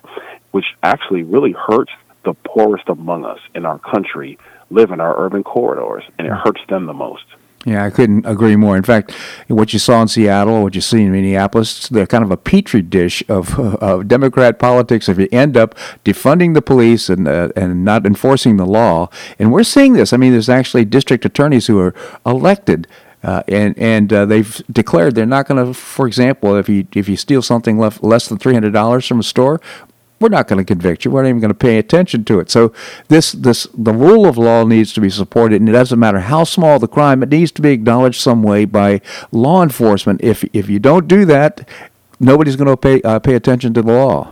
which 0.52 0.66
actually 0.82 1.24
really 1.24 1.54
hurts 1.54 1.92
the 2.24 2.34
poorest 2.34 2.90
among 2.90 3.26
us 3.26 3.40
in 3.54 3.66
our 3.66 3.80
country 3.80 4.38
live 4.70 4.92
in 4.92 5.00
our 5.00 5.24
urban 5.24 5.44
corridors, 5.44 6.04
and 6.18 6.28
it 6.28 6.34
hurts 6.34 6.62
them 6.68 6.88
the 6.88 6.94
most. 6.94 7.26
Yeah, 7.66 7.84
I 7.84 7.90
couldn't 7.90 8.28
agree 8.28 8.56
more. 8.56 8.78
In 8.78 8.84
fact, 8.84 9.12
what 9.48 9.74
you 9.74 9.80
saw 9.80 10.00
in 10.04 10.08
Seattle, 10.08 10.62
what 10.62 10.76
you 10.76 10.82
see 10.82 11.02
in 11.02 11.12
Minneapolis, 11.12 11.90
they're 11.90 12.06
kind 12.06 12.24
of 12.24 12.30
a 12.30 12.38
petri 12.38 12.84
dish 12.84 13.24
of, 13.28 13.60
of 13.82 14.08
Democrat 14.08 14.60
politics. 14.60 15.10
If 15.10 15.18
you 15.18 15.28
end 15.32 15.58
up 15.58 15.74
defunding 16.06 16.54
the 16.54 16.62
police 16.62 17.10
and 17.10 17.28
uh, 17.28 17.50
and 17.56 17.84
not 17.84 18.06
enforcing 18.06 18.58
the 18.58 18.68
law, 18.68 19.10
and 19.40 19.52
we're 19.52 19.64
seeing 19.64 19.94
this. 19.94 20.14
I 20.14 20.18
mean, 20.18 20.32
there's 20.32 20.50
actually 20.50 20.86
district 20.86 21.26
attorneys 21.26 21.66
who 21.68 21.80
are 21.80 21.94
elected. 22.26 22.88
Uh, 23.24 23.42
and 23.48 23.76
and 23.80 24.14
uh, 24.14 24.24
they've 24.24 24.62
declared 24.72 25.16
they're 25.16 25.26
not 25.26 25.48
going 25.48 25.66
to, 25.66 25.74
for 25.74 26.06
example, 26.06 26.56
if 26.56 26.70
you 26.70 26.86
if 26.94 27.10
you 27.10 27.18
steal 27.18 27.42
something 27.42 27.80
left 27.80 28.04
less 28.04 28.28
than 28.28 28.38
three 28.38 28.54
hundred 28.54 28.74
dollars 28.74 29.08
from 29.08 29.20
a 29.20 29.24
store, 29.24 29.60
we're 30.20 30.30
not 30.30 30.48
going 30.48 30.58
to 30.58 30.66
convict 30.66 31.04
you. 31.04 31.12
We're 31.12 31.24
not 31.24 31.30
even 31.30 31.42
going 31.42 31.50
to 31.50 31.56
pay 31.56 31.78
attention 31.78 32.24
to 32.26 32.40
it. 32.40 32.50
So 32.50 32.74
this 33.10 33.34
this 33.34 33.68
the 33.74 33.94
rule 33.94 34.26
of 34.26 34.38
law 34.38 34.64
needs 34.64 34.94
to 34.94 35.02
be 35.02 35.10
supported, 35.10 35.62
and 35.62 35.70
it 35.70 35.74
doesn't 35.74 36.00
matter 36.00 36.20
how 36.20 36.44
small 36.44 36.80
the 36.80 36.88
crime; 36.88 37.22
it 37.24 37.30
needs 37.30 37.52
to 37.54 37.62
be 37.62 37.72
acknowledged 37.72 38.22
some 38.22 38.44
way 38.44 38.66
by 38.66 39.02
law 39.32 39.62
enforcement. 39.62 40.22
If 40.24 40.44
if 40.54 40.70
you 40.70 40.80
don't 40.80 41.08
do 41.08 41.26
that, 41.26 41.68
nobody's 42.20 42.56
going 42.56 42.70
to 42.70 42.78
pay 42.78 43.02
uh, 43.02 43.20
pay 43.20 43.36
attention 43.36 43.74
to 43.74 43.82
the 43.82 43.92
law. 43.92 44.32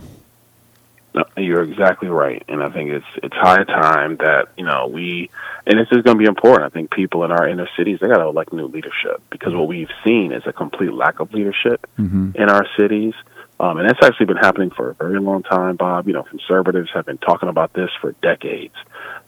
No, 1.14 1.24
you're 1.36 1.62
exactly 1.62 2.08
right, 2.08 2.42
and 2.48 2.62
I 2.62 2.70
think 2.70 2.90
it's 2.90 3.06
it's 3.22 3.36
high 3.36 3.62
time 3.64 4.16
that 4.16 4.48
you 4.56 4.64
know 4.64 4.88
we, 4.88 5.30
and 5.64 5.78
this 5.78 5.86
is 5.92 6.02
going 6.02 6.16
to 6.16 6.22
be 6.22 6.24
important. 6.24 6.64
I 6.64 6.70
think 6.70 6.90
people 6.90 7.24
in 7.24 7.30
our 7.30 7.46
inner 7.46 7.68
cities 7.76 8.00
they 8.00 8.08
got 8.08 8.16
to 8.16 8.24
elect 8.24 8.52
new 8.52 8.66
leadership 8.66 9.22
because 9.30 9.54
what 9.54 9.68
we've 9.68 9.92
seen 10.02 10.32
is 10.32 10.42
a 10.46 10.52
complete 10.52 10.92
lack 10.92 11.20
of 11.20 11.32
leadership 11.32 11.86
mm-hmm. 11.98 12.30
in 12.34 12.50
our 12.50 12.66
cities 12.76 13.14
Um, 13.60 13.78
and 13.78 13.88
that's 13.88 14.02
actually 14.02 14.26
been 14.26 14.36
happening 14.36 14.70
for 14.70 14.90
a 14.90 14.94
very 14.94 15.20
long 15.20 15.42
time, 15.42 15.76
Bob. 15.76 16.08
You 16.08 16.14
know, 16.14 16.24
conservatives 16.24 16.90
have 16.92 17.06
been 17.06 17.18
talking 17.18 17.48
about 17.48 17.72
this 17.72 17.90
for 18.00 18.12
decades 18.20 18.74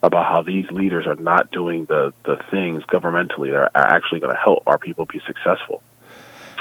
about 0.03 0.27
how 0.27 0.43
these 0.43 0.71
leaders 0.71 1.07
are 1.07 1.15
not 1.15 1.51
doing 1.53 1.85
the, 1.87 2.13
the 2.25 2.37
things 2.51 2.83
governmentally 2.85 3.53
that 3.53 3.71
are 3.75 3.87
actually 3.87 4.21
going 4.21 4.35
to 4.35 4.41
help 4.41 4.65
our 4.67 4.79
people 4.79 5.07
be 5.07 5.21
successful. 5.27 5.83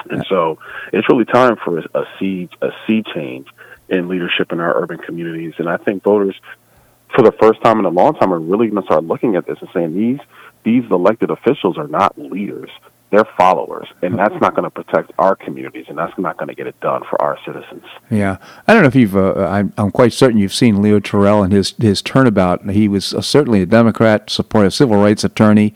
And 0.10 0.26
so 0.30 0.60
it's 0.94 1.10
really 1.10 1.26
time 1.26 1.56
for 1.56 1.80
a 1.80 2.06
sea, 2.20 2.48
a 2.62 2.70
sea 2.86 3.04
change 3.14 3.48
in 3.90 4.08
leadership 4.08 4.52
in 4.52 4.60
our 4.60 4.82
urban 4.82 5.00
communities. 5.00 5.54
And 5.58 5.68
I 5.68 5.78
think 5.78 6.04
voters, 6.04 6.40
for 7.16 7.24
the 7.24 7.32
first 7.32 7.62
time 7.64 7.80
in 7.80 7.86
a 7.86 7.90
long 7.90 8.14
time, 8.14 8.32
are 8.32 8.40
really 8.40 8.68
going 8.68 8.82
to 8.82 8.86
start 8.86 9.04
looking 9.04 9.36
at 9.36 9.48
this 9.48 9.58
and 9.62 9.70
saying 9.74 9.96
these 9.96 10.20
these 10.64 10.84
elected 10.90 11.30
officials 11.30 11.78
are 11.78 11.88
not 11.88 12.18
leaders 12.18 12.72
they're 13.12 13.28
followers, 13.38 13.88
and 14.02 14.18
that's 14.18 14.36
not 14.42 14.56
going 14.56 14.64
to 14.64 14.70
protect 14.70 15.12
our 15.20 15.36
communities, 15.36 15.86
and 15.88 15.98
that's 15.98 16.18
not 16.18 16.38
going 16.38 16.50
to 16.50 16.56
get 16.56 16.68
it 16.68 16.80
done 16.82 17.04
for 17.10 17.22
our 17.22 17.38
citizens. 17.46 17.84
Yeah, 18.10 18.38
I 18.68 18.74
don't 18.74 18.82
know 18.82 18.88
if 18.88 18.96
you've. 18.96 19.16
Uh, 19.16 19.46
I'm, 19.46 19.74
I'm, 19.78 19.92
quite 19.92 20.12
certain 20.12 20.40
you've 20.40 20.54
seen 20.54 20.82
Leo 20.82 21.00
Terrell 21.00 21.44
and 21.44 21.54
his 21.54 21.76
his 21.80 22.02
turnabout. 22.02 22.70
He 22.70 22.88
was 22.88 23.14
uh, 23.14 23.22
certainly 23.22 23.62
a 23.62 23.66
Democrat, 23.66 24.30
supported 24.30 24.68
a 24.68 24.72
civil 24.72 24.98
rights 24.98 25.24
attorney, 25.24 25.74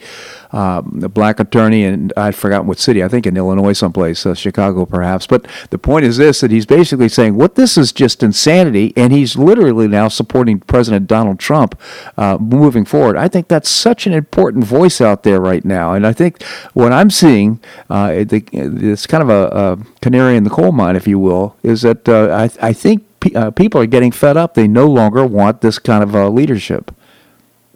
um, 0.51 1.01
a 1.03 1.09
black 1.09 1.39
attorney, 1.39 1.83
and 1.83 2.11
I'd 2.17 2.35
forgotten 2.35 2.67
what 2.67 2.79
city. 2.79 3.03
I 3.03 3.07
think 3.07 3.27
in 3.27 3.37
Illinois, 3.37 3.73
someplace, 3.73 4.25
uh, 4.25 4.33
Chicago, 4.33 4.85
perhaps. 4.85 5.27
But 5.27 5.47
the 5.69 5.77
point 5.77 6.05
is 6.05 6.17
this: 6.17 6.41
that 6.41 6.51
he's 6.51 6.65
basically 6.65 7.09
saying, 7.09 7.35
"What 7.35 7.55
this 7.55 7.77
is 7.77 7.91
just 7.91 8.23
insanity," 8.23 8.93
and 8.95 9.13
he's 9.13 9.35
literally 9.37 9.87
now 9.87 10.07
supporting 10.07 10.59
President 10.59 11.07
Donald 11.07 11.39
Trump 11.39 11.79
uh, 12.17 12.37
moving 12.39 12.85
forward. 12.85 13.17
I 13.17 13.27
think 13.27 13.47
that's 13.47 13.69
such 13.69 14.07
an 14.07 14.13
important 14.13 14.65
voice 14.65 15.01
out 15.01 15.23
there 15.23 15.39
right 15.39 15.63
now, 15.63 15.93
and 15.93 16.05
I 16.05 16.13
think 16.13 16.43
what 16.73 16.91
I'm 16.91 17.09
seeing, 17.09 17.59
uh, 17.89 18.11
it's 18.13 19.07
kind 19.07 19.23
of 19.23 19.29
a, 19.29 19.47
a, 19.55 19.77
canary 20.01 20.35
in 20.35 20.43
the 20.43 20.49
coal 20.49 20.71
mine, 20.71 20.95
if 20.95 21.07
you 21.07 21.19
will, 21.19 21.55
is 21.63 21.81
that 21.81 22.07
uh, 22.07 22.49
I, 22.61 22.69
I, 22.69 22.73
think 22.73 23.03
uh, 23.35 23.51
people 23.51 23.81
are 23.81 23.85
getting 23.85 24.11
fed 24.11 24.37
up. 24.37 24.53
They 24.53 24.67
no 24.67 24.87
longer 24.87 25.25
want 25.25 25.61
this 25.61 25.79
kind 25.79 26.03
of 26.03 26.15
uh, 26.15 26.29
leadership. 26.29 26.91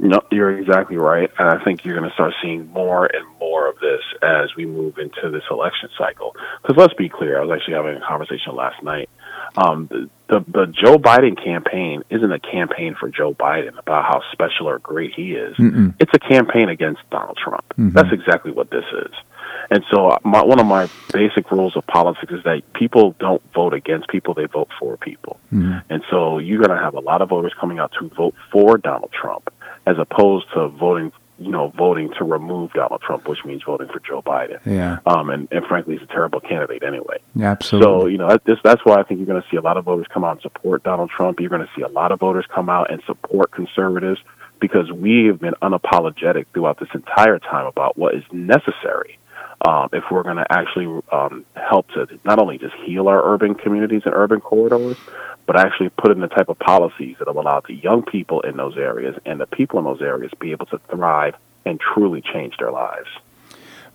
No, 0.03 0.21
you're 0.31 0.59
exactly 0.59 0.97
right, 0.97 1.31
and 1.39 1.47
I 1.47 1.63
think 1.63 1.85
you're 1.85 1.97
going 1.97 2.09
to 2.09 2.13
start 2.13 2.33
seeing 2.41 2.67
more 2.73 3.05
and 3.05 3.25
more 3.39 3.69
of 3.69 3.79
this 3.79 4.01
as 4.21 4.53
we 4.53 4.65
move 4.65 4.97
into 4.97 5.29
this 5.31 5.43
election 5.49 5.87
cycle. 5.97 6.35
Because 6.61 6.75
let's 6.75 6.93
be 6.93 7.07
clear, 7.07 7.39
I 7.39 7.45
was 7.45 7.57
actually 7.57 7.75
having 7.75 7.95
a 7.95 8.05
conversation 8.05 8.53
last 8.53 8.83
night. 8.83 9.09
Um, 9.55 9.87
the, 9.89 10.09
the 10.27 10.39
the 10.45 10.65
Joe 10.65 10.97
Biden 10.97 11.41
campaign 11.41 12.03
isn't 12.09 12.31
a 12.31 12.39
campaign 12.39 12.97
for 12.99 13.07
Joe 13.07 13.33
Biden 13.33 13.79
about 13.79 14.03
how 14.03 14.21
special 14.33 14.67
or 14.67 14.79
great 14.79 15.13
he 15.13 15.35
is. 15.35 15.55
Mm-mm. 15.55 15.95
It's 16.01 16.11
a 16.13 16.19
campaign 16.19 16.67
against 16.67 16.99
Donald 17.09 17.37
Trump. 17.37 17.63
Mm-hmm. 17.69 17.91
That's 17.91 18.11
exactly 18.11 18.51
what 18.51 18.71
this 18.71 18.85
is. 19.05 19.13
And 19.71 19.85
so, 19.89 20.09
uh, 20.09 20.19
my, 20.25 20.43
one 20.43 20.59
of 20.59 20.65
my 20.65 20.89
basic 21.13 21.49
rules 21.49 21.77
of 21.77 21.87
politics 21.87 22.33
is 22.33 22.43
that 22.43 22.61
people 22.73 23.15
don't 23.19 23.41
vote 23.53 23.73
against 23.73 24.09
people; 24.09 24.33
they 24.33 24.47
vote 24.47 24.69
for 24.77 24.97
people. 24.97 25.39
Mm-hmm. 25.53 25.77
And 25.89 26.03
so, 26.11 26.39
you're 26.39 26.59
going 26.59 26.77
to 26.77 26.83
have 26.83 26.95
a 26.95 26.99
lot 26.99 27.21
of 27.21 27.29
voters 27.29 27.53
coming 27.57 27.79
out 27.79 27.93
to 27.99 28.09
vote 28.09 28.35
for 28.51 28.77
Donald 28.77 29.13
Trump 29.13 29.49
as 29.85 29.97
opposed 29.99 30.45
to 30.53 30.67
voting 30.69 31.11
you 31.39 31.51
know, 31.51 31.69
voting 31.75 32.11
to 32.17 32.23
remove 32.23 32.71
Donald 32.73 33.01
Trump, 33.01 33.27
which 33.27 33.43
means 33.43 33.63
voting 33.63 33.87
for 33.87 33.99
Joe 33.99 34.21
Biden. 34.21 34.59
Yeah. 34.65 34.99
Um, 35.05 35.29
and, 35.29 35.47
and 35.51 35.65
frankly, 35.65 35.95
he's 35.95 36.03
a 36.03 36.11
terrible 36.11 36.39
candidate 36.39 36.83
anyway. 36.83 37.17
Yeah, 37.35 37.51
absolutely. 37.51 37.85
So, 37.85 38.05
you 38.07 38.17
know, 38.17 38.37
that's, 38.45 38.61
that's 38.63 38.85
why 38.85 38.99
I 38.99 39.03
think 39.03 39.19
you're 39.19 39.27
going 39.27 39.41
to 39.41 39.47
see 39.49 39.57
a 39.57 39.61
lot 39.61 39.77
of 39.77 39.83
voters 39.83 40.05
come 40.13 40.23
out 40.23 40.33
and 40.33 40.41
support 40.41 40.83
Donald 40.83 41.09
Trump. 41.09 41.39
You're 41.39 41.49
going 41.49 41.65
to 41.65 41.69
see 41.75 41.81
a 41.81 41.87
lot 41.87 42.11
of 42.11 42.19
voters 42.19 42.45
come 42.53 42.69
out 42.69 42.91
and 42.91 43.01
support 43.05 43.51
conservatives 43.51 44.21
because 44.59 44.91
we 44.91 45.25
have 45.25 45.39
been 45.39 45.55
unapologetic 45.61 46.45
throughout 46.53 46.79
this 46.79 46.89
entire 46.93 47.39
time 47.39 47.65
about 47.65 47.97
what 47.97 48.15
is 48.15 48.23
necessary 48.31 49.17
um, 49.63 49.89
if 49.93 50.03
we're 50.11 50.23
going 50.23 50.37
to 50.37 50.45
actually 50.51 51.01
um, 51.11 51.45
help 51.55 51.87
to 51.89 52.07
not 52.23 52.39
only 52.39 52.57
just 52.57 52.75
heal 52.85 53.07
our 53.07 53.33
urban 53.33 53.55
communities 53.55 54.01
and 54.05 54.13
urban 54.13 54.41
corridors, 54.41 54.97
but 55.45 55.57
actually 55.57 55.89
put 55.89 56.11
in 56.11 56.19
the 56.19 56.27
type 56.27 56.49
of 56.49 56.59
policies 56.59 57.15
that 57.19 57.33
will 57.33 57.41
allow 57.41 57.61
the 57.61 57.75
young 57.75 58.03
people 58.03 58.41
in 58.41 58.57
those 58.57 58.77
areas 58.77 59.15
and 59.25 59.39
the 59.39 59.47
people 59.47 59.79
in 59.79 59.85
those 59.85 60.01
areas 60.01 60.31
be 60.39 60.51
able 60.51 60.65
to 60.67 60.79
thrive 60.89 61.35
and 61.65 61.79
truly 61.79 62.21
change 62.21 62.55
their 62.57 62.71
lives. 62.71 63.07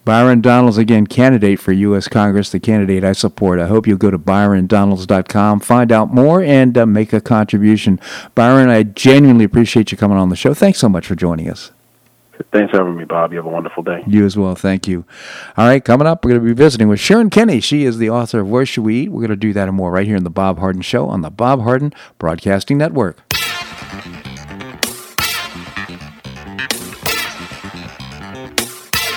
Byron 0.05 0.41
Donalds, 0.41 0.79
again, 0.79 1.07
candidate 1.07 1.61
for 1.61 1.73
U.S. 1.73 2.09
Congress, 2.09 2.51
the 2.51 2.61
candidate 2.61 3.05
I 3.05 3.13
support. 3.13 3.61
I 3.61 3.67
hope 3.67 3.87
you'll 3.87 3.99
go 3.99 4.11
to 4.11 4.19
byrondonalds.com, 4.19 5.61
find 5.61 5.93
out 5.93 6.15
more, 6.15 6.43
and 6.43 6.79
uh, 6.79 6.87
make 6.87 7.13
a 7.13 7.21
contribution. 7.21 8.01
Byron, 8.35 8.71
I 8.71 8.85
genuinely 8.85 9.45
appreciate 9.45 9.93
you 9.93 9.99
coming 9.99 10.17
on 10.17 10.31
the 10.31 10.37
show. 10.37 10.55
Thanks 10.55 10.79
so 10.79 10.89
much 10.89 11.07
for 11.07 11.15
joining 11.15 11.51
us. 11.51 11.73
Thanks 12.53 12.71
for 12.71 12.79
having 12.79 12.97
me, 12.97 13.05
Bob. 13.05 13.33
You 13.33 13.39
have 13.39 13.47
a 13.47 13.51
wonderful 13.51 13.83
day. 13.83 14.03
You 14.07 14.25
as 14.25 14.37
well. 14.37 14.55
Thank 14.55 14.87
you. 14.89 15.05
All 15.57 15.67
right, 15.67 15.85
coming 15.85 16.07
up, 16.07 16.25
we're 16.25 16.31
going 16.31 16.41
to 16.41 16.47
be 16.47 16.55
visiting 16.55 16.89
with 16.89 17.01
Sharon 17.01 17.31
Kenny. 17.31 17.61
She 17.61 17.85
is 17.85 17.99
the 17.99 18.11
author 18.11 18.41
of 18.41 18.49
Where 18.49 18.65
Should 18.65 18.85
We 18.85 19.03
Eat? 19.03 19.09
We're 19.11 19.21
going 19.21 19.31
to 19.31 19.37
do 19.37 19.53
that 19.53 19.69
and 19.69 19.77
more 19.77 19.91
right 19.91 20.07
here 20.07 20.17
in 20.17 20.25
the 20.25 20.31
Bob 20.31 20.59
Harden 20.59 20.83
Show 20.83 21.07
on 21.09 21.21
the 21.23 21.31
Bob 21.31 21.63
Harden 21.63 21.93
Broadcasting 22.19 22.79
Network. 22.79 23.19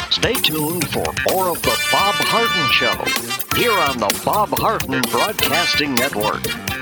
Stay 0.09 0.33
tuned 0.33 0.87
for 0.89 1.05
more 1.31 1.49
of 1.49 1.61
the 1.63 1.77
Bob 1.91 2.15
Harden 2.15 2.71
Show 2.71 3.57
here 3.59 3.71
on 3.71 3.97
the 3.97 4.21
Bob 4.23 4.49
Harden 4.49 5.01
Broadcasting 5.09 5.95
Network. 5.95 6.80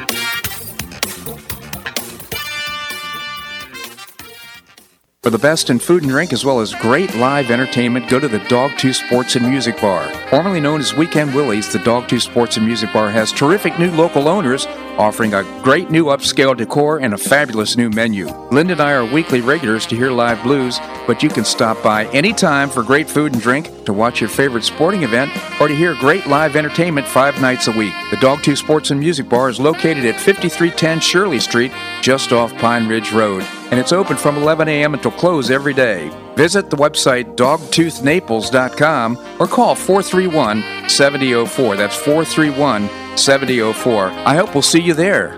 For 5.21 5.31
the 5.31 5.37
best 5.37 5.69
in 5.69 5.79
food 5.79 6.03
and 6.03 6.11
drink 6.11 6.31
as 6.31 6.45
well 6.45 6.61
as 6.61 6.73
great 6.75 7.13
live 7.15 7.51
entertainment, 7.51 8.07
go 8.07 8.21
to 8.21 8.29
the 8.29 8.39
Dogtooth 8.39 9.05
Sports 9.05 9.35
and 9.35 9.45
Music 9.49 9.75
Bar. 9.81 10.07
Formerly 10.29 10.61
known 10.61 10.79
as 10.79 10.93
Weekend 10.93 11.35
Willie's, 11.35 11.73
the 11.73 11.79
Dogtooth 11.79 12.21
Sports 12.21 12.55
and 12.55 12.65
Music 12.65 12.93
Bar 12.93 13.09
has 13.09 13.33
terrific 13.33 13.77
new 13.77 13.91
local 13.91 14.29
owners 14.29 14.65
offering 14.99 15.33
a 15.33 15.43
great 15.63 15.89
new 15.89 16.05
upscale 16.05 16.57
decor 16.57 16.99
and 16.99 17.13
a 17.13 17.17
fabulous 17.17 17.77
new 17.77 17.89
menu. 17.89 18.27
Linda 18.51 18.73
and 18.73 18.81
I 18.81 18.93
are 18.93 19.05
weekly 19.05 19.41
regulars 19.41 19.85
to 19.87 19.95
hear 19.95 20.11
live 20.11 20.41
blues, 20.43 20.79
but 21.07 21.23
you 21.23 21.29
can 21.29 21.45
stop 21.45 21.81
by 21.81 22.05
anytime 22.07 22.69
for 22.69 22.83
great 22.83 23.09
food 23.09 23.33
and 23.33 23.41
drink, 23.41 23.85
to 23.85 23.93
watch 23.93 24.19
your 24.19 24.29
favorite 24.29 24.63
sporting 24.63 25.03
event, 25.03 25.31
or 25.61 25.67
to 25.67 25.75
hear 25.75 25.95
great 25.95 26.27
live 26.27 26.55
entertainment 26.55 27.07
five 27.07 27.39
nights 27.41 27.67
a 27.67 27.71
week. 27.71 27.93
The 28.11 28.17
Dog 28.17 28.39
Dogtooth 28.39 28.57
Sports 28.57 28.91
and 28.91 28.99
Music 28.99 29.27
Bar 29.27 29.49
is 29.49 29.59
located 29.59 30.05
at 30.05 30.15
5310 30.15 30.99
Shirley 31.01 31.39
Street, 31.39 31.73
just 32.01 32.31
off 32.31 32.55
Pine 32.57 32.87
Ridge 32.87 33.11
Road, 33.11 33.43
and 33.69 33.79
it's 33.79 33.91
open 33.91 34.15
from 34.15 34.37
11 34.37 34.69
a.m. 34.69 34.93
until 34.93 35.11
close 35.11 35.49
every 35.49 35.73
day. 35.73 36.09
Visit 36.39 36.69
the 36.69 36.77
website 36.77 37.35
dogtoothnaples.com 37.35 39.17
or 39.41 39.45
call 39.45 39.75
431 39.75 40.89
7004. 40.89 41.75
That's 41.75 41.97
431 41.97 43.17
7004. 43.17 44.05
I 44.05 44.35
hope 44.35 44.53
we'll 44.55 44.61
see 44.61 44.79
you 44.79 44.93
there. 44.93 45.37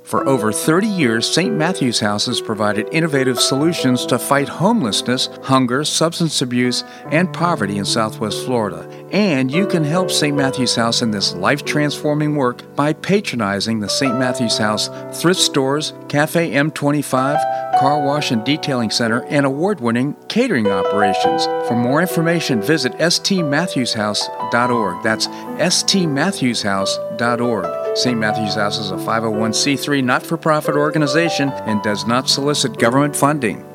For 0.11 0.27
over 0.27 0.51
30 0.51 0.87
years, 0.87 1.33
St. 1.33 1.55
Matthew's 1.55 2.01
House 2.01 2.25
has 2.25 2.41
provided 2.41 2.89
innovative 2.91 3.39
solutions 3.39 4.05
to 4.07 4.19
fight 4.19 4.49
homelessness, 4.49 5.29
hunger, 5.41 5.85
substance 5.85 6.41
abuse, 6.41 6.83
and 7.11 7.31
poverty 7.31 7.77
in 7.77 7.85
Southwest 7.85 8.43
Florida. 8.43 8.85
And 9.11 9.49
you 9.49 9.65
can 9.65 9.85
help 9.85 10.11
St. 10.11 10.35
Matthew's 10.35 10.75
House 10.75 11.01
in 11.01 11.11
this 11.11 11.33
life 11.33 11.63
transforming 11.63 12.35
work 12.35 12.75
by 12.75 12.91
patronizing 12.91 13.79
the 13.79 13.87
St. 13.87 14.19
Matthew's 14.19 14.57
House 14.57 14.89
thrift 15.17 15.39
stores, 15.39 15.93
Cafe 16.09 16.51
M25, 16.51 17.70
car 17.81 17.99
wash 17.99 18.29
and 18.29 18.45
detailing 18.45 18.91
center, 18.91 19.25
and 19.25 19.43
award 19.43 19.81
winning 19.81 20.15
catering 20.27 20.67
operations. 20.67 21.45
For 21.67 21.75
more 21.75 21.99
information, 21.99 22.61
visit 22.61 22.93
stmatthewshouse.org. 22.93 25.03
That's 25.03 25.27
stmatthewshouse.org. 25.27 27.97
St. 27.97 28.19
Matthew's 28.19 28.53
House 28.53 28.77
is 28.77 28.91
a 28.91 28.97
501c3 28.97 30.03
not 30.03 30.23
for 30.23 30.37
profit 30.37 30.75
organization 30.75 31.49
and 31.49 31.81
does 31.81 32.05
not 32.05 32.29
solicit 32.29 32.77
government 32.77 33.15
funding. 33.15 33.65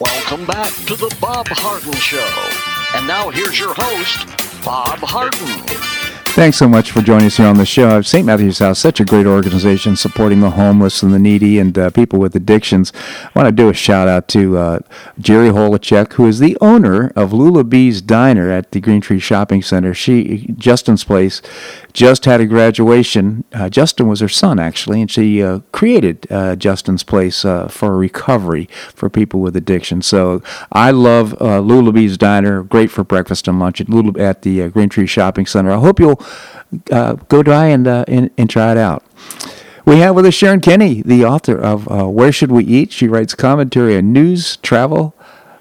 Welcome 0.00 0.46
back 0.46 0.70
to 0.86 0.94
the 0.94 1.12
Bob 1.20 1.48
Harden 1.48 1.92
Show. 1.94 2.71
And 2.94 3.06
now 3.06 3.30
here's 3.30 3.58
your 3.58 3.74
host, 3.74 4.26
Bob 4.64 4.98
Harden. 4.98 5.92
Thanks 6.34 6.56
so 6.56 6.66
much 6.66 6.92
for 6.92 7.02
joining 7.02 7.26
us 7.26 7.36
here 7.36 7.46
on 7.46 7.58
the 7.58 7.66
show. 7.66 8.00
St. 8.00 8.24
Matthew's 8.24 8.58
House, 8.58 8.78
such 8.78 9.00
a 9.00 9.04
great 9.04 9.26
organization 9.26 9.96
supporting 9.96 10.40
the 10.40 10.52
homeless 10.52 11.02
and 11.02 11.12
the 11.12 11.18
needy 11.18 11.58
and 11.58 11.76
uh, 11.76 11.90
people 11.90 12.18
with 12.18 12.34
addictions. 12.34 12.90
I 12.96 13.30
want 13.34 13.48
to 13.48 13.52
do 13.52 13.68
a 13.68 13.74
shout 13.74 14.08
out 14.08 14.28
to 14.28 14.56
uh, 14.56 14.78
Jerry 15.18 15.50
Holacek, 15.50 16.14
who 16.14 16.26
is 16.26 16.38
the 16.38 16.56
owner 16.62 17.12
of 17.16 17.34
Lula 17.34 17.64
Bee's 17.64 18.00
Diner 18.00 18.50
at 18.50 18.70
the 18.70 18.80
Green 18.80 19.02
Tree 19.02 19.18
Shopping 19.18 19.60
Center. 19.60 19.92
She, 19.92 20.54
Justin's 20.56 21.04
place, 21.04 21.42
just 21.92 22.24
had 22.24 22.40
a 22.40 22.46
graduation. 22.46 23.44
Uh, 23.52 23.68
Justin 23.68 24.08
was 24.08 24.20
her 24.20 24.28
son, 24.28 24.58
actually, 24.58 25.00
and 25.00 25.10
she 25.10 25.42
uh, 25.42 25.60
created 25.72 26.26
uh, 26.30 26.56
Justin's 26.56 27.02
place 27.02 27.44
uh, 27.44 27.68
for 27.68 27.96
recovery 27.96 28.68
for 28.94 29.10
people 29.10 29.40
with 29.40 29.56
addiction. 29.56 30.02
So 30.02 30.42
I 30.70 30.90
love 30.90 31.38
Lula 31.40 31.92
Bee's 31.92 32.16
Diner, 32.16 32.62
great 32.62 32.90
for 32.90 33.04
breakfast 33.04 33.48
and 33.48 33.58
lunch 33.58 33.80
at, 33.80 33.88
Lula, 33.88 34.18
at 34.18 34.42
the 34.42 34.68
Green 34.70 34.88
Tree 34.88 35.06
Shopping 35.06 35.46
Center. 35.46 35.70
I 35.72 35.78
hope 35.78 36.00
you'll 36.00 36.22
uh, 36.90 37.14
go 37.28 37.42
try 37.42 37.66
and, 37.66 37.86
uh, 37.86 38.04
and, 38.08 38.30
and 38.38 38.48
try 38.48 38.72
it 38.72 38.78
out. 38.78 39.04
We 39.84 39.98
have 39.98 40.14
with 40.14 40.26
us 40.26 40.34
Sharon 40.34 40.60
Kenny, 40.60 41.02
the 41.02 41.24
author 41.24 41.56
of 41.56 41.90
uh, 41.90 42.08
Where 42.08 42.32
Should 42.32 42.52
We 42.52 42.64
Eat. 42.64 42.92
She 42.92 43.08
writes 43.08 43.34
commentary 43.34 43.96
on 43.96 44.12
news, 44.12 44.56
travel, 44.58 45.14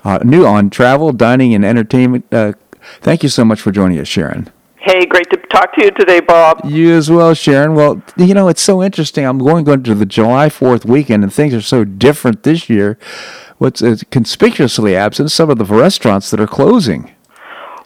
uh, 0.03 0.19
new 0.23 0.45
on 0.45 0.69
travel, 0.69 1.11
dining, 1.11 1.55
and 1.55 1.65
entertainment. 1.65 2.25
Uh, 2.31 2.53
thank 3.01 3.23
you 3.23 3.29
so 3.29 3.43
much 3.43 3.59
for 3.59 3.71
joining 3.71 3.99
us, 3.99 4.07
Sharon. 4.07 4.49
Hey, 4.83 5.05
great 5.05 5.29
to 5.29 5.37
talk 5.37 5.75
to 5.75 5.83
you 5.83 5.91
today, 5.91 6.21
Bob. 6.21 6.61
You 6.65 6.93
as 6.93 7.07
well, 7.11 7.35
Sharon. 7.35 7.75
Well, 7.75 8.01
you 8.17 8.33
know, 8.33 8.47
it's 8.47 8.63
so 8.63 8.81
interesting. 8.81 9.23
I'm 9.25 9.37
going, 9.37 9.63
going 9.63 9.83
to 9.83 9.93
the 9.93 10.07
July 10.07 10.49
4th 10.49 10.85
weekend, 10.85 11.23
and 11.23 11.31
things 11.31 11.53
are 11.53 11.61
so 11.61 11.85
different 11.85 12.41
this 12.41 12.67
year. 12.67 12.97
What's 13.59 13.83
conspicuously 14.05 14.95
absent, 14.95 15.31
some 15.31 15.51
of 15.51 15.59
the 15.59 15.65
restaurants 15.65 16.31
that 16.31 16.39
are 16.39 16.47
closing. 16.47 17.13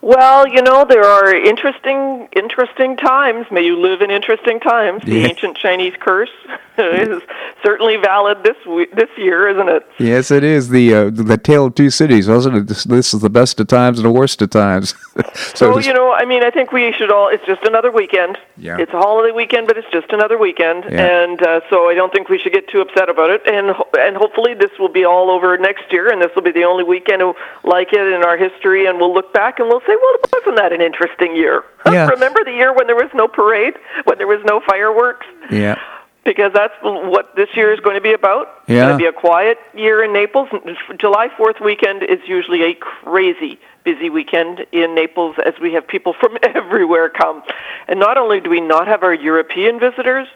Well, 0.05 0.47
you 0.47 0.61
know, 0.61 0.85
there 0.85 1.03
are 1.03 1.33
interesting, 1.33 2.29
interesting 2.35 2.95
times. 2.95 3.47
May 3.49 3.65
you 3.65 3.75
live 3.75 4.01
in 4.01 4.11
interesting 4.11 4.59
times. 4.59 5.01
The 5.03 5.25
ancient 5.25 5.57
Chinese 5.57 5.95
curse 5.99 6.29
is 6.77 7.23
certainly 7.63 7.97
valid 7.97 8.43
this 8.43 8.55
this 8.93 9.09
year, 9.17 9.49
isn't 9.49 9.67
it? 9.67 9.83
Yes, 9.97 10.29
it 10.29 10.43
is. 10.43 10.69
The 10.69 10.93
uh, 10.93 11.09
the 11.09 11.39
tale 11.39 11.65
of 11.65 11.73
two 11.73 11.89
cities, 11.89 12.27
wasn't 12.27 12.57
it? 12.57 12.67
This, 12.67 12.83
this, 12.83 13.15
is 13.15 13.21
the 13.21 13.31
best 13.31 13.59
of 13.59 13.65
times 13.65 13.97
and 13.97 14.05
the 14.05 14.11
worst 14.11 14.43
of 14.43 14.51
times. 14.51 14.93
so, 15.33 15.55
so 15.55 15.79
you 15.79 15.91
know, 15.91 16.13
I 16.13 16.25
mean, 16.25 16.43
I 16.43 16.51
think 16.51 16.71
we 16.71 16.93
should 16.93 17.11
all. 17.11 17.29
It's 17.29 17.45
just 17.47 17.63
another 17.63 17.91
weekend. 17.91 18.37
Yeah. 18.57 18.77
It's 18.77 18.93
a 18.93 18.99
holiday 18.99 19.31
weekend, 19.31 19.65
but 19.65 19.75
it's 19.75 19.89
just 19.91 20.11
another 20.11 20.37
weekend, 20.37 20.85
yeah. 20.87 21.23
and 21.23 21.41
uh, 21.41 21.61
so 21.71 21.89
I 21.89 21.95
don't 21.95 22.13
think 22.13 22.29
we 22.29 22.37
should 22.37 22.53
get 22.53 22.67
too 22.67 22.81
upset 22.81 23.09
about 23.09 23.31
it. 23.31 23.41
And 23.47 23.75
and 23.97 24.15
hopefully 24.15 24.53
this 24.53 24.71
will 24.77 24.89
be 24.89 25.03
all 25.03 25.31
over 25.31 25.57
next 25.57 25.91
year, 25.91 26.11
and 26.11 26.21
this 26.21 26.29
will 26.35 26.43
be 26.43 26.51
the 26.51 26.65
only 26.65 26.83
weekend 26.83 27.23
like 27.63 27.91
it 27.91 28.13
in 28.13 28.23
our 28.23 28.37
history, 28.37 28.85
and 28.85 28.99
we'll 28.99 29.13
look 29.13 29.33
back 29.33 29.57
and 29.57 29.67
we'll 29.67 29.81
say 29.87 29.94
well, 30.01 30.15
wasn't 30.33 30.57
that 30.57 30.73
an 30.73 30.81
interesting 30.81 31.35
year? 31.35 31.63
Yeah. 31.85 32.07
Remember 32.07 32.43
the 32.43 32.51
year 32.51 32.73
when 32.73 32.87
there 32.87 32.95
was 32.95 33.11
no 33.13 33.27
parade, 33.27 33.75
when 34.05 34.17
there 34.17 34.25
was 34.25 34.41
no 34.43 34.59
fireworks? 34.59 35.27
Yeah. 35.51 35.79
Because 36.23 36.51
that's 36.51 36.73
what 36.81 37.35
this 37.35 37.47
year 37.55 37.71
is 37.71 37.79
going 37.79 37.93
to 37.95 38.01
be 38.01 38.11
about. 38.13 38.47
Yeah. 38.67 38.75
It's 38.75 38.81
going 38.81 38.91
to 38.93 38.97
be 38.97 39.05
a 39.05 39.13
quiet 39.13 39.59
year 39.75 40.03
in 40.03 40.11
Naples. 40.11 40.49
July 40.97 41.29
4th 41.37 41.63
weekend 41.63 42.01
is 42.01 42.17
usually 42.25 42.63
a 42.63 42.73
crazy 42.73 43.59
busy 43.83 44.09
weekend 44.09 44.65
in 44.71 44.95
Naples 44.95 45.35
as 45.45 45.53
we 45.61 45.73
have 45.73 45.87
people 45.87 46.13
from 46.19 46.39
everywhere 46.43 47.07
come. 47.07 47.43
And 47.87 47.99
not 47.99 48.17
only 48.17 48.39
do 48.41 48.49
we 48.49 48.61
not 48.61 48.87
have 48.87 49.03
our 49.03 49.13
European 49.13 49.79
visitors, 49.79 50.27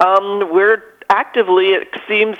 um, 0.00 0.48
we're 0.50 0.82
actively, 1.10 1.74
it 1.74 1.88
seems, 2.08 2.38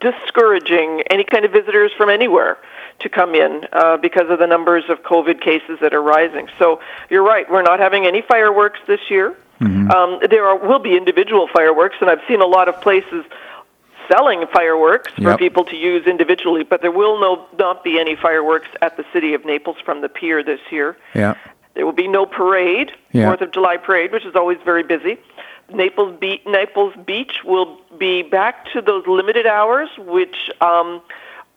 discouraging 0.00 1.02
any 1.10 1.24
kind 1.24 1.44
of 1.44 1.52
visitors 1.52 1.92
from 1.96 2.08
anywhere 2.08 2.56
to 3.00 3.08
come 3.08 3.34
in 3.34 3.66
uh, 3.72 3.96
because 3.96 4.28
of 4.30 4.38
the 4.38 4.46
numbers 4.46 4.84
of 4.88 5.02
COVID 5.02 5.40
cases 5.40 5.78
that 5.80 5.94
are 5.94 6.02
rising. 6.02 6.48
So 6.58 6.80
you're 7.10 7.22
right, 7.22 7.50
we're 7.50 7.62
not 7.62 7.78
having 7.78 8.06
any 8.06 8.22
fireworks 8.22 8.80
this 8.86 9.00
year. 9.08 9.36
Mm-hmm. 9.60 9.90
Um, 9.90 10.20
there 10.28 10.46
are, 10.46 10.56
will 10.56 10.78
be 10.78 10.96
individual 10.96 11.48
fireworks, 11.52 11.96
and 12.00 12.10
I've 12.10 12.22
seen 12.28 12.40
a 12.40 12.46
lot 12.46 12.68
of 12.68 12.80
places 12.80 13.24
selling 14.10 14.44
fireworks 14.52 15.12
for 15.12 15.30
yep. 15.30 15.38
people 15.38 15.64
to 15.64 15.76
use 15.76 16.06
individually, 16.06 16.64
but 16.64 16.80
there 16.80 16.90
will 16.90 17.20
no, 17.20 17.46
not 17.58 17.84
be 17.84 17.98
any 17.98 18.16
fireworks 18.16 18.68
at 18.80 18.96
the 18.96 19.04
city 19.12 19.34
of 19.34 19.44
Naples 19.44 19.76
from 19.84 20.00
the 20.00 20.08
pier 20.08 20.42
this 20.42 20.60
year. 20.70 20.96
Yeah. 21.14 21.34
There 21.74 21.84
will 21.84 21.92
be 21.92 22.08
no 22.08 22.26
parade, 22.26 22.92
yeah. 23.12 23.26
Fourth 23.26 23.40
of 23.40 23.52
July 23.52 23.76
parade, 23.76 24.10
which 24.12 24.24
is 24.24 24.34
always 24.34 24.58
very 24.64 24.82
busy. 24.82 25.18
Naples, 25.72 26.18
Be- 26.18 26.42
Naples 26.46 26.94
Beach 27.06 27.44
will 27.44 27.78
be 27.98 28.22
back 28.22 28.72
to 28.72 28.80
those 28.80 29.06
limited 29.06 29.46
hours, 29.46 29.88
which 29.98 30.50
um, 30.60 31.02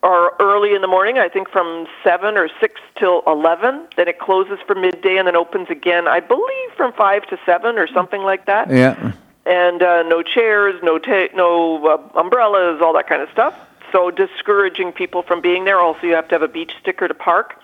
are 0.03 0.33
early 0.39 0.73
in 0.73 0.81
the 0.81 0.87
morning, 0.87 1.19
I 1.19 1.29
think 1.29 1.49
from 1.49 1.87
7 2.03 2.37
or 2.37 2.49
6 2.59 2.81
till 2.97 3.21
11. 3.27 3.87
Then 3.97 4.07
it 4.07 4.19
closes 4.19 4.59
for 4.65 4.75
midday 4.75 5.17
and 5.17 5.27
then 5.27 5.35
opens 5.35 5.69
again, 5.69 6.07
I 6.07 6.19
believe, 6.19 6.71
from 6.75 6.93
5 6.93 7.27
to 7.27 7.39
7 7.45 7.77
or 7.77 7.87
something 7.87 8.21
like 8.21 8.45
that. 8.47 8.71
Yeah. 8.71 9.13
And 9.45 9.81
uh, 9.81 10.03
no 10.03 10.21
chairs, 10.23 10.79
no, 10.83 10.97
ta- 10.97 11.33
no 11.35 11.85
uh, 11.85 12.19
umbrellas, 12.19 12.81
all 12.81 12.93
that 12.93 13.07
kind 13.07 13.21
of 13.21 13.29
stuff. 13.29 13.53
So 13.91 14.09
discouraging 14.09 14.93
people 14.93 15.21
from 15.21 15.41
being 15.41 15.65
there. 15.65 15.79
Also, 15.79 16.07
you 16.07 16.13
have 16.13 16.27
to 16.29 16.35
have 16.35 16.41
a 16.41 16.47
beach 16.47 16.73
sticker 16.79 17.07
to 17.07 17.13
park. 17.13 17.59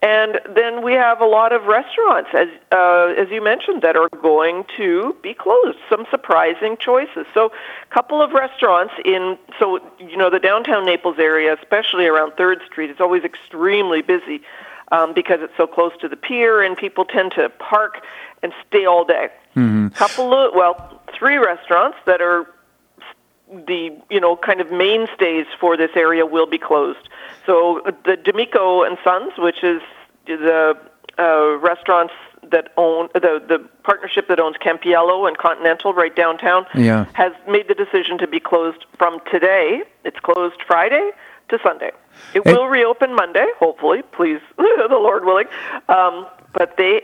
And 0.00 0.38
then 0.54 0.84
we 0.84 0.92
have 0.92 1.20
a 1.20 1.26
lot 1.26 1.52
of 1.52 1.64
restaurants, 1.64 2.30
as 2.32 2.46
uh, 2.70 3.14
as 3.18 3.30
you 3.30 3.42
mentioned, 3.42 3.82
that 3.82 3.96
are 3.96 4.08
going 4.22 4.64
to 4.76 5.16
be 5.22 5.34
closed. 5.34 5.78
Some 5.90 6.06
surprising 6.08 6.76
choices. 6.78 7.26
So, 7.34 7.46
a 7.46 7.94
couple 7.94 8.22
of 8.22 8.30
restaurants 8.30 8.94
in 9.04 9.36
so 9.58 9.80
you 9.98 10.16
know 10.16 10.30
the 10.30 10.38
downtown 10.38 10.86
Naples 10.86 11.16
area, 11.18 11.52
especially 11.52 12.06
around 12.06 12.34
Third 12.36 12.60
Street, 12.64 12.90
is 12.90 13.00
always 13.00 13.24
extremely 13.24 14.00
busy 14.00 14.40
um, 14.92 15.14
because 15.14 15.40
it's 15.42 15.56
so 15.56 15.66
close 15.66 15.92
to 16.00 16.08
the 16.08 16.16
pier, 16.16 16.62
and 16.62 16.76
people 16.76 17.04
tend 17.04 17.32
to 17.32 17.48
park 17.58 18.00
and 18.44 18.52
stay 18.68 18.84
all 18.84 19.04
day. 19.04 19.30
Mm-hmm. 19.56 19.88
Couple 19.88 20.32
of 20.32 20.54
well, 20.54 21.02
three 21.12 21.38
restaurants 21.38 21.98
that 22.06 22.22
are 22.22 22.46
the 23.50 23.96
you 24.10 24.20
know 24.20 24.36
kind 24.36 24.60
of 24.60 24.70
mainstays 24.70 25.46
for 25.60 25.76
this 25.76 25.90
area 25.96 26.26
will 26.26 26.46
be 26.46 26.58
closed. 26.58 27.08
So 27.46 27.80
the 28.04 28.16
D'Amico 28.16 28.82
and 28.82 28.98
Sons, 29.02 29.32
which 29.38 29.62
is 29.62 29.80
the 30.26 30.78
uh, 31.18 31.56
restaurants 31.58 32.14
that 32.50 32.72
own 32.76 33.08
the 33.14 33.42
the 33.46 33.68
partnership 33.82 34.28
that 34.28 34.38
owns 34.38 34.56
Campiello 34.56 35.26
and 35.26 35.36
Continental 35.36 35.92
right 35.92 36.14
downtown, 36.14 36.66
yeah. 36.74 37.06
has 37.14 37.32
made 37.48 37.68
the 37.68 37.74
decision 37.74 38.18
to 38.18 38.26
be 38.26 38.40
closed 38.40 38.84
from 38.96 39.20
today. 39.30 39.82
It's 40.04 40.18
closed 40.20 40.62
Friday 40.66 41.10
to 41.48 41.58
Sunday. 41.62 41.92
It 42.34 42.44
will 42.44 42.66
reopen 42.66 43.14
Monday, 43.14 43.46
hopefully, 43.58 44.02
please, 44.12 44.40
the 44.56 44.88
Lord 44.90 45.24
willing. 45.24 45.46
Um, 45.88 46.26
but 46.52 46.76
they 46.76 47.02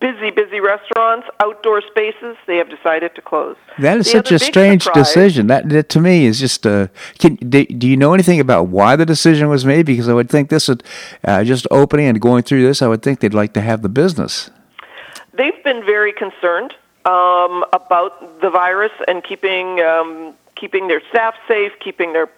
busy, 0.00 0.30
busy 0.30 0.60
restaurants, 0.60 1.28
outdoor 1.40 1.80
spaces, 1.82 2.36
they 2.46 2.56
have 2.56 2.68
decided 2.68 3.14
to 3.14 3.22
close. 3.22 3.56
That 3.78 3.98
is 3.98 4.06
the 4.06 4.12
such 4.12 4.32
a 4.32 4.38
strange 4.38 4.84
surprise, 4.84 5.06
decision. 5.06 5.46
That, 5.46 5.68
that, 5.68 5.88
to 5.90 6.00
me 6.00 6.26
is 6.26 6.40
just. 6.40 6.66
Uh, 6.66 6.88
can 7.18 7.36
do, 7.36 7.64
do, 7.64 7.88
you 7.88 7.96
know 7.96 8.14
anything 8.14 8.40
about 8.40 8.68
why 8.68 8.96
the 8.96 9.06
decision 9.06 9.48
was 9.48 9.64
made? 9.64 9.86
Because 9.86 10.08
I 10.08 10.14
would 10.14 10.28
think 10.28 10.50
this 10.50 10.68
would 10.68 10.82
uh, 11.24 11.44
just 11.44 11.66
opening 11.70 12.06
and 12.06 12.20
going 12.20 12.42
through 12.42 12.62
this. 12.66 12.82
I 12.82 12.88
would 12.88 13.02
think 13.02 13.20
they'd 13.20 13.34
like 13.34 13.52
to 13.54 13.60
have 13.60 13.82
the 13.82 13.88
business. 13.88 14.50
They've 15.34 15.62
been 15.64 15.84
very 15.84 16.12
concerned 16.12 16.74
um, 17.04 17.64
about 17.72 18.40
the 18.40 18.50
virus 18.50 18.92
and 19.08 19.22
keeping. 19.22 19.80
Um, 19.80 20.34
keeping 20.54 20.86
their 20.86 21.02
staff 21.10 21.34
safe, 21.48 21.72
keeping 21.80 22.12
their 22.12 22.28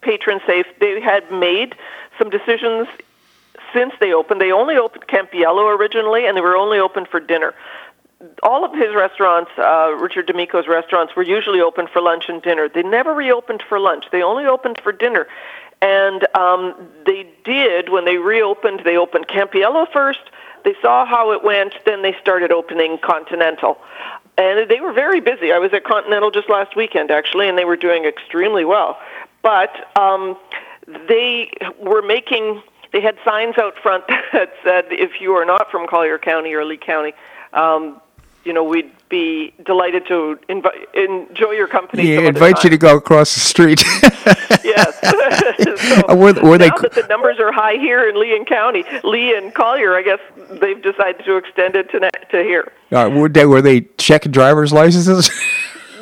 patrons 0.00 0.42
safe. 0.48 0.66
They 0.80 1.00
had 1.00 1.30
made 1.30 1.76
some 2.18 2.28
decisions 2.28 2.88
since 3.72 3.92
they 4.00 4.12
opened. 4.12 4.40
They 4.40 4.52
only 4.52 4.76
opened 4.76 5.06
Campiello 5.06 5.76
originally, 5.76 6.26
and 6.26 6.36
they 6.36 6.40
were 6.40 6.56
only 6.56 6.78
open 6.78 7.06
for 7.06 7.20
dinner. 7.20 7.54
All 8.42 8.64
of 8.64 8.72
his 8.72 8.94
restaurants, 8.94 9.50
uh, 9.58 9.94
Richard 9.98 10.26
D'Amico's 10.26 10.66
restaurants, 10.66 11.14
were 11.14 11.22
usually 11.22 11.60
open 11.60 11.86
for 11.86 12.02
lunch 12.02 12.24
and 12.28 12.42
dinner. 12.42 12.68
They 12.68 12.82
never 12.82 13.14
reopened 13.14 13.62
for 13.68 13.78
lunch. 13.78 14.06
They 14.10 14.22
only 14.22 14.46
opened 14.46 14.80
for 14.82 14.92
dinner. 14.92 15.28
And 15.80 16.26
um, 16.36 16.88
they 17.06 17.28
did, 17.44 17.90
when 17.90 18.04
they 18.04 18.16
reopened, 18.16 18.80
they 18.84 18.96
opened 18.96 19.28
Campiello 19.28 19.90
first. 19.92 20.20
They 20.64 20.74
saw 20.82 21.06
how 21.06 21.32
it 21.32 21.44
went, 21.44 21.74
then 21.86 22.02
they 22.02 22.16
started 22.20 22.50
opening 22.50 22.98
Continental. 22.98 23.78
And 24.36 24.68
they 24.68 24.80
were 24.80 24.92
very 24.92 25.20
busy. 25.20 25.52
I 25.52 25.58
was 25.58 25.72
at 25.72 25.84
Continental 25.84 26.30
just 26.30 26.48
last 26.48 26.76
weekend, 26.76 27.10
actually, 27.10 27.48
and 27.48 27.56
they 27.56 27.64
were 27.64 27.76
doing 27.76 28.04
extremely 28.04 28.64
well. 28.64 28.98
But 29.42 29.70
um, 29.96 30.36
they 30.86 31.52
were 31.80 32.02
making 32.02 32.62
they 32.92 33.00
had 33.00 33.16
signs 33.24 33.58
out 33.58 33.76
front 33.78 34.04
that 34.32 34.52
said, 34.62 34.86
"If 34.90 35.20
you 35.20 35.32
are 35.32 35.44
not 35.44 35.70
from 35.70 35.86
Collier 35.86 36.18
County 36.18 36.54
or 36.54 36.64
Lee 36.64 36.76
County, 36.76 37.12
um, 37.52 38.00
you 38.44 38.52
know, 38.52 38.64
we'd 38.64 38.90
be 39.08 39.52
delighted 39.64 40.06
to 40.08 40.38
invi- 40.48 40.94
enjoy 40.94 41.52
your 41.52 41.68
company." 41.68 42.14
Yeah, 42.14 42.20
invite 42.20 42.56
time. 42.56 42.62
you 42.64 42.70
to 42.70 42.78
go 42.78 42.96
across 42.96 43.34
the 43.34 43.40
street. 43.40 43.82
yes. 44.64 44.98
so 46.08 46.14
were, 46.14 46.32
were 46.34 46.58
now 46.58 46.76
that 46.76 46.92
the 46.94 47.06
numbers 47.08 47.38
are 47.38 47.52
high 47.52 47.74
here 47.74 48.08
in 48.08 48.20
Lee 48.20 48.34
and 48.36 48.46
County, 48.46 48.84
Lee 49.04 49.36
and 49.36 49.54
Collier, 49.54 49.94
I 49.94 50.02
guess 50.02 50.20
they've 50.60 50.82
decided 50.82 51.24
to 51.24 51.36
extend 51.36 51.76
it 51.76 51.90
to 51.90 52.00
to 52.30 52.42
here. 52.42 52.72
Uh, 52.90 53.10
were 53.12 53.28
they 53.28 53.46
were 53.46 53.62
they 53.62 53.82
checking 53.98 54.32
driver's 54.32 54.72
licenses? 54.72 55.30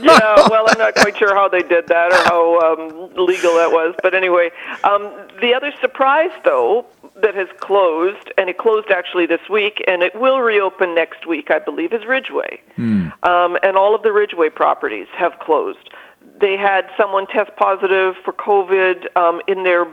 Yeah, 0.01 0.49
well, 0.51 0.67
I'm 0.69 0.79
not 0.79 0.95
quite 0.95 1.17
sure 1.17 1.35
how 1.35 1.49
they 1.49 1.63
did 1.63 1.89
that 1.89 2.13
or 2.13 2.25
how 2.25 2.61
um, 2.61 3.15
legal 3.17 3.55
that 3.57 3.71
was. 3.73 3.95
But 4.03 4.15
anyway, 4.15 4.51
um, 4.85 5.13
the 5.41 5.55
other 5.55 5.73
surprise, 5.81 6.31
though, 6.45 6.87
that 7.23 7.35
has 7.35 7.49
closed, 7.61 8.33
and 8.37 8.51
it 8.51 8.59
closed 8.59 8.91
actually 8.91 9.27
this 9.27 9.49
week, 9.51 9.83
and 9.87 10.03
it 10.03 10.15
will 10.15 10.41
reopen 10.41 10.95
next 10.95 11.27
week, 11.27 11.51
I 11.51 11.59
believe, 11.59 11.93
is 11.93 12.05
Ridgway. 12.05 12.61
Hmm. 12.77 13.09
Um, 13.23 13.57
and 13.63 13.77
all 13.77 13.95
of 13.95 14.03
the 14.03 14.13
Ridgway 14.13 14.51
properties 14.51 15.07
have 15.17 15.39
closed. 15.39 15.91
They 16.41 16.57
had 16.57 16.91
someone 16.97 17.27
test 17.27 17.57
positive 17.57 18.17
for 18.25 18.33
COVID 18.33 19.17
um, 19.17 19.41
in 19.47 19.65
their 19.65 19.87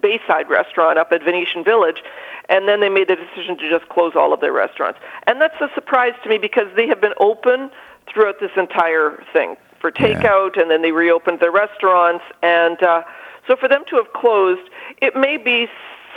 Bayside 0.00 0.48
restaurant 0.48 0.98
up 0.98 1.12
at 1.12 1.22
Venetian 1.22 1.64
Village, 1.64 2.02
and 2.48 2.68
then 2.68 2.80
they 2.80 2.88
made 2.88 3.08
the 3.08 3.16
decision 3.16 3.56
to 3.58 3.70
just 3.70 3.88
close 3.88 4.12
all 4.16 4.32
of 4.32 4.40
their 4.40 4.52
restaurants. 4.52 4.98
And 5.26 5.40
that's 5.40 5.60
a 5.60 5.68
surprise 5.74 6.14
to 6.22 6.28
me 6.28 6.38
because 6.38 6.66
they 6.76 6.86
have 6.88 7.00
been 7.00 7.14
open 7.18 7.70
throughout 8.12 8.40
this 8.40 8.50
entire 8.56 9.22
thing 9.32 9.56
for 9.80 9.90
takeout, 9.90 10.60
and 10.60 10.70
then 10.70 10.82
they 10.82 10.92
reopened 10.92 11.40
their 11.40 11.52
restaurants. 11.52 12.24
And 12.42 12.82
uh, 12.82 13.02
so 13.46 13.56
for 13.56 13.68
them 13.68 13.84
to 13.90 13.96
have 13.96 14.12
closed, 14.12 14.70
it 15.02 15.14
may 15.14 15.36
be 15.36 15.68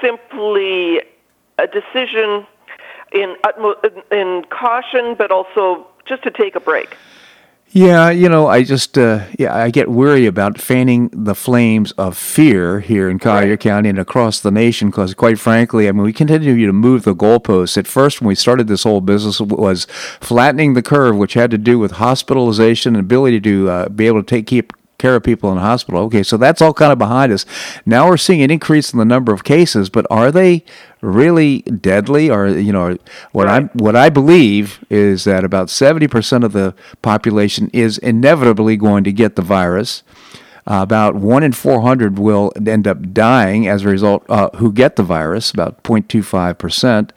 simply 0.01 1.01
a 1.57 1.67
decision 1.67 2.45
in 3.11 3.35
utmost 3.43 3.79
in 4.11 4.45
caution, 4.49 5.15
but 5.17 5.31
also 5.31 5.87
just 6.05 6.23
to 6.23 6.31
take 6.31 6.55
a 6.55 6.59
break. 6.59 6.95
Yeah, 7.71 8.09
you 8.11 8.29
know, 8.29 8.47
I 8.47 8.63
just 8.63 8.97
uh, 8.97 9.25
yeah, 9.37 9.53
I 9.55 9.69
get 9.71 9.89
worried 9.89 10.25
about 10.25 10.59
fanning 10.59 11.09
the 11.11 11.35
flames 11.35 11.91
of 11.93 12.17
fear 12.17 12.79
here 12.79 13.09
in 13.09 13.19
Collier 13.19 13.51
Right. 13.51 13.59
County 13.59 13.89
and 13.89 13.99
across 13.99 14.39
the 14.39 14.51
nation 14.51 14.89
because, 14.89 15.13
quite 15.13 15.37
frankly, 15.37 15.87
I 15.89 15.91
mean, 15.91 16.03
we 16.03 16.13
continue 16.13 16.65
to 16.65 16.73
move 16.73 17.03
the 17.03 17.13
goalposts. 17.13 17.77
At 17.77 17.85
first, 17.85 18.21
when 18.21 18.29
we 18.29 18.35
started 18.35 18.67
this 18.67 18.83
whole 18.83 19.01
business, 19.01 19.41
was 19.41 19.85
flattening 20.21 20.75
the 20.75 20.81
curve, 20.81 21.17
which 21.17 21.33
had 21.33 21.51
to 21.51 21.57
do 21.57 21.77
with 21.77 21.91
hospitalization 21.93 22.95
and 22.95 23.03
ability 23.03 23.41
to 23.41 23.69
uh, 23.69 23.89
be 23.89 24.07
able 24.07 24.23
to 24.23 24.27
take 24.27 24.47
keep 24.47 24.71
care 24.97 25.15
of 25.15 25.23
people 25.23 25.49
in 25.51 25.55
the 25.57 25.61
hospital. 25.61 26.01
Okay, 26.03 26.23
so 26.23 26.37
that's 26.37 26.61
all 26.61 26.73
kind 26.73 26.91
of 26.91 26.97
behind 26.97 27.31
us. 27.31 27.45
Now 27.85 28.07
we're 28.07 28.17
seeing 28.17 28.41
an 28.41 28.51
increase 28.51 28.91
in 28.91 28.99
the 28.99 29.05
number 29.05 29.31
of 29.33 29.43
cases, 29.43 29.89
but 29.89 30.05
are 30.09 30.31
they 30.31 30.63
really 31.01 31.61
deadly? 31.61 32.29
Or 32.29 32.47
you 32.47 32.73
know, 32.73 32.97
what 33.31 33.45
Right. 33.45 33.55
I'm 33.55 33.69
what 33.69 33.95
I 33.95 34.09
believe 34.09 34.83
is 34.89 35.23
that 35.25 35.43
about 35.43 35.69
seventy 35.69 36.07
percent 36.07 36.43
of 36.43 36.53
the 36.53 36.73
population 37.01 37.69
is 37.73 37.97
inevitably 37.97 38.77
going 38.77 39.03
to 39.03 39.11
get 39.11 39.35
the 39.35 39.41
virus. 39.41 40.03
Uh, 40.69 40.81
about 40.83 41.15
one 41.15 41.43
in 41.43 41.53
400 41.53 42.19
will 42.19 42.51
end 42.65 42.85
up 42.85 43.13
dying 43.13 43.65
as 43.69 43.83
a 43.85 43.87
result, 43.87 44.25
uh, 44.27 44.49
who 44.57 44.69
get 44.73 44.97
the 44.97 45.03
virus, 45.03 45.49
about 45.49 45.81
0.25%. 45.83 47.11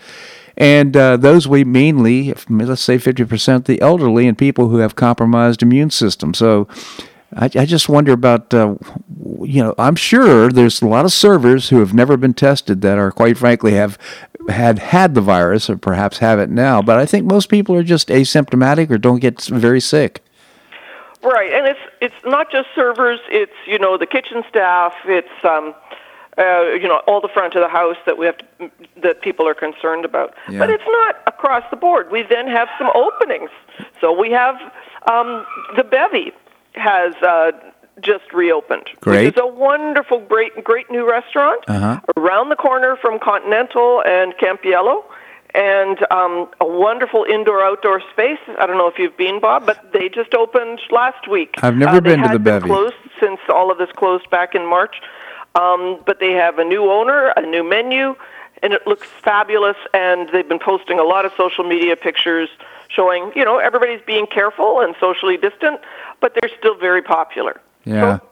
And 0.56 0.96
uh, 0.96 1.16
those 1.16 1.48
we 1.48 1.64
mainly, 1.64 2.32
let's 2.48 2.80
say 2.82 2.96
50%, 2.96 3.64
the 3.64 3.80
elderly 3.80 4.28
and 4.28 4.38
people 4.38 4.68
who 4.68 4.76
have 4.76 4.94
compromised 4.94 5.62
immune 5.64 5.90
system. 5.90 6.32
So 6.32 6.68
I, 7.36 7.44
I 7.44 7.64
just 7.64 7.88
wonder 7.88 8.12
about, 8.12 8.52
uh, 8.52 8.74
you 9.42 9.62
know, 9.62 9.74
I'm 9.78 9.96
sure 9.96 10.50
there's 10.50 10.82
a 10.82 10.86
lot 10.86 11.04
of 11.04 11.12
servers 11.12 11.68
who 11.68 11.78
have 11.78 11.94
never 11.94 12.16
been 12.16 12.34
tested 12.34 12.80
that 12.82 12.98
are, 12.98 13.12
quite 13.12 13.38
frankly, 13.38 13.72
have 13.74 13.98
had 14.48 14.78
had 14.78 15.14
the 15.14 15.20
virus 15.20 15.70
or 15.70 15.76
perhaps 15.76 16.18
have 16.18 16.38
it 16.38 16.50
now. 16.50 16.82
But 16.82 16.98
I 16.98 17.06
think 17.06 17.26
most 17.26 17.48
people 17.48 17.76
are 17.76 17.82
just 17.82 18.08
asymptomatic 18.08 18.90
or 18.90 18.98
don't 18.98 19.20
get 19.20 19.42
very 19.42 19.80
sick. 19.80 20.24
Right, 21.22 21.52
and 21.52 21.66
it's 21.66 21.80
it's 22.00 22.14
not 22.24 22.50
just 22.50 22.68
servers. 22.74 23.20
It's 23.28 23.52
you 23.66 23.78
know 23.78 23.98
the 23.98 24.06
kitchen 24.06 24.42
staff. 24.48 24.94
It's 25.04 25.28
um, 25.44 25.74
uh, 26.38 26.72
you 26.72 26.88
know 26.88 27.02
all 27.06 27.20
the 27.20 27.28
front 27.28 27.54
of 27.54 27.60
the 27.60 27.68
house 27.68 27.98
that 28.06 28.16
we 28.16 28.24
have 28.24 28.38
to, 28.38 28.70
that 29.02 29.20
people 29.20 29.46
are 29.46 29.54
concerned 29.54 30.06
about. 30.06 30.34
Yeah. 30.48 30.60
But 30.60 30.70
it's 30.70 30.86
not 30.86 31.16
across 31.26 31.62
the 31.70 31.76
board. 31.76 32.10
We 32.10 32.22
then 32.22 32.48
have 32.48 32.68
some 32.78 32.88
openings. 32.94 33.50
So 34.00 34.18
we 34.18 34.30
have 34.30 34.56
um, 35.10 35.44
the 35.76 35.84
Bevy 35.84 36.32
has 36.74 37.14
uh, 37.22 37.52
just 38.00 38.32
reopened, 38.32 38.88
Great. 39.00 39.34
is 39.34 39.40
a 39.40 39.46
wonderful, 39.46 40.20
great, 40.20 40.64
great 40.64 40.90
new 40.90 41.08
restaurant 41.08 41.60
Uh-huh. 41.68 42.00
around 42.16 42.48
the 42.48 42.56
corner 42.56 42.96
from 42.96 43.18
Continental 43.18 44.02
and 44.06 44.34
Campiello. 44.34 45.04
And 45.52 45.98
um, 46.12 46.48
a 46.60 46.64
wonderful 46.64 47.24
indoor-outdoor 47.28 48.02
space. 48.12 48.38
I 48.56 48.66
don't 48.66 48.78
know 48.78 48.86
if 48.86 49.00
you've 49.00 49.16
been, 49.16 49.40
Bob, 49.40 49.66
but 49.66 49.92
they 49.92 50.08
just 50.08 50.32
opened 50.32 50.78
last 50.92 51.26
week. 51.28 51.56
I've 51.60 51.74
never 51.76 51.96
Uh, 51.96 52.00
been 52.00 52.22
to 52.22 52.28
the 52.28 52.38
Bevy. 52.38 52.68
Closed 52.68 52.94
since 53.18 53.40
all 53.52 53.72
of 53.72 53.78
this 53.78 53.90
closed 53.96 54.30
back 54.30 54.54
in 54.54 54.64
March, 54.64 54.94
um, 55.56 55.98
but 56.06 56.20
they 56.20 56.34
have 56.34 56.60
a 56.60 56.64
new 56.64 56.88
owner, 56.88 57.32
a 57.36 57.42
new 57.42 57.64
menu, 57.64 58.14
and 58.62 58.72
it 58.72 58.86
looks 58.86 59.06
fabulous. 59.22 59.76
And 59.94 60.28
they've 60.30 60.48
been 60.48 60.58
posting 60.58 60.98
a 60.98 61.04
lot 61.04 61.24
of 61.24 61.32
social 61.36 61.64
media 61.64 61.96
pictures 61.96 62.48
showing, 62.88 63.32
you 63.34 63.44
know, 63.44 63.58
everybody's 63.58 64.02
being 64.06 64.26
careful 64.26 64.80
and 64.80 64.94
socially 65.00 65.36
distant, 65.36 65.80
but 66.20 66.34
they're 66.34 66.50
still 66.58 66.76
very 66.76 67.02
popular. 67.02 67.60
Yeah. 67.84 68.18
So 68.18 68.26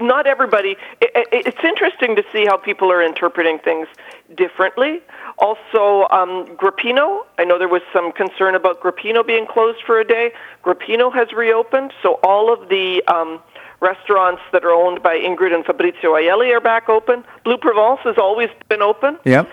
not 0.00 0.26
everybody. 0.26 0.76
i 1.02 1.08
i 1.16 1.24
it's 1.32 1.64
interesting 1.64 2.16
to 2.16 2.24
see 2.32 2.46
how 2.46 2.56
people 2.56 2.90
are 2.90 3.02
interpreting 3.02 3.58
things 3.58 3.88
differently. 4.34 5.00
Also, 5.38 6.06
um, 6.10 6.46
Grappino. 6.56 7.24
I 7.38 7.44
know 7.44 7.58
there 7.58 7.68
was 7.68 7.82
some 7.92 8.12
concern 8.12 8.54
about 8.54 8.80
Grappino 8.80 9.26
being 9.26 9.46
closed 9.46 9.82
for 9.84 10.00
a 10.00 10.04
day. 10.04 10.32
Grappino 10.64 11.12
has 11.12 11.32
reopened, 11.32 11.92
so 12.02 12.20
all 12.22 12.52
of 12.52 12.68
the 12.68 13.02
um, 13.06 13.40
restaurants 13.80 14.42
that 14.52 14.64
are 14.64 14.72
owned 14.72 15.02
by 15.02 15.16
Ingrid 15.16 15.54
and 15.54 15.64
Fabrizio 15.64 16.12
Aielli 16.12 16.54
are 16.54 16.60
back 16.60 16.88
open. 16.88 17.24
Blue 17.44 17.58
Provence 17.58 18.00
has 18.04 18.18
always 18.18 18.50
been 18.68 18.82
open. 18.82 19.18
Yep. 19.24 19.50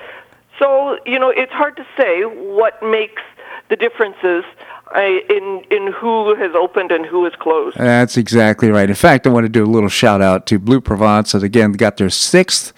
So 0.59 0.97
you 1.05 1.19
know, 1.19 1.29
it's 1.29 1.51
hard 1.51 1.75
to 1.77 1.85
say 1.97 2.23
what 2.23 2.81
makes 2.83 3.21
the 3.69 3.75
differences 3.75 4.43
uh, 4.95 4.99
in 4.99 5.63
in 5.71 5.91
who 5.91 6.35
has 6.35 6.53
opened 6.55 6.91
and 6.91 7.05
who 7.05 7.23
has 7.23 7.33
closed. 7.35 7.77
That's 7.77 8.17
exactly 8.17 8.69
right. 8.69 8.89
In 8.89 8.95
fact, 8.95 9.25
I 9.25 9.29
want 9.29 9.45
to 9.45 9.49
do 9.49 9.63
a 9.63 9.71
little 9.71 9.89
shout 9.89 10.21
out 10.21 10.45
to 10.47 10.59
Blue 10.59 10.81
Provence 10.81 11.31
that 11.31 11.43
again 11.43 11.71
got 11.73 11.97
their 11.97 12.09
sixth 12.09 12.73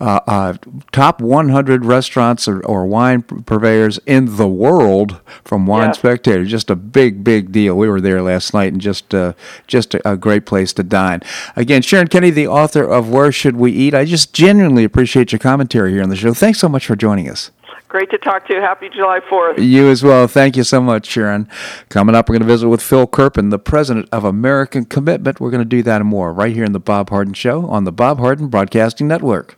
uh, 0.00 0.20
uh, 0.26 0.54
top 0.92 1.20
100 1.20 1.84
restaurants 1.84 2.46
or, 2.46 2.64
or 2.64 2.86
wine 2.86 3.22
purveyors 3.22 3.98
in 4.06 4.36
the 4.36 4.46
world 4.46 5.20
from 5.44 5.66
Wine 5.66 5.88
Yeah. 5.88 5.92
Spectator. 5.92 6.44
Just 6.44 6.70
a 6.70 6.76
big, 6.76 7.24
big 7.24 7.50
deal. 7.52 7.76
We 7.76 7.88
were 7.88 8.00
there 8.00 8.22
last 8.22 8.54
night 8.54 8.72
and 8.72 8.80
just 8.80 9.14
uh, 9.14 9.32
just 9.66 9.94
a, 9.94 10.12
a 10.12 10.16
great 10.16 10.46
place 10.46 10.72
to 10.74 10.82
dine. 10.82 11.20
Again, 11.56 11.82
Sharon 11.82 12.08
Kenny, 12.08 12.30
the 12.30 12.46
author 12.46 12.84
of 12.84 13.10
Where 13.10 13.32
Should 13.32 13.56
We 13.56 13.72
Eat. 13.72 13.94
I 13.94 14.04
just 14.04 14.32
genuinely 14.32 14.84
appreciate 14.84 15.32
your 15.32 15.38
commentary 15.40 15.92
here 15.92 16.02
on 16.02 16.08
the 16.10 16.16
show. 16.16 16.32
Thanks 16.34 16.58
so 16.60 16.68
much 16.68 16.86
for 16.86 16.94
joining 16.96 17.28
us. 17.28 17.50
Great 17.88 18.10
to 18.10 18.18
talk 18.18 18.46
to 18.46 18.52
you. 18.54 18.60
Happy 18.60 18.90
July 18.90 19.18
4th. 19.30 19.64
You 19.66 19.88
as 19.88 20.02
well. 20.02 20.26
Thank 20.28 20.58
you 20.58 20.62
so 20.62 20.78
much, 20.78 21.06
Sharon. 21.06 21.48
Coming 21.88 22.14
up, 22.14 22.28
we're 22.28 22.34
going 22.34 22.46
to 22.46 22.46
visit 22.52 22.68
with 22.68 22.82
Phil 22.82 23.06
Kerpen, 23.06 23.48
the 23.48 23.58
president 23.58 24.10
of 24.12 24.24
American 24.24 24.84
Commitment. 24.84 25.40
We're 25.40 25.50
going 25.50 25.62
to 25.62 25.68
do 25.68 25.82
that 25.84 26.02
and 26.02 26.10
more 26.10 26.30
right 26.30 26.54
here 26.54 26.64
in 26.64 26.72
the 26.72 26.80
Bob 26.80 27.08
Harden 27.08 27.32
Show 27.32 27.64
on 27.66 27.84
the 27.84 27.92
Bob 27.92 28.18
Harden 28.18 28.48
Broadcasting 28.48 29.08
Network. 29.08 29.57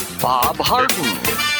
Bob 0.21 0.55
Harden. 0.57 1.03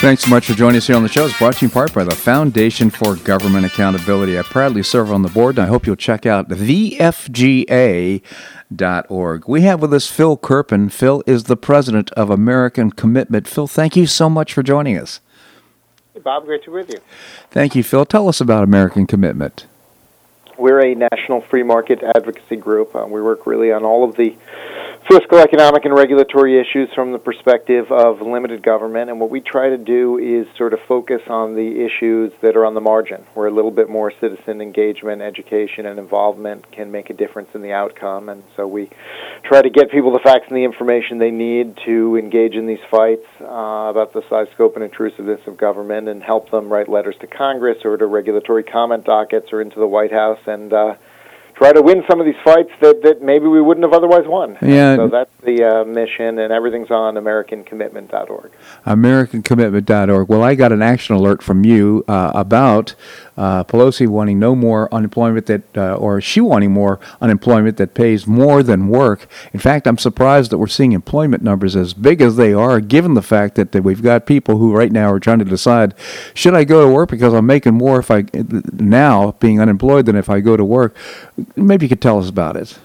Thanks 0.01 0.24
so 0.24 0.30
much 0.30 0.45
for 0.45 0.53
joining 0.53 0.78
us 0.78 0.86
here 0.86 0.95
on 0.95 1.01
the 1.01 1.09
show. 1.09 1.26
It's 1.26 1.36
brought 1.38 1.55
to 1.55 1.66
you 1.66 1.68
in 1.68 1.72
part 1.72 1.93
by 1.95 2.03
the 2.03 2.16
Foundation 2.16 2.91
for 2.91 3.16
Government 3.16 3.66
Accountability. 3.66 4.38
I 4.38 4.43
proudly 4.43 4.84
serve 4.84 5.12
on 5.12 5.24
the 5.24 5.30
board, 5.30 5.57
and 5.57 5.66
I 5.66 5.68
hope 5.68 5.88
you'll 5.88 5.95
check 5.95 6.28
out 6.28 6.47
thefga.org. 6.47 8.24
We 9.47 9.62
have 9.62 9.82
with 9.82 9.93
us 9.93 10.07
Phil 10.07 10.38
Kerpen. 10.38 10.91
Phil 10.91 11.24
is 11.26 11.45
the 11.45 11.57
president 11.57 12.12
of 12.12 12.30
American 12.30 12.91
Commitment. 12.91 13.47
Phil, 13.47 13.66
thank 13.68 13.95
you 13.95 14.05
so 14.05 14.30
much 14.30 14.53
for 14.53 14.62
joining 14.62 14.95
us. 14.95 15.22
Hey, 16.14 16.20
Bob, 16.20 16.45
great 16.45 16.64
to 16.66 16.70
be 16.70 16.74
with 16.74 16.89
you. 16.91 16.99
Thank 17.49 17.76
you, 17.76 17.84
Phil. 17.84 18.05
Tell 18.05 18.28
us 18.28 18.39
about 18.39 18.64
American 18.64 19.07
Commitment. 19.07 19.66
We're 20.57 20.82
a 20.82 20.93
national 20.93 21.41
free 21.41 21.64
market 21.64 22.03
advocacy 22.16 22.57
group. 22.57 22.95
Uh, 22.95 23.07
we 23.09 23.24
work 23.24 23.47
really 23.47 23.72
on 23.72 23.84
all 23.84 24.03
of 24.03 24.18
the 24.18 24.36
fiscal, 25.12 25.39
economic, 25.39 25.84
and 25.84 25.93
regulatory 25.93 26.57
issues 26.57 26.88
from 26.95 27.12
the 27.12 27.20
perspective 27.20 27.91
of 27.91 28.22
limited 28.22 28.64
government. 28.64 29.09
And 29.09 29.20
what 29.20 29.30
we 29.30 29.41
try 29.41 29.68
to 29.68 29.78
do 29.78 30.18
is 30.18 30.47
sort 30.55 30.74
of 30.74 30.80
focus 30.88 31.22
on 31.28 31.53
the 31.53 31.84
issues 31.84 32.32
that 32.39 32.55
are 32.55 32.66
on 32.66 32.76
the 32.76 32.80
margin, 32.80 33.26
where 33.34 33.47
a 33.47 33.51
little 33.51 33.72
bit 33.72 33.89
more 33.89 34.14
citizen 34.22 34.62
engagement, 34.62 35.22
education, 35.22 35.86
and 35.86 35.99
involvement 35.99 36.72
can 36.72 36.93
make 36.93 37.09
a 37.09 37.14
difference 37.14 37.49
in 37.53 37.62
the 37.62 37.74
outcome. 37.74 38.30
And 38.30 38.41
so 38.55 38.66
we 38.66 38.89
try 39.43 39.62
to 39.62 39.70
get 39.70 39.91
people 39.91 40.14
the 40.14 40.20
facts 40.20 40.45
and 40.47 40.55
the 40.55 40.64
information 40.64 41.18
they 41.18 41.30
need 41.30 41.76
to 41.84 42.16
engage 42.16 42.53
in 42.53 42.66
these 42.66 42.84
fights 42.89 43.26
uh, 43.41 43.89
about 43.91 44.14
the 44.14 44.24
size, 44.30 44.47
scope, 44.53 44.76
and 44.76 44.84
intrusiveness 44.86 45.45
of 45.45 45.57
government 45.57 46.07
and 46.07 46.24
help 46.24 46.51
them 46.51 46.72
write 46.72 46.88
letters 46.88 47.18
to 47.20 47.28
Congress 47.28 47.80
or 47.84 47.97
to 47.97 48.05
regulatory 48.05 48.64
comment 48.64 49.03
dockets 49.03 49.51
or 49.51 49.59
into 49.59 49.78
the 49.78 49.88
White 49.88 50.14
House 50.14 50.39
and 50.47 50.72
uh, 50.72 50.95
try 51.62 51.72
to 51.72 51.82
win 51.82 52.03
some 52.09 52.20
of 52.20 52.26
these 52.26 52.41
fights 52.43 52.72
that, 52.82 53.03
that 53.03 53.22
maybe 53.22 53.45
we 53.45 53.62
wouldn't 53.62 53.86
have 53.86 53.93
otherwise 53.93 54.26
won. 54.26 54.57
Yeah. 54.64 54.95
So 54.95 55.07
that's 55.07 55.30
the 55.43 55.64
uh, 55.64 55.86
mission, 55.86 56.39
and 56.39 56.51
everything's 56.51 56.89
on 56.89 57.14
AmericanCommitment.org. 57.14 58.51
AmericanCommitment.org. 58.88 60.28
Well, 60.28 60.41
I 60.41 60.55
got 60.55 60.72
an 60.72 60.82
action 60.82 61.16
alert 61.16 61.43
from 61.43 61.64
you 61.64 62.03
uh, 62.07 62.32
about 62.34 62.95
uh, 63.38 63.64
Pelosi 63.64 64.08
wanting 64.08 64.40
no 64.40 64.56
more 64.56 64.94
unemployment 64.94 65.46
that, 65.46 65.64
uh, 65.78 65.96
or 65.96 66.20
she 66.22 66.42
wanting 66.42 66.72
more 66.72 67.00
unemployment 67.22 67.78
that 67.78 67.94
pays 67.94 68.28
more 68.28 68.62
than 68.62 68.88
work. 68.88 69.28
In 69.54 69.60
fact, 69.60 69.88
I'm 69.88 69.98
surprised 69.98 70.52
that 70.52 70.58
we're 70.58 70.68
seeing 70.68 70.92
employment 70.92 71.44
numbers 71.44 71.76
as 71.76 71.94
big 71.94 72.22
as 72.22 72.36
they 72.36 72.54
are, 72.54 72.80
given 72.80 73.14
the 73.14 73.22
fact 73.22 73.56
that, 73.56 73.72
that 73.72 73.84
we've 73.84 74.04
got 74.04 74.26
people 74.26 74.58
who 74.58 74.76
right 74.76 74.92
now 74.92 75.12
are 75.12 75.20
trying 75.20 75.40
to 75.40 75.46
decide, 75.46 75.94
should 76.34 76.54
I 76.54 76.64
go 76.64 76.86
to 76.86 76.94
work 76.94 77.10
because 77.10 77.34
I'm 77.34 77.46
making 77.46 77.76
more 77.76 78.00
if 78.00 78.12
I 78.12 78.26
now 78.74 79.32
being 79.40 79.62
unemployed 79.62 80.06
than 80.06 80.16
if 80.16 80.30
I 80.30 80.40
go 80.42 80.58
to 80.58 80.66
work? 80.66 80.96
Maybe 81.56 81.86
you 81.86 81.90
could 81.90 82.02
tell 82.02 82.20
us 82.20 82.30
about 82.30 82.58
it. 82.58 82.78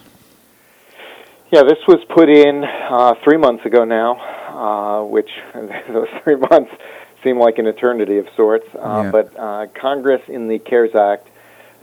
Yeah, 1.51 1.63
this 1.63 1.77
was 1.87 2.03
put 2.13 2.29
in 2.29 2.63
uh, 2.63 3.13
three 3.23 3.37
months 3.37 3.65
ago 3.65 3.85
now, 3.85 4.17
uh, 4.49 5.05
which 5.05 5.29
those 5.53 6.09
three 6.23 6.35
months 6.35 6.71
seem 7.27 7.39
like 7.39 7.57
an 7.57 7.67
eternity 7.67 8.17
of 8.17 8.27
sorts. 8.35 8.67
Uh, 8.75 9.01
Yeah. 9.03 9.11
But 9.11 9.39
uh, 9.39 9.67
Congress, 9.73 10.21
in 10.27 10.47
the 10.47 10.59
CARES 10.59 10.95
Act, 10.95 11.27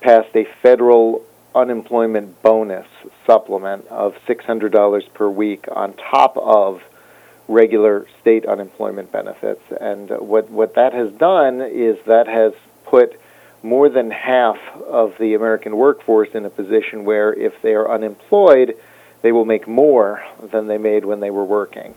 passed 0.00 0.34
a 0.34 0.44
federal 0.62 1.24
unemployment 1.54 2.42
bonus 2.42 2.86
supplement 3.26 3.86
of 3.88 4.16
$600 4.26 5.12
per 5.12 5.28
week 5.28 5.66
on 5.70 5.92
top 5.94 6.36
of 6.36 6.82
regular 7.46 8.06
state 8.20 8.46
unemployment 8.46 9.12
benefits. 9.12 9.62
And 9.80 10.10
uh, 10.10 10.16
what, 10.16 10.50
what 10.50 10.74
that 10.74 10.94
has 10.94 11.12
done 11.12 11.60
is 11.60 11.98
that 12.06 12.26
has 12.26 12.54
put 12.84 13.20
more 13.62 13.88
than 13.88 14.10
half 14.10 14.58
of 14.86 15.16
the 15.18 15.34
American 15.34 15.76
workforce 15.76 16.30
in 16.34 16.44
a 16.44 16.50
position 16.50 17.04
where 17.04 17.32
if 17.32 17.60
they 17.62 17.74
are 17.74 17.90
unemployed, 17.90 18.76
they 19.22 19.32
will 19.32 19.44
make 19.44 19.68
more 19.68 20.22
than 20.52 20.66
they 20.66 20.78
made 20.78 21.04
when 21.04 21.20
they 21.20 21.30
were 21.30 21.44
working. 21.44 21.94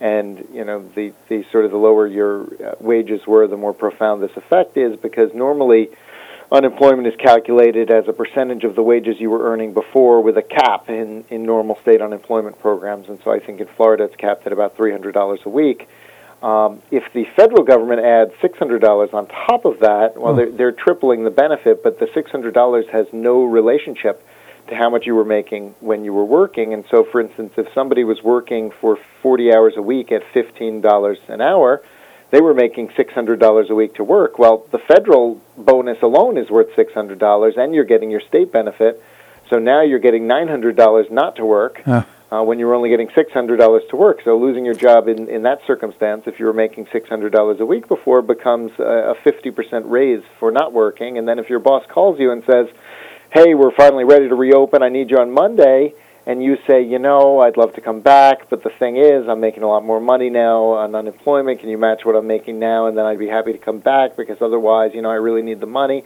And 0.00 0.46
you 0.52 0.64
know, 0.64 0.86
the, 0.94 1.12
the 1.28 1.44
sort 1.50 1.64
of 1.64 1.70
the 1.70 1.78
lower 1.78 2.06
your 2.06 2.44
uh, 2.62 2.74
wages 2.80 3.26
were, 3.26 3.46
the 3.46 3.56
more 3.56 3.72
profound 3.72 4.22
this 4.22 4.36
effect 4.36 4.76
is, 4.76 4.96
because 4.96 5.32
normally 5.32 5.88
unemployment 6.52 7.08
is 7.08 7.16
calculated 7.16 7.90
as 7.90 8.06
a 8.06 8.12
percentage 8.12 8.62
of 8.64 8.74
the 8.76 8.82
wages 8.82 9.18
you 9.18 9.30
were 9.30 9.50
earning 9.50 9.72
before, 9.72 10.20
with 10.20 10.36
a 10.36 10.42
cap 10.42 10.90
in 10.90 11.24
in 11.30 11.44
normal 11.44 11.76
state 11.80 12.02
unemployment 12.02 12.58
programs. 12.60 13.08
And 13.08 13.18
so 13.24 13.32
I 13.32 13.40
think 13.40 13.60
in 13.60 13.66
Florida 13.68 14.04
it's 14.04 14.16
capped 14.16 14.46
at 14.46 14.52
about 14.52 14.76
three 14.76 14.92
hundred 14.92 15.12
dollars 15.12 15.40
a 15.46 15.48
week. 15.48 15.88
Um, 16.42 16.82
if 16.90 17.10
the 17.14 17.24
federal 17.34 17.64
government 17.64 18.00
adds 18.00 18.32
six 18.42 18.58
hundred 18.58 18.80
dollars 18.82 19.10
on 19.14 19.26
top 19.26 19.64
of 19.64 19.80
that, 19.80 20.20
well, 20.20 20.34
they're, 20.34 20.50
they're 20.50 20.72
tripling 20.72 21.24
the 21.24 21.30
benefit, 21.30 21.82
but 21.82 21.98
the 21.98 22.08
six 22.12 22.30
hundred 22.30 22.52
dollars 22.52 22.84
has 22.92 23.06
no 23.12 23.44
relationship 23.44 24.22
to 24.68 24.74
how 24.74 24.90
much 24.90 25.06
you 25.06 25.14
were 25.14 25.24
making 25.24 25.74
when 25.80 26.04
you 26.04 26.12
were 26.12 26.24
working. 26.24 26.72
And 26.74 26.84
so, 26.90 27.04
for 27.04 27.20
instance, 27.20 27.52
if 27.56 27.72
somebody 27.72 28.04
was 28.04 28.22
working 28.22 28.70
for 28.70 28.98
40 29.22 29.52
hours 29.52 29.74
a 29.76 29.82
week 29.82 30.12
at 30.12 30.22
$15 30.34 31.28
an 31.28 31.40
hour, 31.40 31.82
they 32.30 32.40
were 32.40 32.54
making 32.54 32.88
$600 32.88 33.68
a 33.68 33.74
week 33.74 33.94
to 33.94 34.04
work. 34.04 34.38
Well, 34.38 34.66
the 34.72 34.78
federal 34.78 35.40
bonus 35.56 36.02
alone 36.02 36.36
is 36.36 36.50
worth 36.50 36.70
$600, 36.76 37.56
and 37.56 37.74
you're 37.74 37.84
getting 37.84 38.10
your 38.10 38.20
state 38.20 38.52
benefit. 38.52 39.02
So 39.48 39.58
now 39.58 39.82
you're 39.82 40.00
getting 40.00 40.26
$900 40.26 41.10
not 41.10 41.36
to 41.36 41.44
work. 41.44 41.82
Huh. 41.84 42.04
Uh, 42.28 42.42
when 42.42 42.58
you 42.58 42.66
were 42.66 42.74
only 42.74 42.88
getting 42.88 43.06
$600 43.06 43.88
to 43.88 43.96
work. 43.96 44.20
So 44.24 44.36
losing 44.36 44.64
your 44.64 44.74
job 44.74 45.06
in, 45.06 45.28
in 45.28 45.42
that 45.42 45.60
circumstance, 45.64 46.24
if 46.26 46.40
you 46.40 46.46
were 46.46 46.52
making 46.52 46.86
$600 46.86 47.60
a 47.60 47.64
week 47.64 47.86
before, 47.86 48.20
becomes 48.20 48.72
a, 48.80 48.82
a 48.82 49.14
50% 49.14 49.82
raise 49.88 50.24
for 50.40 50.50
not 50.50 50.72
working. 50.72 51.18
And 51.18 51.28
then 51.28 51.38
if 51.38 51.48
your 51.48 51.60
boss 51.60 51.86
calls 51.88 52.18
you 52.18 52.32
and 52.32 52.42
says, 52.44 52.66
hey, 53.32 53.54
we're 53.54 53.72
finally 53.72 54.04
ready 54.04 54.28
to 54.28 54.34
reopen, 54.34 54.82
I 54.82 54.88
need 54.88 55.10
you 55.10 55.18
on 55.18 55.30
Monday, 55.32 55.92
and 56.26 56.42
you 56.42 56.56
say, 56.66 56.82
you 56.82 56.98
know, 56.98 57.40
I'd 57.40 57.56
love 57.56 57.74
to 57.74 57.80
come 57.80 58.00
back, 58.00 58.48
but 58.50 58.62
the 58.62 58.70
thing 58.70 58.96
is, 58.96 59.28
I'm 59.28 59.40
making 59.40 59.62
a 59.62 59.68
lot 59.68 59.84
more 59.84 60.00
money 60.00 60.30
now 60.30 60.64
on 60.64 60.94
unemployment. 60.94 61.60
Can 61.60 61.68
you 61.68 61.78
match 61.78 62.04
what 62.04 62.16
I'm 62.16 62.26
making 62.26 62.58
now? 62.58 62.86
And 62.86 62.96
then 62.98 63.04
I'd 63.06 63.18
be 63.18 63.28
happy 63.28 63.52
to 63.52 63.58
come 63.58 63.78
back 63.78 64.16
because 64.16 64.38
otherwise, 64.40 64.92
you 64.94 65.02
know, 65.02 65.10
I 65.10 65.14
really 65.16 65.42
need 65.42 65.60
the 65.60 65.66
money. 65.66 66.02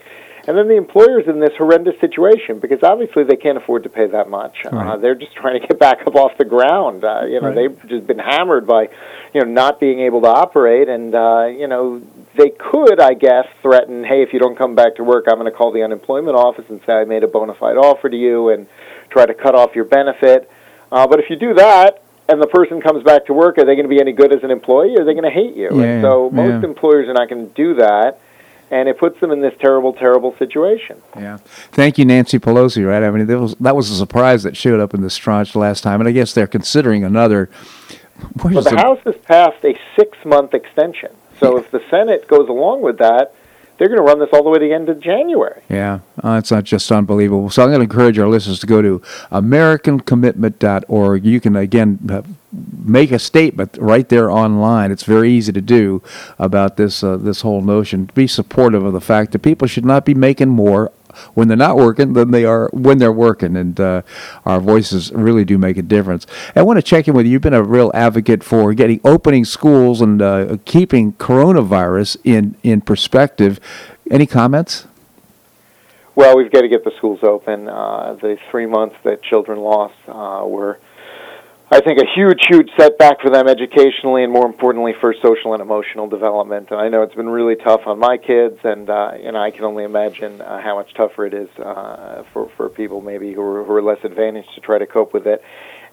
And 0.47 0.57
then 0.57 0.67
the 0.67 0.75
employer's 0.75 1.27
in 1.27 1.39
this 1.39 1.51
horrendous 1.57 1.99
situation 1.99 2.59
because 2.59 2.83
obviously 2.83 3.23
they 3.23 3.35
can't 3.35 3.57
afford 3.57 3.83
to 3.83 3.89
pay 3.89 4.07
that 4.07 4.27
much. 4.29 4.57
Uh, 4.65 4.97
they're 4.97 5.15
just 5.15 5.35
trying 5.35 5.59
to 5.61 5.67
get 5.67 5.79
back 5.79 6.05
up 6.05 6.15
off 6.15 6.37
the 6.37 6.45
ground. 6.45 7.03
Uh, 7.03 7.25
you 7.25 7.39
know, 7.41 7.47
Right. 7.47 7.55
they've 7.55 7.87
just 7.87 8.07
been 8.07 8.19
hammered 8.19 8.65
by, 8.67 8.89
you 9.33 9.41
know, 9.41 9.45
not 9.47 9.79
being 9.79 9.99
able 10.01 10.21
to 10.21 10.27
operate, 10.27 10.89
and 10.89 11.13
uh, 11.15 11.45
you 11.45 11.67
know, 11.67 12.01
they 12.35 12.49
could, 12.49 12.99
I 12.99 13.13
guess, 13.13 13.47
threaten, 13.61 14.03
hey, 14.03 14.21
if 14.21 14.33
you 14.33 14.39
don't 14.39 14.57
come 14.57 14.75
back 14.75 14.95
to 14.95 15.03
work, 15.03 15.25
I'm 15.27 15.35
going 15.35 15.51
to 15.51 15.57
call 15.57 15.71
the 15.71 15.83
unemployment 15.83 16.35
office 16.35 16.65
and 16.69 16.81
say 16.85 16.93
I 16.93 17.05
made 17.05 17.23
a 17.23 17.27
bona 17.27 17.53
fide 17.53 17.77
offer 17.77 18.09
to 18.09 18.17
you, 18.17 18.49
and 18.49 18.67
try 19.09 19.25
to 19.25 19.33
cut 19.33 19.55
off 19.55 19.75
your 19.75 19.85
benefit. 19.85 20.49
Uh, 20.91 21.07
but 21.07 21.19
if 21.19 21.29
you 21.29 21.35
do 21.35 21.53
that, 21.55 22.01
and 22.29 22.41
the 22.41 22.47
person 22.47 22.79
comes 22.79 23.03
back 23.03 23.25
to 23.25 23.33
work, 23.33 23.57
are 23.57 23.65
they 23.65 23.75
going 23.75 23.83
to 23.83 23.89
be 23.89 23.99
any 23.99 24.13
good 24.13 24.33
as 24.33 24.43
an 24.43 24.51
employee? 24.51 24.95
Or 24.95 25.01
are 25.01 25.05
they 25.05 25.13
going 25.13 25.25
to 25.25 25.29
hate 25.29 25.55
you? 25.55 25.69
Yeah, 25.73 25.83
and 25.83 26.03
so 26.03 26.29
most 26.29 26.61
yeah. 26.63 26.69
employers 26.69 27.09
are 27.09 27.13
not 27.13 27.29
going 27.29 27.47
to 27.47 27.53
do 27.53 27.73
that, 27.75 28.19
and 28.69 28.87
it 28.87 28.97
puts 28.97 29.19
them 29.19 29.31
in 29.31 29.41
this 29.41 29.53
terrible, 29.59 29.91
terrible 29.91 30.35
situation. 30.37 31.01
Yeah. 31.17 31.37
Thank 31.73 31.97
you, 31.97 32.05
Nancy 32.05 32.39
Pelosi. 32.39 32.87
Right? 32.87 33.03
I 33.03 33.11
mean, 33.11 33.27
that 33.27 33.39
was 33.39 33.55
that 33.55 33.75
was 33.75 33.89
a 33.89 33.95
surprise 33.95 34.43
that 34.43 34.55
showed 34.55 34.79
up 34.79 34.93
in 34.93 35.01
this 35.01 35.17
tranche 35.17 35.55
last 35.55 35.81
time, 35.81 35.99
and 35.99 36.07
I 36.07 36.13
guess 36.13 36.33
they're 36.33 36.47
considering 36.47 37.03
another. 37.03 37.49
Well, 38.41 38.57
is 38.57 38.65
the? 38.65 38.77
House 38.77 38.99
has 39.03 39.15
passed 39.17 39.65
a 39.65 39.77
six-month 39.97 40.53
extension. 40.53 41.11
So 41.41 41.57
if 41.57 41.69
the 41.71 41.83
Senate 41.89 42.27
goes 42.27 42.47
along 42.47 42.81
with 42.81 42.99
that, 42.99 43.33
they're 43.77 43.87
going 43.87 43.97
to 43.97 44.03
run 44.03 44.19
this 44.19 44.29
all 44.31 44.43
the 44.43 44.49
way 44.51 44.59
to 44.59 44.65
the 44.65 44.73
end 44.73 44.89
of 44.89 44.99
January. 44.99 45.63
Yeah, 45.67 46.01
uh, 46.23 46.33
it's 46.33 46.51
not 46.51 46.65
just 46.65 46.91
unbelievable. 46.91 47.49
So 47.49 47.63
I'm 47.63 47.69
going 47.69 47.79
to 47.79 47.83
encourage 47.85 48.19
our 48.19 48.27
listeners 48.27 48.59
to 48.59 48.67
go 48.67 48.79
to 48.83 48.99
AmericanCommitment.org. 49.31 51.25
You 51.25 51.41
can 51.41 51.55
again 51.55 51.97
uh, 52.07 52.21
make 52.85 53.11
a 53.11 53.17
statement 53.17 53.75
right 53.81 54.07
there 54.07 54.29
online. 54.29 54.91
It's 54.91 55.01
very 55.01 55.31
easy 55.31 55.51
to 55.53 55.61
do 55.61 56.03
about 56.37 56.77
this 56.77 57.03
uh, 57.03 57.17
this 57.17 57.41
whole 57.41 57.63
notion. 57.63 58.11
Be 58.13 58.27
supportive 58.27 58.85
of 58.85 58.93
the 58.93 59.01
fact 59.01 59.31
that 59.31 59.39
people 59.39 59.67
should 59.67 59.85
not 59.85 60.05
be 60.05 60.13
making 60.13 60.49
more 60.49 60.91
when 61.33 61.47
they're 61.47 61.57
not 61.57 61.75
working 61.75 62.13
than 62.13 62.31
they 62.31 62.45
are 62.45 62.69
when 62.73 62.97
they're 62.97 63.11
working. 63.11 63.55
And 63.55 63.79
uh, 63.79 64.01
our 64.45 64.59
voices 64.59 65.11
really 65.11 65.45
do 65.45 65.57
make 65.57 65.77
a 65.77 65.81
difference. 65.81 66.27
I 66.55 66.61
want 66.61 66.77
to 66.77 66.83
check 66.83 67.07
in 67.07 67.13
with 67.13 67.25
you. 67.25 67.33
You've 67.33 67.41
been 67.41 67.53
a 67.53 67.63
real 67.63 67.91
advocate 67.93 68.43
for 68.43 68.73
getting 68.73 68.99
opening 69.03 69.45
schools 69.45 70.01
and 70.01 70.21
uh, 70.21 70.57
keeping 70.65 71.13
coronavirus 71.13 72.17
in, 72.23 72.55
in 72.63 72.81
perspective. 72.81 73.59
Any 74.09 74.25
comments? 74.25 74.87
Well, 76.15 76.35
we've 76.35 76.51
got 76.51 76.61
to 76.61 76.67
get 76.67 76.83
the 76.83 76.91
schools 76.97 77.19
open. 77.23 77.69
Uh, 77.69 78.17
the 78.21 78.37
three 78.49 78.65
months 78.65 78.95
that 79.03 79.23
children 79.23 79.59
lost 79.59 79.95
uh, 80.07 80.43
were 80.45 80.77
I 81.73 81.79
think 81.79 81.99
a 81.99 82.05
huge, 82.13 82.41
huge 82.49 82.69
setback 82.77 83.21
for 83.21 83.29
them 83.29 83.47
educationally, 83.47 84.25
and 84.25 84.33
more 84.33 84.45
importantly 84.45 84.91
for 84.99 85.15
social 85.23 85.53
and 85.53 85.61
emotional 85.61 86.05
development. 86.05 86.67
And 86.69 86.81
I 86.81 86.89
know 86.89 87.01
it's 87.01 87.15
been 87.15 87.29
really 87.29 87.55
tough 87.55 87.87
on 87.87 87.97
my 87.97 88.17
kids, 88.17 88.57
and 88.65 88.89
uh, 88.89 89.13
know 89.23 89.37
I 89.37 89.51
can 89.51 89.63
only 89.63 89.85
imagine 89.85 90.41
uh, 90.41 90.59
how 90.61 90.75
much 90.75 90.93
tougher 90.95 91.25
it 91.25 91.33
is 91.33 91.47
uh, 91.57 92.23
for 92.33 92.51
for 92.57 92.67
people 92.67 92.99
maybe 92.99 93.33
who 93.33 93.41
are, 93.41 93.63
who 93.63 93.71
are 93.71 93.81
less 93.81 93.99
advantaged 94.03 94.49
to 94.55 94.59
try 94.59 94.79
to 94.79 94.85
cope 94.85 95.13
with 95.13 95.25
it. 95.25 95.41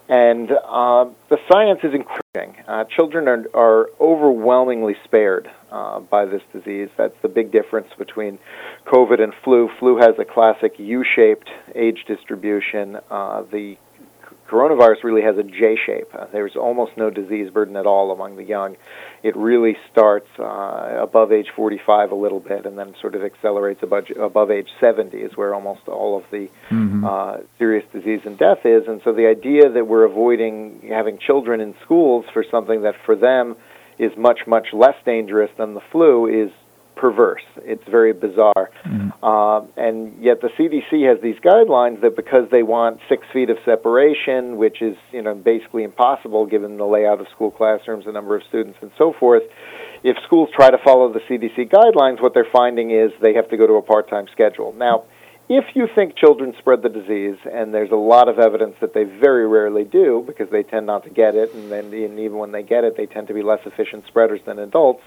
And 0.09 0.51
uh, 0.51 1.05
the 1.29 1.37
science 1.49 1.79
is 1.83 1.93
encouraging. 1.93 2.61
Uh, 2.67 2.83
children 2.83 3.29
are, 3.29 3.45
are 3.53 3.89
overwhelmingly 4.01 4.95
spared 5.05 5.49
uh, 5.71 6.01
by 6.01 6.25
this 6.25 6.41
disease. 6.51 6.89
That's 6.97 7.15
the 7.21 7.29
big 7.29 7.53
difference 7.53 7.87
between 7.97 8.39
COVID 8.87 9.21
and 9.21 9.33
flu. 9.45 9.69
Flu 9.79 9.97
has 9.97 10.15
a 10.19 10.25
classic 10.25 10.73
U-shaped 10.77 11.49
age 11.75 12.03
distribution. 12.05 12.97
Uh, 13.09 13.43
the 13.43 13.77
coronavirus 14.49 15.03
really 15.03 15.21
has 15.21 15.37
a 15.37 15.43
J 15.43 15.77
shape. 15.85 16.07
Uh, 16.13 16.25
there's 16.31 16.55
almost 16.55 16.97
no 16.97 17.09
disease 17.09 17.49
burden 17.51 17.75
at 17.75 17.85
all 17.85 18.11
among 18.11 18.35
the 18.35 18.43
young. 18.43 18.75
It 19.21 19.35
really 19.35 19.77
starts 19.91 20.27
uh, 20.39 20.97
above 21.01 21.31
age 21.31 21.47
45 21.55 22.11
a 22.11 22.15
little 22.15 22.39
bit 22.39 22.65
and 22.65 22.77
then 22.77 22.95
sort 23.01 23.15
of 23.15 23.23
accelerates 23.23 23.83
above, 23.83 24.05
above 24.19 24.51
age 24.51 24.69
70 24.79 25.17
is 25.17 25.37
where 25.37 25.53
almost 25.53 25.87
all 25.87 26.17
of 26.17 26.23
the 26.31 26.49
mm-hmm. 26.69 27.05
uh, 27.05 27.37
serious 27.57 27.85
disease 27.93 28.21
and 28.25 28.37
death 28.37 28.65
is. 28.65 28.87
And 28.87 29.01
so 29.03 29.13
the 29.13 29.27
idea 29.27 29.69
that 29.69 29.85
we're 29.85 30.05
avoiding 30.05 30.89
having 30.89 31.19
children 31.19 31.61
in 31.61 31.75
schools 31.83 32.25
for 32.33 32.43
something 32.49 32.83
that 32.83 32.95
for 33.05 33.15
them 33.15 33.55
is 33.97 34.11
much, 34.17 34.41
much 34.47 34.67
less 34.73 34.95
dangerous 35.05 35.51
than 35.57 35.73
the 35.73 35.81
flu 35.91 36.45
is 36.45 36.51
perverse. 36.99 37.43
It's 37.63 37.83
very 37.89 38.11
bizarre. 38.11 38.69
Mm-hmm. 38.85 39.23
Uh, 39.23 39.61
and 39.77 40.21
yet 40.21 40.41
the 40.41 40.49
CDC 40.49 41.07
has 41.07 41.21
these 41.21 41.39
guidelines 41.39 42.01
that 42.01 42.15
because 42.15 42.49
they 42.51 42.61
want 42.61 42.99
six 43.07 43.25
feet 43.31 43.49
of 43.49 43.57
separation, 43.63 44.57
which 44.57 44.81
is 44.81 44.97
you 45.11 45.21
know 45.21 45.33
basically 45.33 45.83
impossible 45.83 46.45
given 46.45 46.77
the 46.77 46.85
layout 46.85 47.21
of 47.21 47.27
school 47.33 47.51
classrooms, 47.51 48.05
the 48.05 48.11
number 48.11 48.35
of 48.35 48.43
students, 48.49 48.77
and 48.81 48.91
so 48.97 49.13
forth. 49.17 49.43
If 50.03 50.17
schools 50.25 50.49
try 50.53 50.69
to 50.69 50.77
follow 50.77 51.11
the 51.11 51.19
CDC 51.19 51.71
guidelines, 51.71 52.21
what 52.21 52.33
they're 52.33 52.47
finding 52.51 52.91
is 52.91 53.11
they 53.21 53.33
have 53.33 53.49
to 53.49 53.57
go 53.57 53.67
to 53.67 53.73
a 53.73 53.81
part-time 53.81 54.27
schedule. 54.31 54.73
Now, 54.73 55.03
if 55.49 55.65
you 55.75 55.87
think 55.93 56.15
children 56.15 56.53
spread 56.57 56.83
the 56.83 56.89
disease, 56.89 57.37
and 57.51 57.73
there's 57.73 57.91
a 57.91 57.97
lot 57.97 58.29
of 58.29 58.39
evidence 58.39 58.75
that 58.79 58.93
they 58.93 59.03
very 59.03 59.47
rarely 59.47 59.83
do 59.83 60.23
because 60.25 60.49
they 60.51 60.63
tend 60.63 60.85
not 60.85 61.03
to 61.03 61.09
get 61.09 61.35
it, 61.35 61.53
and 61.53 61.71
then 61.71 61.85
and 61.85 62.19
even 62.19 62.37
when 62.37 62.51
they 62.51 62.63
get 62.63 62.83
it, 62.83 62.95
they 62.97 63.05
tend 63.05 63.27
to 63.27 63.33
be 63.33 63.41
less 63.41 63.59
efficient 63.65 64.05
spreaders 64.07 64.41
than 64.45 64.59
adults 64.59 65.01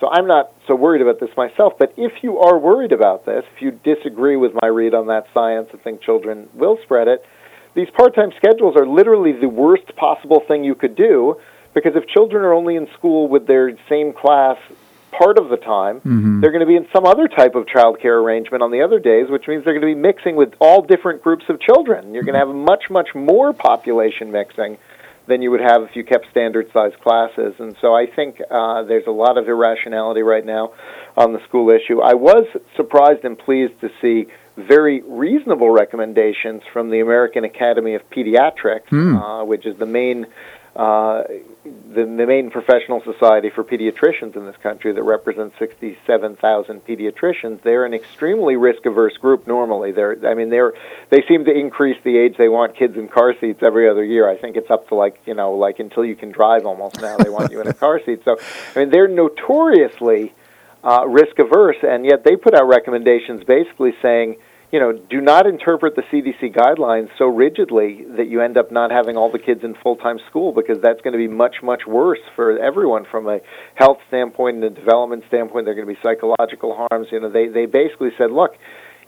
so 0.00 0.08
I'm 0.10 0.26
not 0.26 0.52
so 0.66 0.74
worried 0.74 1.02
about 1.02 1.20
this 1.20 1.30
myself. 1.36 1.74
But 1.78 1.94
if 1.96 2.22
you 2.22 2.38
are 2.38 2.58
worried 2.58 2.92
about 2.92 3.24
this, 3.24 3.44
if 3.54 3.62
you 3.62 3.70
disagree 3.70 4.36
with 4.36 4.52
my 4.60 4.68
read 4.68 4.94
on 4.94 5.06
that 5.06 5.26
science 5.32 5.68
and 5.72 5.80
think 5.82 6.02
children 6.02 6.48
will 6.54 6.78
spread 6.82 7.08
it, 7.08 7.24
these 7.74 7.88
part-time 7.90 8.32
schedules 8.36 8.76
are 8.76 8.86
literally 8.86 9.32
the 9.32 9.48
worst 9.48 9.94
possible 9.96 10.40
thing 10.40 10.64
you 10.64 10.74
could 10.74 10.96
do 10.96 11.36
because 11.74 11.94
if 11.94 12.06
children 12.08 12.42
are 12.42 12.54
only 12.54 12.76
in 12.76 12.88
school 12.94 13.28
with 13.28 13.46
their 13.46 13.76
same 13.88 14.12
class 14.12 14.56
part 15.12 15.38
of 15.38 15.48
the 15.48 15.56
time, 15.56 16.00
mm-hmm. 16.00 16.40
they're 16.40 16.50
going 16.50 16.60
to 16.60 16.66
be 16.66 16.76
in 16.76 16.86
some 16.94 17.04
other 17.04 17.28
type 17.28 17.54
of 17.54 17.66
child 17.68 18.00
care 18.00 18.18
arrangement 18.18 18.62
on 18.62 18.70
the 18.70 18.82
other 18.82 18.98
days, 18.98 19.28
which 19.28 19.46
means 19.46 19.64
they're 19.64 19.78
going 19.78 19.86
to 19.86 19.94
be 19.94 20.00
mixing 20.00 20.36
with 20.36 20.54
all 20.58 20.82
different 20.82 21.22
groups 21.22 21.44
of 21.48 21.60
children. 21.60 22.14
You're 22.14 22.22
going 22.22 22.34
to 22.34 22.38
have 22.38 22.48
much, 22.48 22.90
much 22.90 23.14
more 23.14 23.52
population 23.52 24.32
mixing 24.32 24.78
than 25.28 25.42
you 25.42 25.50
would 25.50 25.60
have 25.60 25.82
if 25.82 25.96
you 25.96 26.04
kept 26.04 26.26
standard 26.30 26.68
sized 26.72 26.98
classes. 27.00 27.54
And 27.58 27.76
so 27.80 27.94
I 27.94 28.06
think 28.06 28.40
uh, 28.50 28.82
there's 28.84 29.06
a 29.06 29.12
lot 29.12 29.38
of 29.38 29.48
irrationality 29.48 30.22
right 30.22 30.44
now 30.44 30.72
on 31.16 31.32
the 31.32 31.40
school 31.48 31.70
issue. 31.70 32.00
I 32.00 32.14
was 32.14 32.46
surprised 32.76 33.24
and 33.24 33.38
pleased 33.38 33.80
to 33.80 33.90
see 34.00 34.26
very 34.56 35.02
reasonable 35.02 35.70
recommendations 35.70 36.62
from 36.72 36.90
the 36.90 37.00
American 37.00 37.44
Academy 37.44 37.94
of 37.94 38.02
Pediatrics, 38.10 38.88
mm. 38.88 39.42
uh, 39.42 39.44
which 39.44 39.66
is 39.66 39.76
the 39.78 39.86
main 39.86 40.26
uh, 40.76 41.22
the, 41.64 42.04
the 42.04 42.26
main 42.26 42.50
professional 42.50 43.02
society 43.02 43.48
for 43.48 43.64
pediatricians 43.64 44.36
in 44.36 44.44
this 44.44 44.56
country 44.62 44.92
that 44.92 45.02
represents 45.02 45.58
67,000 45.58 46.84
pediatricians. 46.86 47.62
They're 47.62 47.86
an 47.86 47.94
extremely 47.94 48.56
risk-averse 48.56 49.16
group 49.16 49.46
normally. 49.46 49.92
They're, 49.92 50.18
I 50.28 50.34
mean, 50.34 50.50
they're 50.50 50.74
they 51.08 51.24
seem 51.26 51.46
to 51.46 51.50
increase 51.50 51.96
the 52.04 52.18
age 52.18 52.36
they 52.36 52.50
want 52.50 52.76
kids 52.76 52.98
in 52.98 53.08
car 53.08 53.34
seats 53.40 53.62
every 53.62 53.88
other 53.88 54.04
year. 54.04 54.28
I 54.28 54.36
think 54.36 54.56
it's 54.56 54.70
up 54.70 54.88
to 54.88 54.94
like 54.94 55.18
you 55.24 55.32
know 55.32 55.54
like 55.54 55.78
until 55.78 56.04
you 56.04 56.14
can 56.14 56.30
drive 56.30 56.66
almost 56.66 57.00
now 57.00 57.16
they 57.16 57.30
want 57.30 57.50
you 57.50 57.62
in 57.62 57.68
a 57.68 57.74
car 57.74 57.98
seat. 58.04 58.20
So 58.24 58.36
I 58.74 58.80
mean 58.80 58.90
they're 58.90 59.08
notoriously 59.08 60.34
uh, 60.84 61.06
risk-averse, 61.06 61.78
and 61.82 62.04
yet 62.04 62.22
they 62.22 62.36
put 62.36 62.54
out 62.54 62.68
recommendations 62.68 63.44
basically 63.44 63.94
saying 64.02 64.36
you 64.76 64.80
know, 64.80 64.92
do 64.92 65.22
not 65.22 65.46
interpret 65.46 65.96
the 65.96 66.02
CDC 66.02 66.54
guidelines 66.54 67.08
so 67.16 67.24
rigidly 67.24 68.04
that 68.18 68.28
you 68.28 68.42
end 68.42 68.58
up 68.58 68.70
not 68.70 68.90
having 68.90 69.16
all 69.16 69.32
the 69.32 69.38
kids 69.38 69.64
in 69.64 69.74
full-time 69.82 70.18
school 70.28 70.52
because 70.52 70.76
that's 70.82 71.00
going 71.00 71.12
to 71.12 71.18
be 71.18 71.28
much, 71.28 71.62
much 71.62 71.86
worse 71.86 72.18
for 72.34 72.58
everyone 72.58 73.06
from 73.10 73.26
a 73.26 73.40
health 73.74 73.96
standpoint 74.08 74.56
and 74.56 74.64
a 74.64 74.68
development 74.68 75.24
standpoint. 75.28 75.64
There 75.64 75.72
are 75.72 75.82
going 75.82 75.88
to 75.88 75.94
be 75.94 75.98
psychological 76.02 76.76
harms. 76.76 77.08
You 77.10 77.20
know, 77.20 77.30
they 77.30 77.48
they 77.48 77.64
basically 77.64 78.10
said, 78.18 78.30
look, 78.30 78.50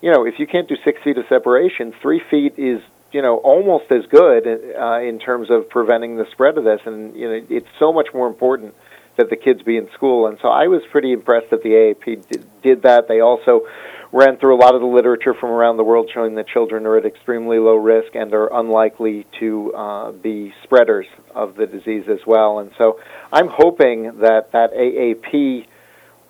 you 0.00 0.10
know, 0.10 0.24
if 0.24 0.38
you 0.38 0.46
can't 0.46 0.66
do 0.66 0.76
six 0.86 1.02
feet 1.04 1.18
of 1.18 1.26
separation, 1.28 1.92
three 2.00 2.22
feet 2.30 2.54
is 2.56 2.80
you 3.12 3.20
know 3.20 3.36
almost 3.36 3.92
as 3.92 4.06
good 4.06 4.46
uh, 4.46 5.00
in 5.00 5.18
terms 5.18 5.50
of 5.50 5.68
preventing 5.68 6.16
the 6.16 6.24
spread 6.32 6.56
of 6.56 6.64
this, 6.64 6.80
and 6.86 7.14
you 7.14 7.28
know, 7.28 7.46
it's 7.50 7.68
so 7.78 7.92
much 7.92 8.08
more 8.14 8.26
important 8.26 8.74
that 9.18 9.28
the 9.28 9.36
kids 9.36 9.60
be 9.62 9.76
in 9.76 9.90
school. 9.92 10.28
And 10.28 10.38
so 10.40 10.48
I 10.48 10.68
was 10.68 10.80
pretty 10.90 11.12
impressed 11.12 11.50
that 11.50 11.62
the 11.62 11.70
AAP 11.70 12.26
did, 12.28 12.46
did 12.62 12.82
that. 12.84 13.06
They 13.06 13.20
also 13.20 13.66
ran 14.12 14.38
through 14.38 14.56
a 14.56 14.60
lot 14.60 14.74
of 14.74 14.80
the 14.80 14.86
literature 14.86 15.34
from 15.34 15.50
around 15.50 15.76
the 15.76 15.84
world 15.84 16.10
showing 16.12 16.34
that 16.36 16.48
children 16.48 16.86
are 16.86 16.96
at 16.96 17.04
extremely 17.04 17.58
low 17.58 17.76
risk 17.76 18.14
and 18.14 18.32
are 18.32 18.48
unlikely 18.58 19.26
to 19.38 19.72
uh, 19.74 20.12
be 20.12 20.52
spreaders 20.64 21.06
of 21.34 21.56
the 21.56 21.66
disease 21.66 22.04
as 22.08 22.20
well. 22.26 22.58
And 22.60 22.70
so 22.78 23.00
I'm 23.32 23.48
hoping 23.48 24.20
that 24.20 24.52
that 24.52 24.72
AAP 24.72 25.66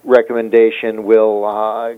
recommendation 0.04 1.04
will 1.04 1.44
uh, 1.44 1.94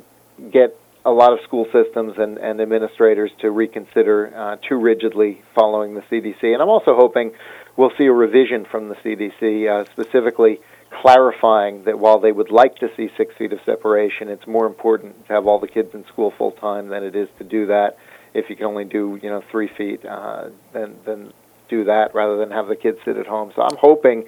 get 0.51 0.76
a 1.05 1.11
lot 1.11 1.33
of 1.33 1.39
school 1.45 1.66
systems 1.72 2.14
and, 2.18 2.37
and 2.37 2.61
administrators 2.61 3.31
to 3.41 3.51
reconsider 3.51 4.33
uh, 4.37 4.57
too 4.68 4.76
rigidly 4.76 5.41
following 5.55 5.95
the 5.95 6.03
CDC. 6.03 6.43
And 6.43 6.61
I'm 6.61 6.68
also 6.68 6.95
hoping 6.95 7.33
we'll 7.81 7.93
see 7.97 8.05
a 8.05 8.12
revision 8.12 8.66
from 8.70 8.91
the 8.91 8.95
CDC, 8.97 9.66
uh, 9.66 9.91
specifically 9.93 10.61
clarifying 11.03 11.85
that 11.85 11.99
while 11.99 12.20
they 12.20 12.31
would 12.31 12.51
like 12.51 12.76
to 12.76 12.91
see 12.95 13.09
six 13.16 13.35
feet 13.39 13.55
of 13.55 13.61
separation, 13.64 14.28
it's 14.28 14.47
more 14.47 14.66
important 14.66 15.26
to 15.26 15.33
have 15.33 15.47
all 15.47 15.59
the 15.59 15.66
kids 15.66 15.95
in 15.95 16.05
school 16.05 16.31
full 16.37 16.53
time 16.53 16.89
than 16.89 17.03
it 17.03 17.16
is 17.16 17.28
to 17.39 17.45
do 17.45 17.66
that. 17.66 17.97
If 18.35 18.51
you 18.51 18.57
can 18.57 18.66
only 18.66 18.85
do 18.85 19.18
you 19.22 19.31
know 19.31 19.43
three 19.51 19.68
feet, 19.78 20.05
uh, 20.05 20.51
then 20.74 20.97
then 21.07 21.33
do 21.70 21.84
that 21.84 22.14
rather 22.14 22.36
than 22.36 22.50
have 22.50 22.66
the 22.66 22.76
kids 22.76 22.98
sit 23.04 23.16
at 23.16 23.26
home. 23.26 23.52
So 23.54 23.62
I'm 23.62 23.76
hoping 23.76 24.26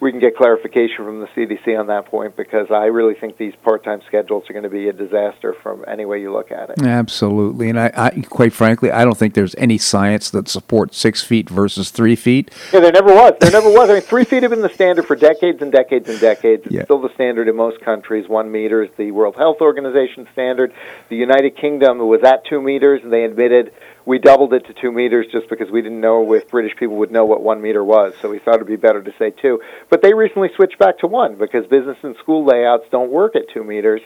we 0.00 0.10
can 0.10 0.20
get 0.20 0.36
clarification 0.36 0.96
from 0.96 1.20
the 1.20 1.26
CDC 1.28 1.78
on 1.78 1.86
that 1.86 2.06
point 2.06 2.36
because 2.36 2.70
I 2.70 2.86
really 2.86 3.14
think 3.14 3.36
these 3.36 3.54
part-time 3.62 4.02
schedules 4.06 4.48
are 4.50 4.52
going 4.52 4.64
to 4.64 4.68
be 4.68 4.88
a 4.88 4.92
disaster 4.92 5.54
from 5.62 5.84
any 5.88 6.04
way 6.04 6.20
you 6.20 6.32
look 6.32 6.52
at 6.52 6.70
it. 6.70 6.82
Absolutely, 6.82 7.70
and 7.70 7.80
I, 7.80 7.90
I 7.94 8.10
quite 8.28 8.52
frankly, 8.52 8.90
I 8.90 9.04
don't 9.04 9.16
think 9.16 9.34
there's 9.34 9.54
any 9.56 9.78
science 9.78 10.30
that 10.30 10.48
supports 10.48 10.98
six 10.98 11.22
feet 11.22 11.48
versus 11.48 11.90
three 11.90 12.16
feet. 12.16 12.50
Yeah, 12.72 12.80
there 12.80 12.92
never 12.92 13.14
was. 13.14 13.34
There 13.40 13.50
never 13.50 13.70
was. 13.70 13.90
I 13.90 13.94
mean, 13.94 14.02
three 14.02 14.24
feet 14.24 14.42
have 14.42 14.50
been 14.50 14.60
the 14.62 14.68
standard 14.68 15.06
for 15.06 15.16
decades 15.16 15.62
and 15.62 15.72
decades 15.72 16.08
and 16.08 16.20
decades. 16.20 16.66
It's 16.66 16.74
yeah. 16.74 16.84
still 16.84 17.00
the 17.00 17.12
standard 17.14 17.48
in 17.48 17.56
most 17.56 17.80
countries. 17.80 18.28
One 18.28 18.50
meter 18.50 18.82
is 18.82 18.90
the 18.96 19.10
World 19.10 19.36
Health 19.36 19.60
Organization 19.60 20.28
standard. 20.32 20.74
The 21.08 21.16
United 21.16 21.56
Kingdom 21.56 21.98
was 21.98 22.22
at 22.24 22.44
two 22.44 22.60
meters, 22.60 23.02
and 23.02 23.12
they 23.12 23.24
admitted 23.24 23.72
we 24.06 24.18
doubled 24.18 24.52
it 24.52 24.66
to 24.66 24.74
two 24.74 24.92
meters 24.92 25.26
just 25.32 25.48
because 25.48 25.70
we 25.70 25.80
didn't 25.80 26.00
know 26.00 26.32
if 26.34 26.48
British 26.48 26.76
people 26.76 26.96
would 26.96 27.10
know 27.10 27.24
what 27.24 27.42
one 27.42 27.62
meter 27.62 27.82
was. 27.82 28.14
So 28.20 28.30
we 28.30 28.38
thought 28.38 28.56
it'd 28.56 28.66
be 28.66 28.76
better 28.76 29.02
to 29.02 29.12
say 29.18 29.30
two. 29.30 29.60
But 29.88 30.02
they 30.02 30.12
recently 30.12 30.50
switched 30.54 30.78
back 30.78 30.98
to 30.98 31.06
one 31.06 31.36
because 31.36 31.66
business 31.66 31.96
and 32.02 32.14
school 32.16 32.44
layouts 32.44 32.84
don't 32.90 33.10
work 33.10 33.34
at 33.34 33.42
two 33.52 33.64
meters. 33.64 34.02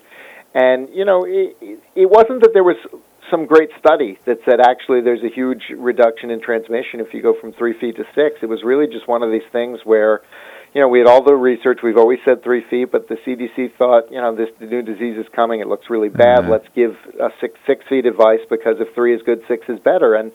And 0.55 0.89
you 0.93 1.05
know, 1.05 1.25
it, 1.25 1.57
it 1.95 2.11
wasn't 2.11 2.43
that 2.43 2.51
there 2.55 2.65
was 2.65 2.77
some 3.31 3.47
great 3.47 3.71
study 3.79 4.19
that 4.25 4.39
said 4.45 4.61
actually 4.61 5.01
there's 5.03 5.23
a 5.23 5.29
huge 5.29 5.63
reduction 5.77 6.31
in 6.31 6.41
transmission 6.41 7.01
if 7.01 7.13
you 7.13 7.21
go 7.21 7.35
from 7.39 7.53
three 7.53 7.79
feet 7.79 7.97
to 7.97 8.05
six. 8.15 8.37
It 8.43 8.47
was 8.47 8.63
really 8.65 8.87
just 8.87 9.07
one 9.09 9.23
of 9.23 9.31
these 9.31 9.47
things 9.53 9.81
where 9.85 10.23
you 10.75 10.81
know, 10.81 10.89
we 10.89 10.99
had 10.99 11.09
all 11.09 11.23
the 11.23 11.35
research. 11.35 11.81
We've 11.83 11.97
always 11.97 12.19
said 12.25 12.43
three 12.43 12.63
feet, 12.69 12.93
but 12.93 13.09
the 13.09 13.17
CDC 13.27 13.73
thought, 13.79 14.11
you 14.11 14.21
know, 14.21 14.35
this 14.35 14.51
new 14.61 14.83
disease 14.83 15.17
is 15.19 15.27
coming. 15.35 15.61
It 15.61 15.69
looks 15.69 15.89
really 15.89 16.09
bad. 16.09 16.45
Mhm. 16.45 16.49
Let's 16.51 16.69
give 16.75 16.97
a 17.19 17.31
six 17.41 17.59
six 17.67 17.87
feet 17.89 18.07
advice 18.07 18.41
because 18.51 18.81
if 18.81 18.95
three 18.95 19.15
is 19.15 19.23
good, 19.23 19.43
six 19.49 19.69
is 19.69 19.79
better. 19.81 20.15
And 20.15 20.33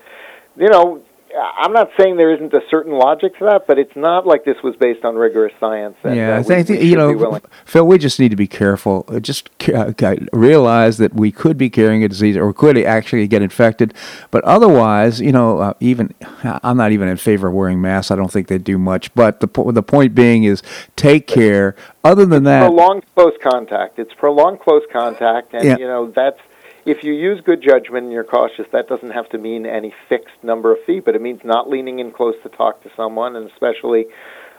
you 0.58 0.70
know, 0.70 1.02
I'm 1.36 1.74
not 1.74 1.90
saying 1.98 2.18
there 2.18 2.34
isn't 2.34 2.54
a 2.54 2.62
certain 2.70 2.94
logic 2.94 3.38
to 3.40 3.46
that, 3.46 3.66
but 3.68 3.80
it's 3.80 3.96
not 3.96 4.28
like 4.28 4.46
this 4.46 4.62
was 4.64 4.76
based 4.76 5.04
on 5.04 5.16
rigorous 5.16 5.54
science. 5.60 5.96
And, 6.04 6.16
yeah, 6.16 6.36
uh, 6.36 6.40
I 6.40 6.44
think 6.44 6.70
we 6.70 6.82
you 6.82 6.96
know. 6.96 7.40
Phil. 7.66 7.88
We 7.88 7.98
just 7.98 8.20
need 8.20 8.30
to 8.30 8.36
be 8.36 8.48
careful. 8.48 9.06
Uh, 9.08 9.20
Just 9.20 9.50
uh, 9.70 9.94
uh, 10.02 10.16
realize 10.32 10.98
that 10.98 11.14
we 11.14 11.32
could 11.32 11.58
be 11.58 11.70
carrying 11.70 12.04
a 12.04 12.08
disease, 12.08 12.38
or 12.38 12.54
could 12.54 12.78
actually 12.78 13.28
get 13.28 13.42
infected. 13.42 13.94
But 14.32 14.44
otherwise, 14.44 15.22
you 15.22 15.32
know, 15.32 15.60
uh, 15.60 15.74
even 15.80 16.14
I'm 16.44 16.78
not 16.78 16.92
even 16.92 17.08
in 17.08 17.18
favor 17.18 17.48
of 17.48 17.54
wearing 17.54 17.82
masks. 17.82 18.12
I 18.12 18.16
don't 18.16 18.32
think 18.32 18.48
they 18.48 18.58
do 18.58 18.78
much. 18.78 19.14
But 19.16 19.40
the 19.40 19.48
po- 19.48 19.72
the 19.72 19.84
point 19.84 20.14
being 20.14 20.44
is, 20.44 20.62
take 20.96 21.28
care. 21.28 21.76
Other 22.04 22.26
than 22.26 22.44
that, 22.44 22.68
prolonged 22.68 23.06
close 23.16 23.34
contact. 23.42 23.98
It's 23.98 24.14
prolonged 24.14 24.60
close 24.60 24.84
contact, 24.92 25.54
and 25.54 25.64
Yeah. 25.64 25.78
you 25.78 25.88
know 25.88 26.12
that's 26.12 26.40
if 26.86 27.04
you 27.04 27.14
use 27.14 27.42
good 27.42 27.62
judgment 27.62 28.06
and 28.06 28.14
you're 28.14 28.24
cautious. 28.24 28.66
That 28.72 28.88
doesn't 28.88 29.12
have 29.12 29.30
to 29.30 29.38
mean 29.38 29.66
any 29.66 29.94
fixed 30.10 30.44
number 30.44 30.72
of 30.74 30.80
feet, 30.86 31.06
but 31.06 31.16
it 31.16 31.22
means 31.22 31.42
not 31.44 31.70
leaning 31.70 32.00
in 32.00 32.12
close 32.12 32.36
to 32.44 32.50
talk 32.50 32.84
to 32.84 32.92
someone, 32.96 33.36
and 33.36 33.50
especially, 33.50 34.06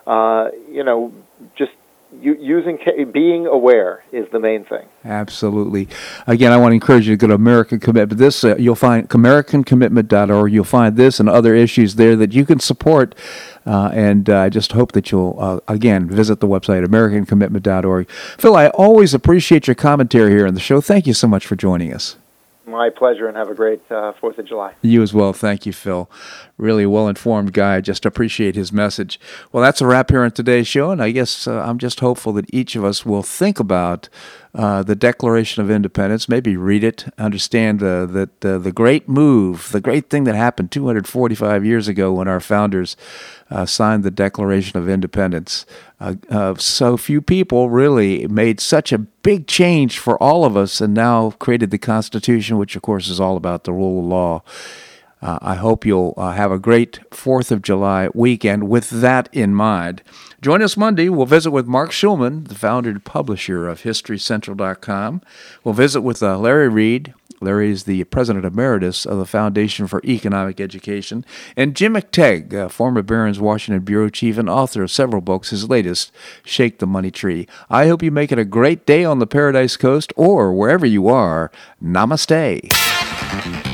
uh, 0.06 0.48
you 0.70 0.84
know, 0.84 1.12
just 1.56 1.72
using 2.20 2.78
being 3.12 3.46
aware 3.46 4.04
is 4.12 4.26
the 4.32 4.40
main 4.40 4.64
thing. 4.64 4.86
Absolutely. 5.04 5.88
Again, 6.26 6.52
I 6.52 6.56
want 6.56 6.70
to 6.70 6.74
encourage 6.74 7.08
you 7.08 7.14
to 7.14 7.20
go 7.20 7.26
to 7.28 7.34
American 7.34 7.80
Commitment. 7.80 8.18
This 8.18 8.44
uh, 8.44 8.56
you'll 8.56 8.74
find 8.74 9.08
AmericanCommitment.org. 9.08 10.52
You'll 10.52 10.64
find 10.64 10.96
this 10.96 11.20
and 11.20 11.28
other 11.28 11.54
issues 11.54 11.96
there 11.96 12.16
that 12.16 12.32
you 12.32 12.44
can 12.44 12.60
support. 12.60 13.14
Uh, 13.66 13.90
and 13.92 14.28
uh, 14.28 14.40
I 14.40 14.48
just 14.48 14.72
hope 14.72 14.92
that 14.92 15.10
you'll 15.10 15.36
uh, 15.38 15.60
again 15.68 16.08
visit 16.08 16.40
the 16.40 16.48
website 16.48 16.84
AmericanCommitment.org. 16.84 18.10
Phil, 18.10 18.56
I 18.56 18.68
always 18.68 19.14
appreciate 19.14 19.66
your 19.66 19.74
commentary 19.74 20.30
here 20.30 20.46
on 20.46 20.54
the 20.54 20.60
show. 20.60 20.80
Thank 20.80 21.06
you 21.06 21.14
so 21.14 21.26
much 21.26 21.46
for 21.46 21.56
joining 21.56 21.92
us. 21.92 22.16
My 22.74 22.90
pleasure, 22.90 23.28
and 23.28 23.36
have 23.36 23.48
a 23.48 23.54
great 23.54 23.80
uh, 23.88 24.14
Fourth 24.14 24.36
of 24.36 24.46
July. 24.46 24.74
You 24.82 25.00
as 25.02 25.14
well. 25.14 25.32
Thank 25.32 25.64
you, 25.64 25.72
Phil. 25.72 26.10
Really 26.58 26.84
well 26.86 27.06
informed 27.06 27.52
guy. 27.52 27.80
Just 27.80 28.04
appreciate 28.04 28.56
his 28.56 28.72
message. 28.72 29.20
Well, 29.52 29.62
that's 29.62 29.80
a 29.80 29.86
wrap 29.86 30.10
here 30.10 30.24
on 30.24 30.32
today's 30.32 30.66
show, 30.66 30.90
and 30.90 31.00
I 31.00 31.12
guess 31.12 31.46
uh, 31.46 31.62
I'm 31.62 31.78
just 31.78 32.00
hopeful 32.00 32.32
that 32.32 32.52
each 32.52 32.74
of 32.74 32.84
us 32.84 33.06
will 33.06 33.22
think 33.22 33.60
about 33.60 34.08
uh, 34.54 34.84
the 34.84 34.94
Declaration 34.94 35.62
of 35.62 35.70
Independence, 35.70 36.28
maybe 36.28 36.56
read 36.56 36.84
it, 36.84 37.06
understand 37.18 37.82
uh, 37.82 38.06
that 38.06 38.44
uh, 38.44 38.58
the 38.58 38.70
great 38.70 39.08
move, 39.08 39.70
the 39.72 39.80
great 39.80 40.08
thing 40.08 40.24
that 40.24 40.36
happened 40.36 40.70
245 40.70 41.64
years 41.64 41.88
ago 41.88 42.12
when 42.12 42.28
our 42.28 42.38
founders 42.38 42.96
uh, 43.50 43.66
signed 43.66 44.04
the 44.04 44.12
Declaration 44.12 44.78
of 44.78 44.88
Independence. 44.88 45.66
Uh, 45.98 46.54
so 46.54 46.96
few 46.96 47.20
people 47.20 47.68
really 47.68 48.28
made 48.28 48.60
such 48.60 48.92
a 48.92 48.98
big 48.98 49.48
change 49.48 49.98
for 49.98 50.22
all 50.22 50.44
of 50.44 50.56
us 50.56 50.80
and 50.80 50.94
now 50.94 51.32
created 51.32 51.70
the 51.72 51.78
Constitution, 51.78 52.56
which, 52.56 52.76
of 52.76 52.82
course, 52.82 53.08
is 53.08 53.18
all 53.18 53.36
about 53.36 53.64
the 53.64 53.72
rule 53.72 54.00
of 54.00 54.06
law. 54.06 54.42
Uh, 55.24 55.38
I 55.40 55.54
hope 55.54 55.86
you'll 55.86 56.12
uh, 56.18 56.32
have 56.32 56.52
a 56.52 56.58
great 56.58 57.00
4th 57.10 57.50
of 57.50 57.62
July 57.62 58.10
weekend 58.12 58.68
with 58.68 58.90
that 58.90 59.30
in 59.32 59.54
mind. 59.54 60.02
Join 60.42 60.60
us 60.60 60.76
Monday. 60.76 61.08
We'll 61.08 61.24
visit 61.24 61.50
with 61.50 61.66
Marc 61.66 61.92
Schulman, 61.92 62.46
the 62.46 62.54
founder 62.54 62.90
and 62.90 63.02
publisher 63.02 63.66
of 63.66 63.84
HistoryCentral.com. 63.84 65.22
We'll 65.64 65.72
visit 65.72 66.02
with 66.02 66.22
uh, 66.22 66.36
Larry 66.38 66.68
Reed. 66.68 67.14
Larry 67.40 67.70
is 67.70 67.84
the 67.84 68.04
president 68.04 68.44
emeritus 68.44 69.06
of 69.06 69.16
the 69.16 69.24
Foundation 69.24 69.86
for 69.86 70.02
Economic 70.04 70.60
Education. 70.60 71.24
And 71.56 71.74
Jim 71.74 71.94
McTague, 71.94 72.70
former 72.70 73.00
Barron's 73.00 73.40
Washington 73.40 73.82
bureau 73.82 74.10
chief 74.10 74.36
and 74.36 74.50
author 74.50 74.82
of 74.82 74.90
several 74.90 75.22
books, 75.22 75.48
his 75.48 75.70
latest, 75.70 76.12
Shake 76.44 76.80
the 76.80 76.86
Money 76.86 77.10
Tree. 77.10 77.48
I 77.70 77.88
hope 77.88 78.02
you 78.02 78.10
make 78.10 78.30
it 78.30 78.38
a 78.38 78.44
great 78.44 78.84
day 78.84 79.06
on 79.06 79.20
the 79.20 79.26
Paradise 79.26 79.78
Coast 79.78 80.12
or 80.16 80.52
wherever 80.52 80.84
you 80.84 81.08
are. 81.08 81.50
Namaste. 81.82 83.73